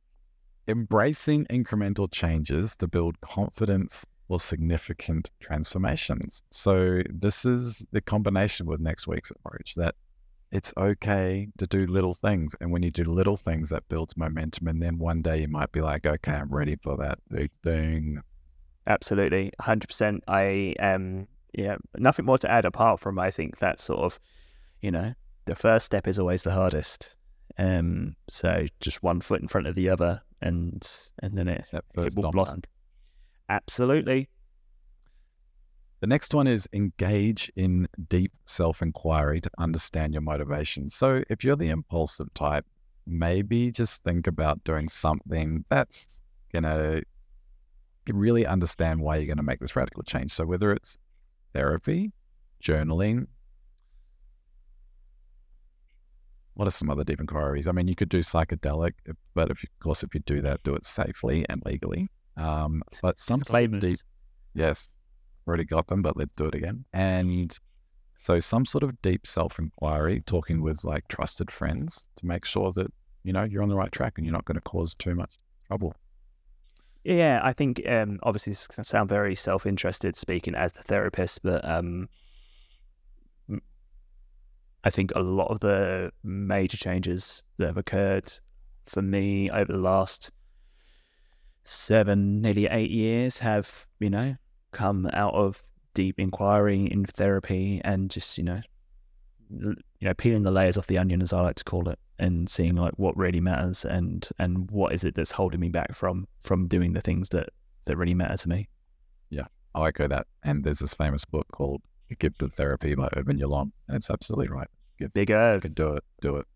embracing 0.67 1.45
incremental 1.45 2.11
changes 2.11 2.75
to 2.77 2.87
build 2.87 3.21
confidence 3.21 4.03
for 4.27 4.39
significant 4.39 5.29
transformations. 5.39 6.41
So, 6.49 7.03
this 7.07 7.45
is 7.45 7.85
the 7.91 8.01
combination 8.01 8.65
with 8.65 8.79
next 8.79 9.05
week's 9.05 9.29
approach 9.29 9.75
that 9.75 9.93
it's 10.51 10.73
okay 10.77 11.47
to 11.57 11.67
do 11.67 11.85
little 11.85 12.13
things. 12.13 12.55
And 12.61 12.71
when 12.71 12.83
you 12.83 12.91
do 12.91 13.03
little 13.03 13.37
things, 13.37 13.69
that 13.69 13.87
builds 13.89 14.15
momentum. 14.17 14.67
And 14.67 14.81
then 14.81 14.97
one 14.97 15.21
day 15.21 15.41
you 15.41 15.47
might 15.47 15.71
be 15.71 15.81
like, 15.81 16.05
okay, 16.05 16.33
I'm 16.33 16.49
ready 16.49 16.77
for 16.81 16.97
that 16.97 17.19
big 17.29 17.51
thing. 17.63 18.21
Absolutely, 18.87 19.51
hundred 19.59 19.87
percent. 19.87 20.23
I 20.27 20.73
um 20.79 21.27
yeah, 21.53 21.75
nothing 21.97 22.25
more 22.25 22.37
to 22.39 22.49
add 22.49 22.65
apart 22.65 22.99
from 22.99 23.19
I 23.19 23.31
think 23.31 23.59
that 23.59 23.79
sort 23.79 23.99
of, 23.99 24.19
you 24.81 24.91
know, 24.91 25.13
the 25.45 25.55
first 25.55 25.85
step 25.85 26.07
is 26.07 26.17
always 26.17 26.43
the 26.43 26.51
hardest. 26.51 27.15
Um, 27.57 28.15
so 28.29 28.65
just 28.79 29.03
one 29.03 29.19
foot 29.19 29.41
in 29.41 29.47
front 29.47 29.67
of 29.67 29.75
the 29.75 29.89
other, 29.89 30.21
and 30.41 30.87
and 31.21 31.37
then 31.37 31.47
it 31.47 31.65
it 31.73 31.83
will 32.15 32.31
blossom. 32.31 32.61
Absolutely. 33.49 34.29
The 35.99 36.07
next 36.07 36.33
one 36.33 36.45
is 36.45 36.69
engage 36.73 37.51
in 37.55 37.87
deep 38.07 38.31
self 38.45 38.81
inquiry 38.83 39.41
to 39.41 39.49
understand 39.57 40.13
your 40.13 40.21
motivations. 40.21 40.93
So, 40.93 41.23
if 41.29 41.43
you're 41.43 41.55
the 41.55 41.69
impulsive 41.69 42.31
type, 42.35 42.65
maybe 43.07 43.71
just 43.71 44.03
think 44.03 44.27
about 44.27 44.63
doing 44.63 44.89
something 44.89 45.65
that's 45.69 46.21
going 46.53 46.63
to 46.63 47.01
really 48.15 48.45
understand 48.45 49.01
why 49.01 49.17
you're 49.17 49.25
going 49.25 49.37
to 49.37 49.43
make 49.43 49.59
this 49.59 49.75
radical 49.75 50.03
change. 50.03 50.31
So, 50.31 50.45
whether 50.45 50.71
it's 50.71 50.97
therapy, 51.53 52.11
journaling, 52.63 53.27
what 56.53 56.67
are 56.67 56.71
some 56.71 56.89
other 56.89 57.03
deep 57.03 57.19
inquiries? 57.19 57.67
I 57.67 57.71
mean, 57.71 57.87
you 57.87 57.95
could 57.95 58.09
do 58.09 58.19
psychedelic, 58.19 58.93
but 59.35 59.51
if, 59.51 59.63
of 59.63 59.69
course, 59.79 60.03
if 60.03 60.13
you 60.15 60.21
do 60.21 60.41
that, 60.41 60.63
do 60.63 60.73
it 60.73 60.85
safely 60.85 61.45
and 61.49 61.61
legally. 61.65 62.09
Um, 62.35 62.81
but 63.01 63.19
some 63.19 63.43
sort 63.43 63.63
of 63.73 63.79
deep 63.79 63.99
Yes, 64.53 64.89
already 65.47 65.65
got 65.65 65.87
them, 65.87 66.01
but 66.01 66.17
let's 66.17 66.31
do 66.35 66.45
it 66.45 66.55
again. 66.55 66.83
And 66.93 67.55
so, 68.15 68.39
some 68.39 68.65
sort 68.65 68.83
of 68.83 68.99
deep 69.03 69.27
self 69.27 69.59
inquiry, 69.59 70.23
talking 70.25 70.61
with 70.61 70.83
like 70.83 71.07
trusted 71.07 71.51
friends 71.51 72.09
to 72.17 72.25
make 72.25 72.43
sure 72.43 72.71
that 72.71 72.91
you 73.23 73.33
know 73.33 73.43
you're 73.43 73.61
on 73.61 73.69
the 73.69 73.75
right 73.75 73.91
track 73.91 74.13
and 74.17 74.25
you're 74.25 74.33
not 74.33 74.45
going 74.45 74.55
to 74.55 74.61
cause 74.61 74.95
too 74.95 75.13
much 75.13 75.37
trouble. 75.67 75.93
Yeah, 77.07 77.39
I 77.41 77.53
think 77.53 77.81
um, 77.87 78.19
obviously 78.21 78.51
this 78.51 78.67
can 78.67 78.83
sound 78.83 79.07
very 79.07 79.33
self-interested 79.33 80.17
speaking 80.17 80.55
as 80.55 80.73
the 80.73 80.83
therapist, 80.83 81.41
but 81.41 81.63
um, 81.63 82.09
I 84.83 84.89
think 84.89 85.13
a 85.15 85.21
lot 85.21 85.47
of 85.47 85.61
the 85.61 86.11
major 86.21 86.75
changes 86.75 87.43
that 87.59 87.67
have 87.67 87.77
occurred 87.77 88.33
for 88.85 89.01
me 89.01 89.49
over 89.49 89.71
the 89.71 89.79
last 89.79 90.31
seven, 91.63 92.41
nearly 92.41 92.65
eight 92.65 92.91
years 92.91 93.39
have, 93.39 93.87
you 94.01 94.09
know, 94.09 94.35
come 94.73 95.09
out 95.13 95.33
of 95.33 95.63
deep 95.93 96.19
inquiry 96.19 96.87
in 96.91 97.05
therapy 97.05 97.79
and 97.85 98.11
just, 98.11 98.37
you 98.37 98.43
know, 98.43 98.59
you 99.49 99.75
know, 100.01 100.13
peeling 100.13 100.43
the 100.43 100.51
layers 100.51 100.77
off 100.77 100.87
the 100.87 100.97
onion, 100.97 101.21
as 101.21 101.31
I 101.31 101.39
like 101.39 101.55
to 101.55 101.63
call 101.63 101.87
it, 101.87 101.99
and 102.19 102.49
seeing 102.49 102.75
like 102.75 102.93
what 102.97 103.15
really 103.17 103.39
matters 103.39 103.85
and 103.85 104.27
and 104.39 104.69
what 104.71 104.93
is 104.93 105.03
it 105.03 105.15
that's 105.15 105.31
holding 105.31 105.59
me 105.59 105.69
back 105.69 105.95
from 105.95 106.27
from 106.41 106.67
doing 106.67 106.93
the 106.93 107.01
things 107.01 107.29
that 107.29 107.49
that 107.85 107.97
really 107.97 108.13
matter 108.13 108.37
to 108.37 108.49
me. 108.49 108.67
Yeah, 109.29 109.45
I 109.75 109.87
echo 109.87 110.07
that. 110.07 110.27
And 110.43 110.63
there's 110.63 110.79
this 110.79 110.93
famous 110.93 111.25
book 111.25 111.47
called 111.51 111.81
The 112.09 112.15
Gift 112.15 112.41
of 112.41 112.53
Therapy 112.53 112.95
by 112.95 113.09
Irvin 113.15 113.39
Yalom, 113.39 113.71
and 113.87 113.97
it's 113.97 114.09
absolutely 114.09 114.49
right. 114.49 114.67
Big 115.13 115.31
Irv. 115.31 115.61
can 115.61 115.73
do 115.73 115.93
it, 115.93 116.03
do 116.21 116.37
it. 116.37 116.47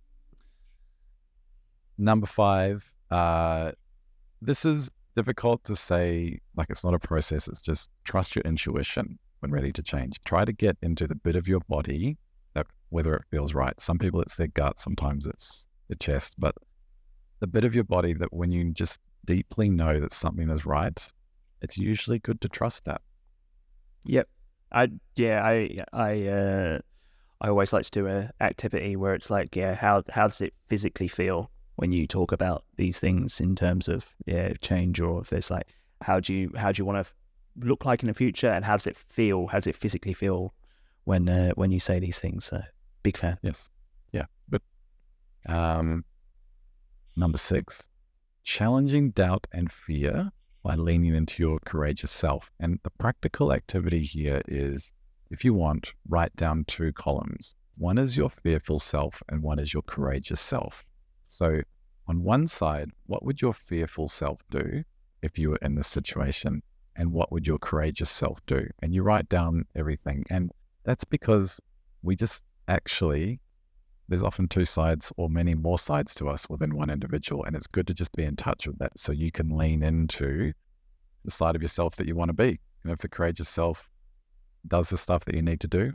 Number 1.97 2.25
five, 2.25 2.91
uh, 3.11 3.71
this 4.41 4.65
is 4.65 4.89
difficult 5.15 5.63
to 5.65 5.75
say, 5.75 6.39
like 6.55 6.69
it's 6.69 6.83
not 6.83 6.93
a 6.93 6.99
process, 6.99 7.47
it's 7.47 7.61
just 7.61 7.91
trust 8.03 8.35
your 8.35 8.43
intuition 8.43 9.19
when 9.39 9.51
ready 9.51 9.71
to 9.73 9.83
change. 9.83 10.19
Try 10.23 10.45
to 10.45 10.51
get 10.51 10.77
into 10.81 11.05
the 11.07 11.15
bit 11.15 11.35
of 11.35 11.47
your 11.47 11.59
body 11.69 12.17
whether 12.91 13.15
it 13.15 13.23
feels 13.31 13.53
right. 13.53 13.79
Some 13.79 13.97
people 13.97 14.21
it's 14.21 14.35
their 14.35 14.47
gut, 14.47 14.77
sometimes 14.77 15.25
it's 15.25 15.67
the 15.87 15.95
chest, 15.95 16.35
but 16.37 16.53
the 17.39 17.47
bit 17.47 17.63
of 17.63 17.73
your 17.73 17.85
body 17.85 18.13
that 18.13 18.31
when 18.33 18.51
you 18.51 18.71
just 18.71 18.99
deeply 19.25 19.69
know 19.69 19.99
that 19.99 20.13
something 20.13 20.49
is 20.49 20.65
right, 20.65 21.11
it's 21.61 21.77
usually 21.77 22.19
good 22.19 22.41
to 22.41 22.49
trust 22.49 22.85
that. 22.85 23.01
Yep. 24.05 24.27
I 24.73 24.89
yeah, 25.15 25.41
I 25.43 25.83
I 25.93 26.27
uh 26.27 26.79
I 27.39 27.47
always 27.47 27.73
like 27.73 27.85
to 27.85 27.91
do 27.91 28.07
a 28.07 28.29
activity 28.41 28.95
where 28.95 29.15
it's 29.15 29.29
like, 29.29 29.55
yeah, 29.55 29.73
how 29.73 30.03
how 30.09 30.27
does 30.27 30.41
it 30.41 30.53
physically 30.67 31.07
feel 31.07 31.49
when 31.77 31.91
you 31.91 32.07
talk 32.07 32.31
about 32.31 32.65
these 32.75 32.99
things 32.99 33.39
in 33.39 33.55
terms 33.55 33.87
of 33.87 34.05
yeah 34.25 34.53
change, 34.61 34.99
or 34.99 35.21
if 35.21 35.29
there's 35.29 35.49
like, 35.49 35.67
how 36.01 36.19
do 36.19 36.33
you 36.33 36.51
how 36.57 36.71
do 36.71 36.81
you 36.81 36.85
want 36.85 37.05
to 37.05 37.13
look 37.65 37.85
like 37.85 38.03
in 38.03 38.07
the 38.07 38.13
future, 38.13 38.49
and 38.49 38.65
how 38.65 38.75
does 38.75 38.87
it 38.87 38.97
feel? 38.97 39.47
How 39.47 39.59
does 39.59 39.67
it 39.67 39.75
physically 39.75 40.13
feel 40.13 40.53
when 41.03 41.29
uh, 41.29 41.51
when 41.55 41.71
you 41.71 41.79
say 41.79 41.99
these 41.99 42.19
things? 42.19 42.45
So, 42.45 42.61
big 43.03 43.17
fan. 43.17 43.37
Yes. 43.41 43.69
Yeah. 44.11 44.25
But 44.49 44.61
um, 45.47 46.05
number 47.15 47.37
six, 47.37 47.89
challenging 48.43 49.11
doubt 49.11 49.47
and 49.51 49.71
fear 49.71 50.31
by 50.63 50.75
leaning 50.75 51.15
into 51.15 51.41
your 51.41 51.59
courageous 51.65 52.11
self. 52.11 52.51
And 52.59 52.79
the 52.83 52.91
practical 52.91 53.51
activity 53.51 54.03
here 54.03 54.41
is 54.47 54.93
if 55.29 55.45
you 55.45 55.53
want, 55.53 55.93
write 56.07 56.35
down 56.35 56.65
two 56.65 56.91
columns. 56.91 57.55
One 57.77 57.97
is 57.97 58.17
your 58.17 58.29
fearful 58.29 58.79
self, 58.79 59.23
and 59.29 59.41
one 59.41 59.59
is 59.59 59.73
your 59.73 59.83
courageous 59.83 60.41
self. 60.41 60.83
So, 61.27 61.61
on 62.07 62.23
one 62.23 62.47
side, 62.47 62.91
what 63.05 63.23
would 63.23 63.41
your 63.41 63.53
fearful 63.53 64.09
self 64.09 64.41
do 64.51 64.83
if 65.21 65.39
you 65.39 65.51
were 65.51 65.59
in 65.61 65.75
this 65.75 65.87
situation? 65.87 66.61
And 66.95 67.13
what 67.13 67.31
would 67.31 67.47
your 67.47 67.57
courageous 67.57 68.09
self 68.09 68.45
do? 68.45 68.67
And 68.81 68.93
you 68.93 69.01
write 69.01 69.29
down 69.29 69.65
everything. 69.73 70.25
And 70.29 70.51
that's 70.83 71.03
because 71.03 71.59
we 72.03 72.15
just 72.15 72.43
actually, 72.67 73.39
there's 74.07 74.23
often 74.23 74.47
two 74.47 74.65
sides 74.65 75.11
or 75.17 75.29
many 75.29 75.55
more 75.55 75.77
sides 75.77 76.15
to 76.15 76.27
us 76.27 76.49
within 76.49 76.75
one 76.75 76.89
individual. 76.89 77.43
And 77.43 77.55
it's 77.55 77.67
good 77.67 77.87
to 77.87 77.93
just 77.93 78.11
be 78.13 78.23
in 78.23 78.35
touch 78.35 78.67
with 78.67 78.79
that 78.79 78.97
so 78.97 79.11
you 79.11 79.31
can 79.31 79.49
lean 79.49 79.83
into 79.83 80.53
the 81.23 81.31
side 81.31 81.55
of 81.55 81.61
yourself 81.61 81.95
that 81.95 82.07
you 82.07 82.15
want 82.15 82.29
to 82.29 82.33
be. 82.33 82.59
And 82.83 82.91
if 82.91 82.99
the 82.99 83.09
courageous 83.09 83.49
self 83.49 83.89
does 84.67 84.89
the 84.89 84.97
stuff 84.97 85.25
that 85.25 85.35
you 85.35 85.41
need 85.41 85.59
to 85.61 85.67
do, 85.67 85.93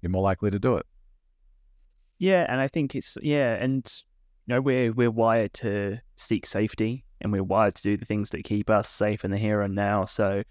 you're 0.00 0.10
more 0.10 0.22
likely 0.22 0.50
to 0.50 0.58
do 0.58 0.76
it. 0.76 0.86
Yeah, 2.18 2.46
and 2.48 2.60
I 2.60 2.68
think 2.68 2.94
it's 2.94 3.16
yeah, 3.20 3.54
and 3.54 3.84
you 4.46 4.54
know 4.54 4.60
we're 4.60 4.92
we're 4.92 5.10
wired 5.10 5.52
to 5.54 5.98
seek 6.16 6.46
safety, 6.46 7.04
and 7.20 7.32
we're 7.32 7.42
wired 7.42 7.74
to 7.76 7.82
do 7.82 7.96
the 7.96 8.04
things 8.04 8.30
that 8.30 8.44
keep 8.44 8.70
us 8.70 8.88
safe 8.88 9.24
in 9.24 9.30
the 9.30 9.38
here 9.38 9.60
and 9.60 9.74
now. 9.74 10.04
So 10.04 10.42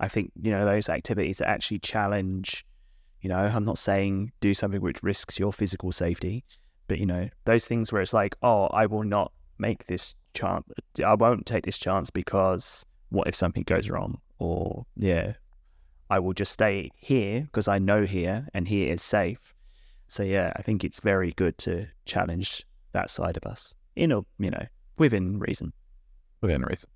I 0.00 0.08
think 0.08 0.32
you 0.40 0.50
know 0.50 0.64
those 0.64 0.88
activities 0.88 1.38
that 1.38 1.48
actually 1.48 1.80
challenge. 1.80 2.64
You 3.20 3.28
know, 3.28 3.38
I'm 3.38 3.64
not 3.64 3.78
saying 3.78 4.32
do 4.40 4.54
something 4.54 4.80
which 4.80 5.02
risks 5.02 5.38
your 5.38 5.52
physical 5.52 5.92
safety, 5.92 6.44
but 6.86 6.98
you 6.98 7.06
know 7.06 7.28
those 7.44 7.66
things 7.66 7.92
where 7.92 8.02
it's 8.02 8.12
like, 8.12 8.36
oh, 8.42 8.66
I 8.66 8.86
will 8.86 9.04
not 9.04 9.32
make 9.58 9.86
this 9.86 10.14
chance. 10.34 10.64
I 11.04 11.14
won't 11.14 11.46
take 11.46 11.64
this 11.64 11.78
chance 11.78 12.10
because 12.10 12.86
what 13.10 13.28
if 13.28 13.34
something 13.34 13.64
goes 13.64 13.90
wrong? 13.90 14.18
Or 14.38 14.86
yeah, 14.96 15.34
I 16.10 16.18
will 16.20 16.32
just 16.32 16.52
stay 16.52 16.90
here 16.96 17.42
because 17.42 17.68
I 17.68 17.78
know 17.78 18.04
here 18.04 18.46
and 18.54 18.68
here 18.68 18.92
is 18.92 19.02
safe. 19.02 19.52
So 20.06 20.22
yeah, 20.22 20.52
I 20.56 20.62
think 20.62 20.84
it's 20.84 21.00
very 21.00 21.32
good 21.32 21.58
to 21.58 21.86
challenge 22.06 22.64
that 22.92 23.10
side 23.10 23.36
of 23.36 23.44
us 23.44 23.74
in 23.96 24.12
a 24.12 24.20
you 24.38 24.50
know 24.50 24.66
within 24.96 25.38
reason. 25.38 25.72
Within 26.40 26.62
reason. 26.62 26.88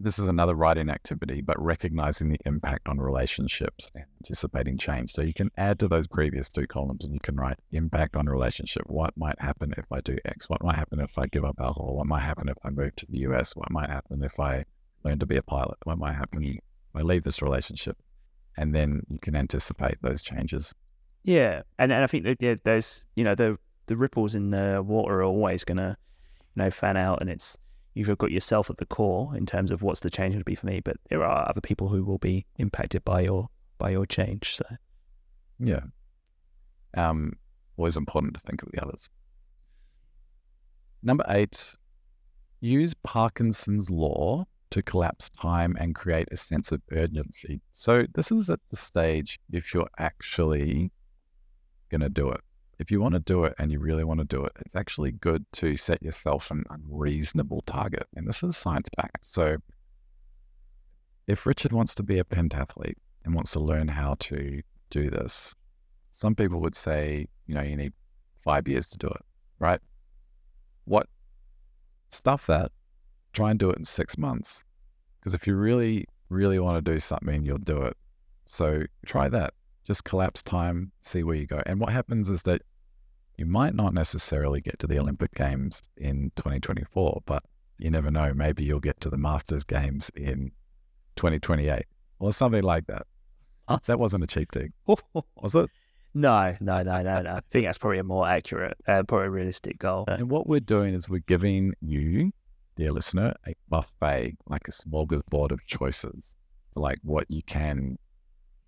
This 0.00 0.18
is 0.18 0.28
another 0.28 0.54
writing 0.54 0.90
activity, 0.90 1.40
but 1.40 1.60
recognizing 1.62 2.28
the 2.28 2.40
impact 2.44 2.88
on 2.88 2.98
relationships 2.98 3.92
and 3.94 4.04
anticipating 4.20 4.76
change. 4.76 5.12
So 5.12 5.22
you 5.22 5.32
can 5.32 5.50
add 5.56 5.78
to 5.78 5.88
those 5.88 6.08
previous 6.08 6.48
two 6.48 6.66
columns 6.66 7.04
and 7.04 7.14
you 7.14 7.20
can 7.20 7.36
write 7.36 7.58
impact 7.70 8.16
on 8.16 8.26
relationship. 8.26 8.82
What 8.86 9.16
might 9.16 9.40
happen 9.40 9.72
if 9.76 9.86
I 9.92 10.00
do 10.00 10.18
X? 10.24 10.50
What 10.50 10.64
might 10.64 10.76
happen 10.76 11.00
if 11.00 11.16
I 11.16 11.26
give 11.26 11.44
up 11.44 11.56
alcohol? 11.60 11.96
What 11.96 12.06
might 12.06 12.22
happen 12.22 12.48
if 12.48 12.58
I 12.64 12.70
move 12.70 12.96
to 12.96 13.06
the 13.08 13.18
US? 13.18 13.54
What 13.54 13.70
might 13.70 13.88
happen 13.88 14.22
if 14.24 14.40
I 14.40 14.64
learn 15.04 15.20
to 15.20 15.26
be 15.26 15.36
a 15.36 15.42
pilot? 15.42 15.78
What 15.84 15.98
might 15.98 16.14
happen 16.14 16.42
if 16.42 16.58
I 16.94 17.02
leave 17.02 17.22
this 17.22 17.40
relationship? 17.40 17.96
And 18.56 18.74
then 18.74 19.02
you 19.08 19.20
can 19.20 19.36
anticipate 19.36 19.98
those 20.02 20.22
changes. 20.22 20.74
Yeah, 21.22 21.62
and, 21.78 21.92
and 21.92 22.04
I 22.04 22.06
think 22.06 22.24
that 22.24 22.42
yeah, 22.42 22.56
there's 22.64 23.06
you 23.16 23.24
know 23.24 23.34
the 23.34 23.58
the 23.86 23.96
ripples 23.96 24.34
in 24.34 24.50
the 24.50 24.82
water 24.84 25.20
are 25.20 25.24
always 25.24 25.64
gonna 25.64 25.96
you 26.54 26.62
know 26.62 26.70
fan 26.70 26.96
out, 26.96 27.20
and 27.20 27.30
it's 27.30 27.56
you've 27.94 28.18
got 28.18 28.30
yourself 28.30 28.70
at 28.70 28.76
the 28.76 28.86
core 28.86 29.36
in 29.36 29.46
terms 29.46 29.70
of 29.70 29.82
what's 29.82 30.00
the 30.00 30.10
change 30.10 30.32
going 30.32 30.40
to 30.40 30.44
be 30.44 30.54
for 30.54 30.66
me, 30.66 30.80
but 30.80 30.96
there 31.08 31.24
are 31.24 31.48
other 31.48 31.60
people 31.60 31.88
who 31.88 32.04
will 32.04 32.18
be 32.18 32.44
impacted 32.56 33.04
by 33.04 33.20
your 33.20 33.48
by 33.78 33.90
your 33.90 34.04
change. 34.04 34.56
So 34.56 34.64
yeah, 35.58 35.80
um, 36.96 37.34
always 37.76 37.96
important 37.96 38.34
to 38.34 38.40
think 38.40 38.62
of 38.62 38.70
the 38.72 38.82
others. 38.82 39.08
Number 41.02 41.24
eight, 41.28 41.74
use 42.60 42.94
Parkinson's 42.94 43.90
law 43.90 44.46
to 44.70 44.82
collapse 44.82 45.28
time 45.30 45.76
and 45.78 45.94
create 45.94 46.26
a 46.32 46.36
sense 46.36 46.72
of 46.72 46.82
urgency. 46.90 47.60
So, 47.72 48.06
this 48.14 48.32
is 48.32 48.50
at 48.50 48.60
the 48.70 48.76
stage 48.76 49.38
if 49.52 49.72
you're 49.72 49.90
actually 49.98 50.90
going 51.90 52.00
to 52.00 52.08
do 52.08 52.30
it. 52.30 52.40
If 52.78 52.90
you 52.90 53.00
want 53.00 53.14
to 53.14 53.20
do 53.20 53.44
it 53.44 53.54
and 53.58 53.70
you 53.70 53.78
really 53.78 54.04
want 54.04 54.20
to 54.20 54.26
do 54.26 54.44
it, 54.44 54.52
it's 54.60 54.74
actually 54.74 55.12
good 55.12 55.44
to 55.52 55.76
set 55.76 56.02
yourself 56.02 56.50
an 56.50 56.64
unreasonable 56.70 57.62
target. 57.62 58.06
And 58.16 58.26
this 58.26 58.42
is 58.42 58.56
science 58.56 58.88
backed. 58.96 59.28
So, 59.28 59.56
if 61.26 61.46
Richard 61.46 61.72
wants 61.72 61.94
to 61.96 62.02
be 62.02 62.18
a 62.18 62.24
pentathlete 62.24 62.96
and 63.24 63.34
wants 63.34 63.52
to 63.52 63.60
learn 63.60 63.88
how 63.88 64.16
to 64.20 64.60
do 64.90 65.08
this, 65.08 65.54
some 66.12 66.34
people 66.34 66.60
would 66.60 66.74
say, 66.74 67.26
you 67.46 67.54
know, 67.54 67.62
you 67.62 67.76
need 67.76 67.92
five 68.36 68.68
years 68.68 68.88
to 68.88 68.98
do 68.98 69.06
it, 69.06 69.22
right? 69.58 69.80
What 70.84 71.08
stuff 72.10 72.46
that 72.46 72.70
try 73.34 73.50
and 73.50 73.58
do 73.58 73.70
it 73.70 73.78
in 73.78 73.84
six 73.84 74.16
months. 74.16 74.64
Because 75.18 75.34
if 75.34 75.46
you 75.46 75.56
really, 75.56 76.06
really 76.28 76.58
want 76.58 76.82
to 76.82 76.92
do 76.92 76.98
something, 76.98 77.44
you'll 77.44 77.58
do 77.58 77.82
it. 77.82 77.96
So 78.46 78.84
try 79.04 79.28
that. 79.28 79.54
Just 79.84 80.04
collapse 80.04 80.42
time, 80.42 80.92
see 81.00 81.22
where 81.22 81.36
you 81.36 81.46
go. 81.46 81.62
And 81.66 81.78
what 81.78 81.92
happens 81.92 82.28
is 82.28 82.42
that 82.42 82.62
you 83.36 83.46
might 83.46 83.74
not 83.74 83.92
necessarily 83.92 84.60
get 84.60 84.78
to 84.78 84.86
the 84.86 84.98
Olympic 84.98 85.34
Games 85.34 85.82
in 85.96 86.30
2024, 86.36 87.22
but 87.26 87.42
you 87.78 87.90
never 87.90 88.10
know. 88.10 88.32
Maybe 88.32 88.64
you'll 88.64 88.80
get 88.80 89.00
to 89.00 89.10
the 89.10 89.18
Masters 89.18 89.64
Games 89.64 90.10
in 90.14 90.52
2028 91.16 91.84
or 92.18 92.32
something 92.32 92.62
like 92.62 92.86
that. 92.86 93.06
That 93.86 93.98
wasn't 93.98 94.24
a 94.24 94.26
cheap 94.26 94.52
dig, 94.52 94.72
was 95.36 95.54
it? 95.54 95.70
No, 96.12 96.54
no, 96.60 96.82
no, 96.82 97.02
no, 97.02 97.22
no. 97.22 97.30
I 97.32 97.40
think 97.50 97.66
that's 97.66 97.78
probably 97.78 97.98
a 97.98 98.04
more 98.04 98.28
accurate, 98.28 98.76
uh, 98.86 99.02
probably 99.02 99.28
realistic 99.28 99.78
goal. 99.78 100.04
And 100.06 100.30
what 100.30 100.46
we're 100.46 100.60
doing 100.60 100.94
is 100.94 101.08
we're 101.08 101.24
giving 101.26 101.74
you 101.80 102.32
dear 102.76 102.92
listener, 102.92 103.34
a 103.46 103.54
buffet, 103.68 104.36
like 104.46 104.68
a 104.68 104.70
smorgasbord 104.70 105.50
of 105.50 105.64
choices, 105.66 106.36
like 106.74 106.98
what 107.02 107.30
you 107.30 107.42
can, 107.42 107.98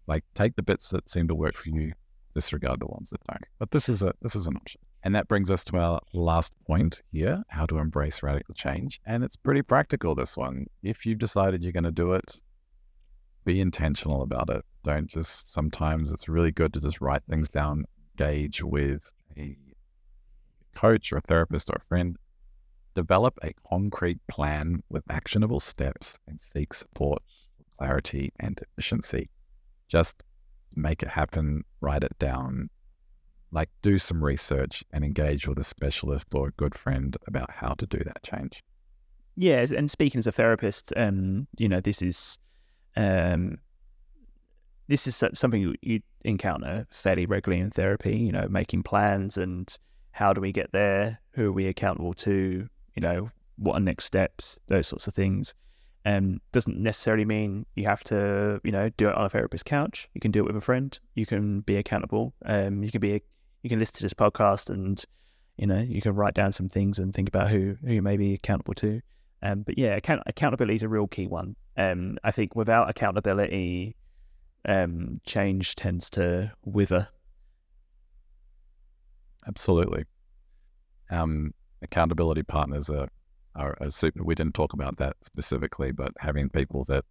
like 0.07 0.25
take 0.35 0.57
the 0.57 0.63
bits 0.63 0.91
that 0.91 1.09
seem 1.09 1.29
to 1.29 1.35
work 1.35 1.57
for 1.57 1.71
you, 1.71 1.93
disregard 2.35 2.81
the 2.81 2.87
ones 2.87 3.11
that 3.11 3.21
don't. 3.29 3.45
But 3.59 3.71
this 3.71 3.89
is 3.89 4.03
a 4.03 4.15
this 4.23 4.37
is 4.37 4.47
an 4.47 4.57
option, 4.57 4.81
and 5.03 5.15
that 5.15 5.29
brings 5.29 5.51
us 5.51 5.65
to 5.65 5.77
our 5.79 6.01
last 6.13 6.55
point 6.67 7.03
here: 7.13 7.43
how 7.49 7.67
to 7.67 7.79
embrace 7.79 8.23
radical 8.23 8.55
change. 8.55 9.01
And 9.07 9.25
it's 9.25 9.37
pretty 9.37 9.63
practical. 9.63 10.15
This 10.15 10.37
one, 10.37 10.67
if 10.83 11.07
you've 11.07 11.19
decided 11.19 11.63
you're 11.63 11.73
going 11.73 11.85
to 11.85 11.91
do 11.91 12.13
it, 12.13 12.43
be 13.45 13.61
intentional 13.61 14.23
about 14.23 14.51
it. 14.51 14.65
Don't 14.85 15.09
just. 15.09 15.53
Sometimes 15.53 16.13
it's 16.13 16.29
really 16.29 16.53
good 16.53 16.73
to 16.75 16.81
just 16.81 17.01
write 17.01 17.23
things 17.29 17.49
down, 17.49 17.85
gauge 18.17 18.63
with 18.63 19.13
a 19.37 19.57
coach 20.75 21.13
or 21.13 21.19
a 21.19 21.23
therapist 21.23 21.71
or 21.71 21.77
a 21.77 21.89
friend 21.89 22.17
develop 22.97 23.39
a 23.43 23.53
concrete 23.69 24.19
plan 24.27 24.83
with 24.89 25.05
actionable 25.11 25.61
steps 25.61 26.19
and 26.27 26.41
seek 26.41 26.73
support, 26.73 27.23
clarity, 27.79 28.33
and 28.41 28.59
efficiency. 28.59 29.29
Just 29.89 30.23
make 30.75 31.03
it 31.03 31.09
happen, 31.09 31.65
write 31.81 32.03
it 32.03 32.19
down, 32.19 32.71
like 33.51 33.71
do 33.83 33.99
some 33.99 34.23
research 34.23 34.85
and 34.93 35.05
engage 35.05 35.47
with 35.47 35.59
a 35.59 35.65
specialist 35.65 36.29
or 36.35 36.49
a 36.49 36.53
good 36.53 36.75
friend 36.75 37.17
about 37.27 37.51
how 37.51 37.75
to 37.75 37.87
do 37.87 37.99
that 38.05 38.23
change. 38.23 38.63
Yeah, 39.37 39.67
and 39.77 39.91
speaking 39.91 40.19
as 40.19 40.27
a 40.27 40.33
therapist, 40.33 40.93
um, 40.97 41.47
you 41.59 41.69
know, 41.69 41.81
this 41.81 42.03
is 42.03 42.39
um, 42.97 43.59
this 44.89 45.07
is 45.07 45.23
something 45.35 45.75
you 45.83 46.01
encounter 46.25 46.87
fairly 46.91 47.27
regularly 47.27 47.61
in 47.61 47.71
therapy. 47.71 48.17
You 48.17 48.33
know, 48.33 48.49
making 48.49 48.83
plans 48.83 49.37
and 49.37 49.77
how 50.13 50.33
do 50.33 50.41
we 50.41 50.53
get 50.53 50.73
there? 50.73 51.21
Who 51.33 51.49
are 51.49 51.53
we 51.53 51.67
accountable 51.67 52.15
to? 52.15 52.69
you 52.97 53.03
know, 53.03 53.31
what 53.57 53.75
are 53.75 53.81
next 53.81 54.07
steps, 54.07 54.59
those 54.67 54.89
sorts 54.89 55.07
of 55.07 55.15
things. 55.15 55.55
Um, 56.07 56.41
doesn't 56.53 56.79
necessarily 56.79 57.25
mean 57.25 57.67
you 57.75 57.85
have 57.87 58.05
to, 58.05 58.61
you 58.63 58.71
know, 58.71 58.91
do 58.97 59.09
it 59.09 59.17
on 59.17 59.27
a 59.27 59.29
therapist's 59.29 59.65
couch. 59.65 60.09
You 60.15 60.21
can 60.21 60.31
do 60.31 60.39
it 60.39 60.47
with 60.47 60.57
a 60.57 60.61
friend. 60.61 60.97
You 61.15 61.27
can 61.27 61.63
be 61.63 61.77
accountable. 61.77 62.33
Um, 62.45 62.85
you 62.85 62.93
can 62.93 63.01
be, 63.01 63.21
you 63.63 63.69
can 63.69 63.81
listen 63.81 63.97
to 63.97 64.03
this 64.05 64.15
podcast 64.15 64.71
and, 64.71 65.05
you 65.57 65.67
know, 65.67 65.81
you 65.81 66.01
can 66.01 66.15
write 66.15 66.35
down 66.35 66.53
some 66.53 66.69
things 66.69 67.01
and 67.01 67.13
think 67.13 67.29
about 67.29 67.51
who 67.51 67.77
who 67.85 67.93
you 67.95 68.03
may 68.03 68.17
be 68.17 68.35
accountable 68.35 68.75
to. 68.75 69.01
Um, 69.43 69.63
but 69.63 69.77
yeah, 69.77 69.97
account- 69.97 70.23
accountability 70.27 70.77
is 70.77 70.85
a 70.85 70.89
real 70.89 71.09
key 71.09 71.27
one. 71.27 71.57
Um, 71.77 72.19
I 72.23 72.31
think 72.31 72.55
without 72.55 72.89
accountability, 72.89 73.97
um, 74.65 75.21
change 75.27 75.75
tends 75.75 76.09
to 76.11 76.53
wither. 76.65 77.09
Absolutely. 79.49 80.05
Um, 81.11 81.53
accountability 81.83 82.45
partners 82.45 82.91
are, 82.91 83.09
are, 83.57 83.77
are 83.81 83.91
super. 83.91 84.23
We 84.23 84.35
didn't 84.35 84.55
talk 84.55 84.73
about 84.73 84.97
that 84.99 85.17
specifically, 85.23 85.93
but 85.93 86.13
having 86.19 86.49
people 86.49 86.85
that 86.85 87.05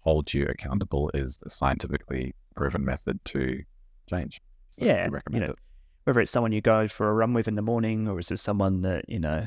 hold 0.00 0.32
you 0.32 0.46
accountable 0.46 1.10
is 1.14 1.38
a 1.44 1.50
scientifically 1.50 2.34
proven 2.56 2.84
method 2.84 3.22
to 3.26 3.62
change. 4.08 4.40
So 4.70 4.84
yeah, 4.84 5.08
recommend 5.10 5.24
you 5.34 5.40
know, 5.40 5.52
it. 5.52 5.58
Whether 6.04 6.20
it's 6.20 6.30
someone 6.30 6.52
you 6.52 6.60
go 6.60 6.88
for 6.88 7.08
a 7.08 7.14
run 7.14 7.34
with 7.34 7.48
in 7.48 7.54
the 7.54 7.62
morning, 7.62 8.08
or 8.08 8.18
is 8.18 8.30
it 8.30 8.38
someone 8.38 8.82
that 8.82 9.04
you 9.08 9.20
know 9.20 9.46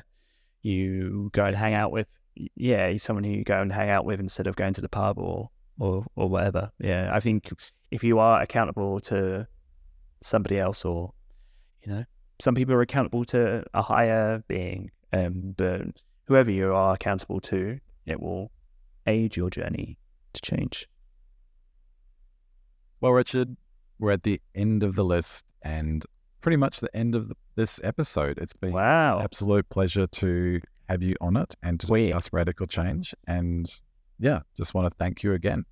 you 0.62 1.30
go 1.34 1.46
and 1.46 1.56
hang 1.56 1.74
out 1.74 1.92
with? 1.92 2.08
Yeah, 2.56 2.96
someone 2.98 3.24
who 3.24 3.32
you 3.32 3.44
go 3.44 3.62
and 3.62 3.72
hang 3.72 3.90
out 3.90 4.06
with 4.06 4.20
instead 4.20 4.48
of 4.48 4.56
going 4.56 4.74
to 4.74 4.82
the 4.82 4.90
pub 4.90 5.18
or 5.20 5.50
or 5.80 6.06
or 6.16 6.30
whatever. 6.30 6.72
Yeah, 6.80 7.10
I 7.12 7.20
think 7.20 7.50
if 7.92 8.04
you 8.04 8.20
are 8.20 8.42
accountable 8.42 9.00
to 9.02 9.48
somebody 10.22 10.60
else, 10.60 10.86
or 10.86 11.14
you 11.86 11.94
know, 11.94 12.04
some 12.40 12.56
people 12.56 12.74
are 12.76 12.82
accountable 12.82 13.26
to 13.26 13.64
a 13.74 13.82
higher 13.82 14.44
being, 14.48 14.92
um, 15.12 15.54
but 15.58 15.82
whoever 16.26 16.52
you 16.52 16.74
are 16.74 16.94
accountable 16.94 17.40
to, 17.42 17.80
it 18.06 18.22
will 18.22 18.52
aid 19.06 19.36
your 19.36 19.50
journey 19.50 19.98
to 20.34 20.42
change. 20.42 20.88
Well, 23.02 23.12
Richard, 23.12 23.58
we're 24.00 24.12
at 24.12 24.24
the 24.24 24.42
end 24.56 24.84
of 24.84 24.96
the 24.96 25.04
list 25.04 25.46
and 25.62 26.06
pretty 26.42 26.58
much 26.58 26.80
the 26.80 26.96
end 26.96 27.16
of 27.16 27.30
the, 27.30 27.36
this 27.56 27.80
episode. 27.84 28.38
It's 28.38 28.54
been 28.54 28.74
wow. 28.74 29.20
absolute 29.20 29.68
pleasure 29.70 30.08
to 30.08 30.62
have 30.90 31.04
you 31.04 31.16
on 31.22 31.38
it 31.38 31.56
and 31.62 31.80
to 31.80 31.88
discuss 31.88 32.32
radical 32.32 32.68
change. 32.68 33.14
And 33.28 33.70
yeah, 34.20 34.42
just 34.56 34.74
want 34.74 34.92
to 34.92 34.98
thank 34.98 35.24
you 35.24 35.34
again. 35.34 35.66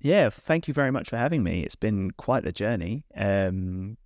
Yeah, 0.00 0.28
thank 0.30 0.68
you 0.68 0.74
very 0.74 0.90
much 0.90 1.08
for 1.08 1.16
having 1.16 1.42
me. 1.42 1.62
It's 1.62 1.76
been 1.76 2.10
quite 2.12 2.44
the 2.44 2.52
journey. 2.52 3.04
Um, 3.16 3.96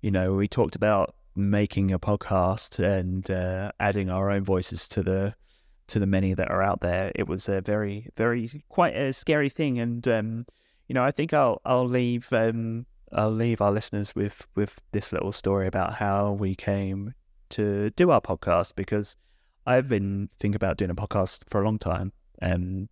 you 0.00 0.10
know, 0.10 0.34
we 0.34 0.48
talked 0.48 0.76
about 0.76 1.14
making 1.36 1.92
a 1.92 1.98
podcast 1.98 2.78
and 2.82 3.30
uh, 3.30 3.72
adding 3.80 4.10
our 4.10 4.30
own 4.30 4.44
voices 4.44 4.88
to 4.88 5.02
the 5.02 5.34
to 5.86 5.98
the 5.98 6.06
many 6.06 6.32
that 6.34 6.50
are 6.50 6.62
out 6.62 6.80
there. 6.80 7.12
It 7.14 7.28
was 7.28 7.48
a 7.48 7.60
very, 7.60 8.08
very 8.16 8.48
quite 8.68 8.96
a 8.96 9.12
scary 9.12 9.50
thing, 9.50 9.78
and 9.78 10.06
um, 10.08 10.46
you 10.88 10.94
know, 10.94 11.04
I 11.04 11.10
think 11.10 11.32
I'll 11.32 11.60
I'll 11.64 11.88
leave 11.88 12.32
um, 12.32 12.86
I'll 13.12 13.30
leave 13.30 13.60
our 13.60 13.72
listeners 13.72 14.14
with 14.14 14.46
with 14.54 14.80
this 14.92 15.12
little 15.12 15.32
story 15.32 15.66
about 15.66 15.94
how 15.94 16.32
we 16.32 16.54
came 16.54 17.14
to 17.50 17.90
do 17.90 18.10
our 18.10 18.20
podcast 18.20 18.74
because 18.74 19.16
I've 19.66 19.88
been 19.88 20.28
thinking 20.38 20.56
about 20.56 20.76
doing 20.76 20.90
a 20.90 20.94
podcast 20.94 21.48
for 21.48 21.62
a 21.62 21.64
long 21.64 21.78
time, 21.78 22.12
um, 22.42 22.88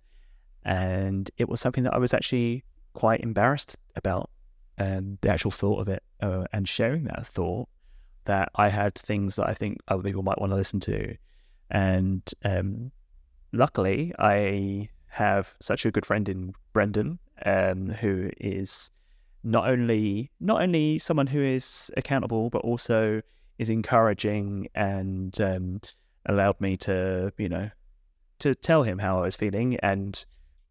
and 0.64 1.30
it 1.38 1.48
was 1.48 1.60
something 1.60 1.84
that 1.84 1.94
I 1.94 1.98
was 1.98 2.14
actually 2.14 2.64
quite 2.94 3.20
embarrassed 3.20 3.76
about 3.96 4.28
and 4.78 5.18
the 5.20 5.30
actual 5.30 5.50
thought 5.50 5.80
of 5.80 5.88
it 5.88 6.02
uh, 6.20 6.44
and 6.52 6.68
sharing 6.68 7.04
that 7.04 7.26
thought 7.26 7.68
that 8.24 8.50
I 8.54 8.68
had 8.68 8.94
things 8.94 9.36
that 9.36 9.48
I 9.48 9.54
think 9.54 9.78
other 9.88 10.02
people 10.02 10.22
might 10.22 10.40
want 10.40 10.52
to 10.52 10.56
listen 10.56 10.80
to. 10.80 11.16
And 11.70 12.22
um, 12.44 12.92
luckily, 13.52 14.12
I 14.18 14.88
have 15.08 15.54
such 15.60 15.84
a 15.84 15.90
good 15.90 16.06
friend 16.06 16.28
in 16.28 16.54
Brendan, 16.72 17.18
um, 17.44 17.88
who 17.88 18.30
is 18.38 18.90
not 19.44 19.68
only 19.68 20.30
not 20.40 20.62
only 20.62 20.98
someone 20.98 21.26
who 21.26 21.42
is 21.42 21.90
accountable, 21.96 22.50
but 22.50 22.62
also 22.62 23.22
is 23.58 23.70
encouraging 23.70 24.68
and 24.74 25.38
um, 25.40 25.80
allowed 26.26 26.60
me 26.60 26.76
to, 26.76 27.32
you 27.38 27.48
know, 27.48 27.70
to 28.38 28.54
tell 28.54 28.82
him 28.82 28.98
how 28.98 29.18
I 29.18 29.22
was 29.22 29.36
feeling 29.36 29.76
and 29.82 30.24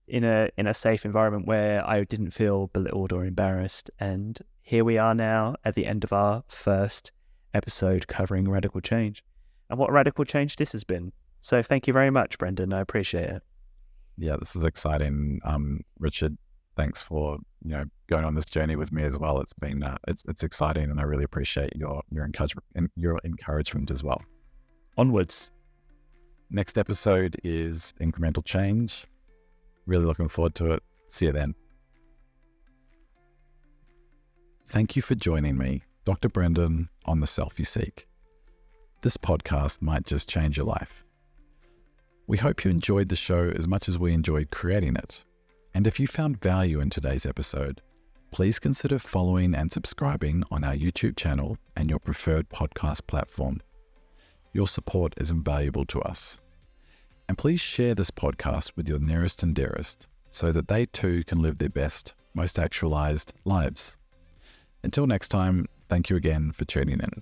in 0.08 0.24
a 0.24 0.50
in 0.58 0.68
a 0.68 0.74
safe 0.74 1.06
environment 1.06 1.46
where 1.46 1.88
I 1.88 2.04
didn't 2.04 2.32
feel 2.32 2.68
belittled 2.68 3.14
or 3.14 3.26
embarrassed. 3.26 3.90
And 4.00 4.38
here 4.62 4.84
we 4.84 4.98
are 4.98 5.16
now 5.16 5.56
at 5.64 5.76
the 5.76 5.86
end 5.86 6.04
of 6.04 6.14
our 6.14 6.44
first 6.48 7.12
episode 7.54 8.08
covering 8.08 8.50
radical 8.50 8.82
change. 8.82 9.24
And 9.70 9.80
what 9.80 9.92
radical 9.92 10.26
change 10.26 10.58
this 10.58 10.74
has 10.74 10.84
been. 10.84 11.12
So 11.40 11.64
thank 11.64 11.88
you 11.88 11.94
very 11.94 12.10
much, 12.10 12.38
Brendan. 12.38 12.74
I 12.74 12.82
appreciate 12.82 13.30
it. 13.30 13.44
Yeah, 14.18 14.36
this 14.38 14.56
is 14.56 14.64
exciting. 14.64 15.40
Um, 15.44 15.82
Richard, 15.98 16.38
thanks 16.76 17.02
for 17.02 17.38
you 17.64 17.72
know 17.72 17.86
going 18.08 18.26
on 18.26 18.36
this 18.36 18.46
journey 18.46 18.76
with 18.76 18.92
me 18.92 19.04
as 19.04 19.18
well. 19.18 19.40
It's 19.40 19.54
been 19.54 19.84
uh, 19.84 19.98
it's 20.08 20.24
it's 20.28 20.44
exciting, 20.44 20.92
and 20.92 21.00
I 21.00 21.04
really 21.04 21.24
appreciate 21.24 21.76
your 21.76 22.02
your 22.12 22.26
encouragement 22.26 22.92
your 22.96 23.20
encouragement 23.24 23.92
as 23.92 24.04
well. 24.04 24.22
Onwards. 24.98 25.52
Next 26.54 26.78
episode 26.78 27.40
is 27.46 27.94
incremental 28.02 28.44
change. 28.44 29.08
Really 29.86 30.06
looking 30.06 30.28
forward 30.28 30.54
to 30.56 30.72
it. 30.72 30.84
See 31.08 31.26
you 31.26 31.32
then. 31.32 31.56
Thank 34.68 34.96
you 34.96 35.02
for 35.02 35.16
joining 35.16 35.58
me, 35.58 35.84
Dr. 36.04 36.30
Brendan, 36.30 36.90
on 37.06 37.20
the 37.20 37.28
Self 37.28 37.60
You 37.60 37.66
Seek. 37.66 38.08
This 39.04 39.18
podcast 39.18 39.84
might 39.84 40.04
just 40.04 40.28
change 40.28 40.58
your 40.58 40.66
life. 40.66 41.06
We 42.26 42.40
hope 42.40 42.66
you 42.66 42.72
enjoyed 42.72 43.10
the 43.10 43.16
show 43.16 43.52
as 43.56 43.68
much 43.68 43.88
as 43.88 44.00
we 44.00 44.12
enjoyed 44.12 44.50
creating 44.50 44.96
it. 44.96 45.24
And 45.76 45.86
if 45.86 46.00
you 46.00 46.08
found 46.08 46.42
value 46.42 46.80
in 46.80 46.90
today's 46.90 47.28
episode, 47.28 47.82
please 48.32 48.58
consider 48.58 48.98
following 48.98 49.54
and 49.54 49.72
subscribing 49.72 50.44
on 50.50 50.64
our 50.64 50.74
YouTube 50.74 51.18
channel 51.18 51.58
and 51.76 51.88
your 51.88 52.00
preferred 52.00 52.50
podcast 52.50 53.06
platform. 53.06 53.62
Your 54.54 54.68
support 54.68 55.14
is 55.18 55.30
invaluable 55.30 55.86
to 55.86 56.02
us. 56.02 56.42
And 57.30 57.38
please 57.38 57.62
share 57.62 57.94
this 57.94 58.10
podcast 58.10 58.72
with 58.76 58.90
your 58.90 59.00
nearest 59.00 59.44
and 59.44 59.54
dearest 59.54 60.08
so 60.32 60.52
that 60.52 60.68
they 60.68 60.88
too 60.88 61.24
can 61.26 61.44
live 61.44 61.60
their 61.60 61.70
best, 61.70 62.16
most 62.34 62.58
actualized 62.58 63.34
lives. 63.46 63.98
Until 64.84 65.06
next 65.06 65.30
time, 65.30 65.68
thank 65.92 66.10
you 66.10 66.16
again 66.16 66.54
for 66.54 66.64
tuning 66.64 67.02
in. 67.02 67.22